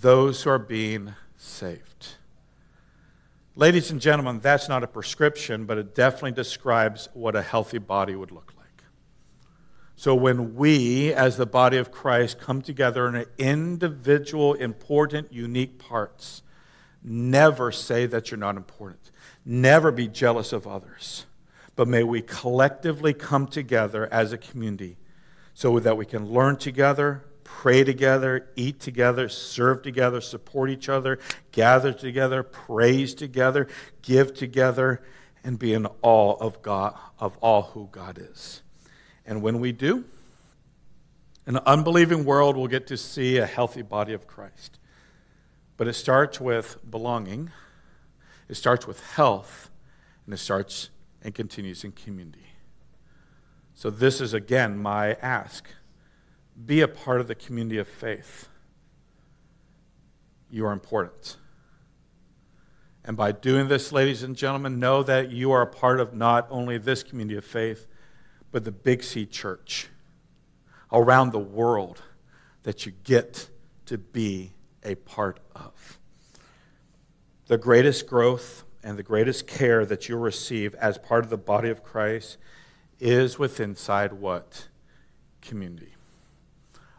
Those 0.00 0.42
who 0.42 0.50
are 0.50 0.58
being 0.58 1.14
saved. 1.36 2.16
Ladies 3.58 3.90
and 3.90 4.02
gentlemen, 4.02 4.40
that's 4.40 4.68
not 4.68 4.84
a 4.84 4.86
prescription, 4.86 5.64
but 5.64 5.78
it 5.78 5.94
definitely 5.94 6.32
describes 6.32 7.08
what 7.14 7.34
a 7.34 7.40
healthy 7.40 7.78
body 7.78 8.14
would 8.14 8.30
look 8.30 8.52
like. 8.58 8.84
So 9.96 10.14
when 10.14 10.56
we, 10.56 11.14
as 11.14 11.38
the 11.38 11.46
body 11.46 11.78
of 11.78 11.90
Christ, 11.90 12.38
come 12.38 12.60
together 12.60 13.08
in 13.08 13.24
individual, 13.38 14.52
important, 14.52 15.32
unique 15.32 15.78
parts, 15.78 16.42
never 17.02 17.72
say 17.72 18.04
that 18.04 18.30
you're 18.30 18.36
not 18.36 18.58
important. 18.58 19.10
Never 19.42 19.90
be 19.90 20.06
jealous 20.06 20.52
of 20.52 20.66
others. 20.66 21.24
But 21.76 21.88
may 21.88 22.02
we 22.02 22.20
collectively 22.20 23.14
come 23.14 23.46
together 23.46 24.06
as 24.12 24.32
a 24.32 24.38
community 24.38 24.98
so 25.54 25.78
that 25.78 25.96
we 25.96 26.04
can 26.04 26.28
learn 26.28 26.56
together, 26.56 27.24
pray 27.46 27.84
together, 27.84 28.48
eat 28.56 28.80
together, 28.80 29.28
serve 29.28 29.80
together, 29.80 30.20
support 30.20 30.68
each 30.68 30.88
other, 30.88 31.20
gather 31.52 31.92
together, 31.92 32.42
praise 32.42 33.14
together, 33.14 33.68
give 34.02 34.34
together, 34.34 35.00
and 35.44 35.56
be 35.56 35.72
in 35.72 35.86
awe 36.02 36.34
of 36.40 36.60
God, 36.60 36.98
of 37.20 37.38
all 37.38 37.62
who 37.62 37.88
God 37.92 38.18
is. 38.18 38.62
And 39.24 39.42
when 39.42 39.60
we 39.60 39.70
do, 39.70 40.04
an 41.46 41.58
unbelieving 41.58 42.24
world, 42.24 42.56
we'll 42.56 42.66
get 42.66 42.88
to 42.88 42.96
see 42.96 43.36
a 43.38 43.46
healthy 43.46 43.82
body 43.82 44.12
of 44.12 44.26
Christ. 44.26 44.80
But 45.76 45.86
it 45.86 45.92
starts 45.92 46.40
with 46.40 46.78
belonging, 46.90 47.52
it 48.48 48.56
starts 48.56 48.88
with 48.88 49.00
health, 49.00 49.70
and 50.24 50.34
it 50.34 50.38
starts 50.38 50.90
and 51.22 51.32
continues 51.32 51.84
in 51.84 51.92
community. 51.92 52.46
So, 53.74 53.88
this 53.90 54.20
is 54.20 54.34
again 54.34 54.78
my 54.78 55.14
ask 55.14 55.68
be 56.64 56.80
a 56.80 56.88
part 56.88 57.20
of 57.20 57.28
the 57.28 57.34
community 57.34 57.78
of 57.78 57.88
faith. 57.88 58.48
You 60.50 60.64
are 60.66 60.72
important. 60.72 61.36
And 63.04 63.16
by 63.16 63.32
doing 63.32 63.68
this, 63.68 63.92
ladies 63.92 64.22
and 64.22 64.34
gentlemen, 64.34 64.80
know 64.80 65.02
that 65.02 65.30
you 65.30 65.52
are 65.52 65.62
a 65.62 65.66
part 65.66 66.00
of 66.00 66.14
not 66.14 66.46
only 66.50 66.78
this 66.78 67.02
community 67.02 67.36
of 67.36 67.44
faith, 67.44 67.86
but 68.50 68.64
the 68.64 68.72
Big 68.72 69.04
C 69.04 69.26
church 69.26 69.88
around 70.92 71.30
the 71.30 71.38
world 71.38 72.02
that 72.62 72.86
you 72.86 72.92
get 73.04 73.48
to 73.86 73.98
be 73.98 74.52
a 74.82 74.94
part 74.94 75.40
of. 75.54 75.98
The 77.46 77.58
greatest 77.58 78.06
growth 78.06 78.64
and 78.82 78.98
the 78.98 79.02
greatest 79.02 79.46
care 79.46 79.84
that 79.84 80.08
you'll 80.08 80.20
receive 80.20 80.74
as 80.76 80.98
part 80.98 81.24
of 81.24 81.30
the 81.30 81.36
body 81.36 81.68
of 81.68 81.82
Christ 81.82 82.38
is 82.98 83.38
with 83.38 83.60
inside 83.60 84.14
what? 84.14 84.68
Community. 85.42 85.95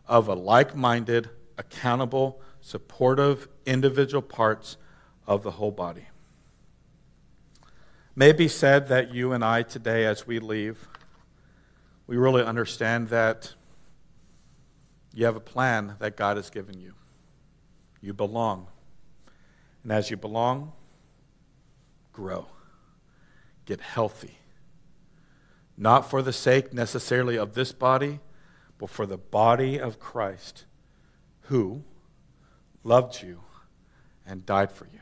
Of 0.07 0.27
a 0.27 0.33
like 0.33 0.75
minded, 0.75 1.29
accountable, 1.57 2.41
supportive 2.61 3.47
individual 3.65 4.21
parts 4.21 4.77
of 5.25 5.43
the 5.43 5.51
whole 5.51 5.71
body. 5.71 6.07
May 8.15 8.31
be 8.31 8.47
said 8.47 8.87
that 8.87 9.13
you 9.13 9.31
and 9.31 9.43
I 9.43 9.61
today, 9.61 10.05
as 10.05 10.25
we 10.25 10.39
leave, 10.39 10.87
we 12.07 12.17
really 12.17 12.43
understand 12.43 13.09
that 13.09 13.53
you 15.13 15.25
have 15.25 15.35
a 15.35 15.41
plan 15.41 15.95
that 15.99 16.15
God 16.15 16.37
has 16.37 16.49
given 16.49 16.79
you. 16.79 16.93
You 18.01 18.13
belong. 18.13 18.67
And 19.83 19.91
as 19.91 20.09
you 20.09 20.17
belong, 20.17 20.71
grow, 22.13 22.47
get 23.65 23.81
healthy. 23.81 24.37
Not 25.77 26.09
for 26.09 26.21
the 26.21 26.33
sake 26.33 26.73
necessarily 26.73 27.37
of 27.37 27.53
this 27.53 27.71
body, 27.71 28.19
but 28.77 28.89
for 28.89 29.05
the 29.05 29.17
body 29.17 29.79
of 29.79 29.99
Christ, 29.99 30.65
who 31.43 31.83
loved 32.83 33.21
you 33.21 33.41
and 34.25 34.45
died 34.45 34.71
for 34.71 34.85
you. 34.85 34.99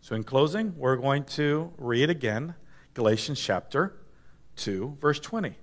So, 0.00 0.16
in 0.16 0.24
closing, 0.24 0.76
we're 0.76 0.96
going 0.96 1.24
to 1.24 1.72
read 1.78 2.10
again 2.10 2.54
Galatians 2.94 3.40
chapter 3.40 3.94
2, 4.56 4.98
verse 5.00 5.20
20, 5.20 5.54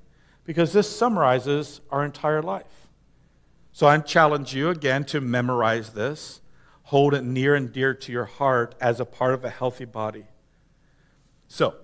because 0.46 0.72
this 0.72 0.94
summarizes 0.94 1.82
our 1.92 2.06
entire 2.06 2.42
life. 2.42 2.88
So, 3.74 3.86
I 3.86 3.98
challenge 4.00 4.56
you 4.56 4.70
again 4.70 5.04
to 5.06 5.20
memorize 5.20 5.92
this, 5.92 6.40
hold 6.84 7.14
it 7.14 7.24
near 7.24 7.54
and 7.54 7.72
dear 7.72 7.94
to 7.94 8.12
your 8.12 8.26
heart 8.26 8.76
as 8.80 9.00
a 9.00 9.06
part 9.06 9.34
of 9.34 9.44
a 9.44 9.50
healthy 9.50 9.86
body. 9.86 10.26
So, 11.48 11.76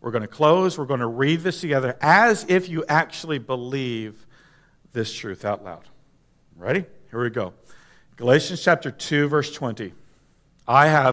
we're 0.00 0.10
going 0.10 0.22
to 0.22 0.28
close. 0.28 0.78
We're 0.78 0.84
going 0.84 1.00
to 1.00 1.06
read 1.06 1.40
this 1.40 1.60
together 1.60 1.96
as 2.00 2.44
if 2.48 2.68
you 2.68 2.84
actually 2.88 3.38
believe 3.38 4.26
this 4.92 5.12
truth 5.14 5.44
out 5.44 5.64
loud. 5.64 5.88
Ready? 6.56 6.84
Here 7.10 7.22
we 7.22 7.30
go. 7.30 7.54
Galatians 8.16 8.62
chapter 8.62 8.90
2, 8.90 9.28
verse 9.28 9.52
20. 9.52 9.92
I 10.66 10.88
have 10.88 11.06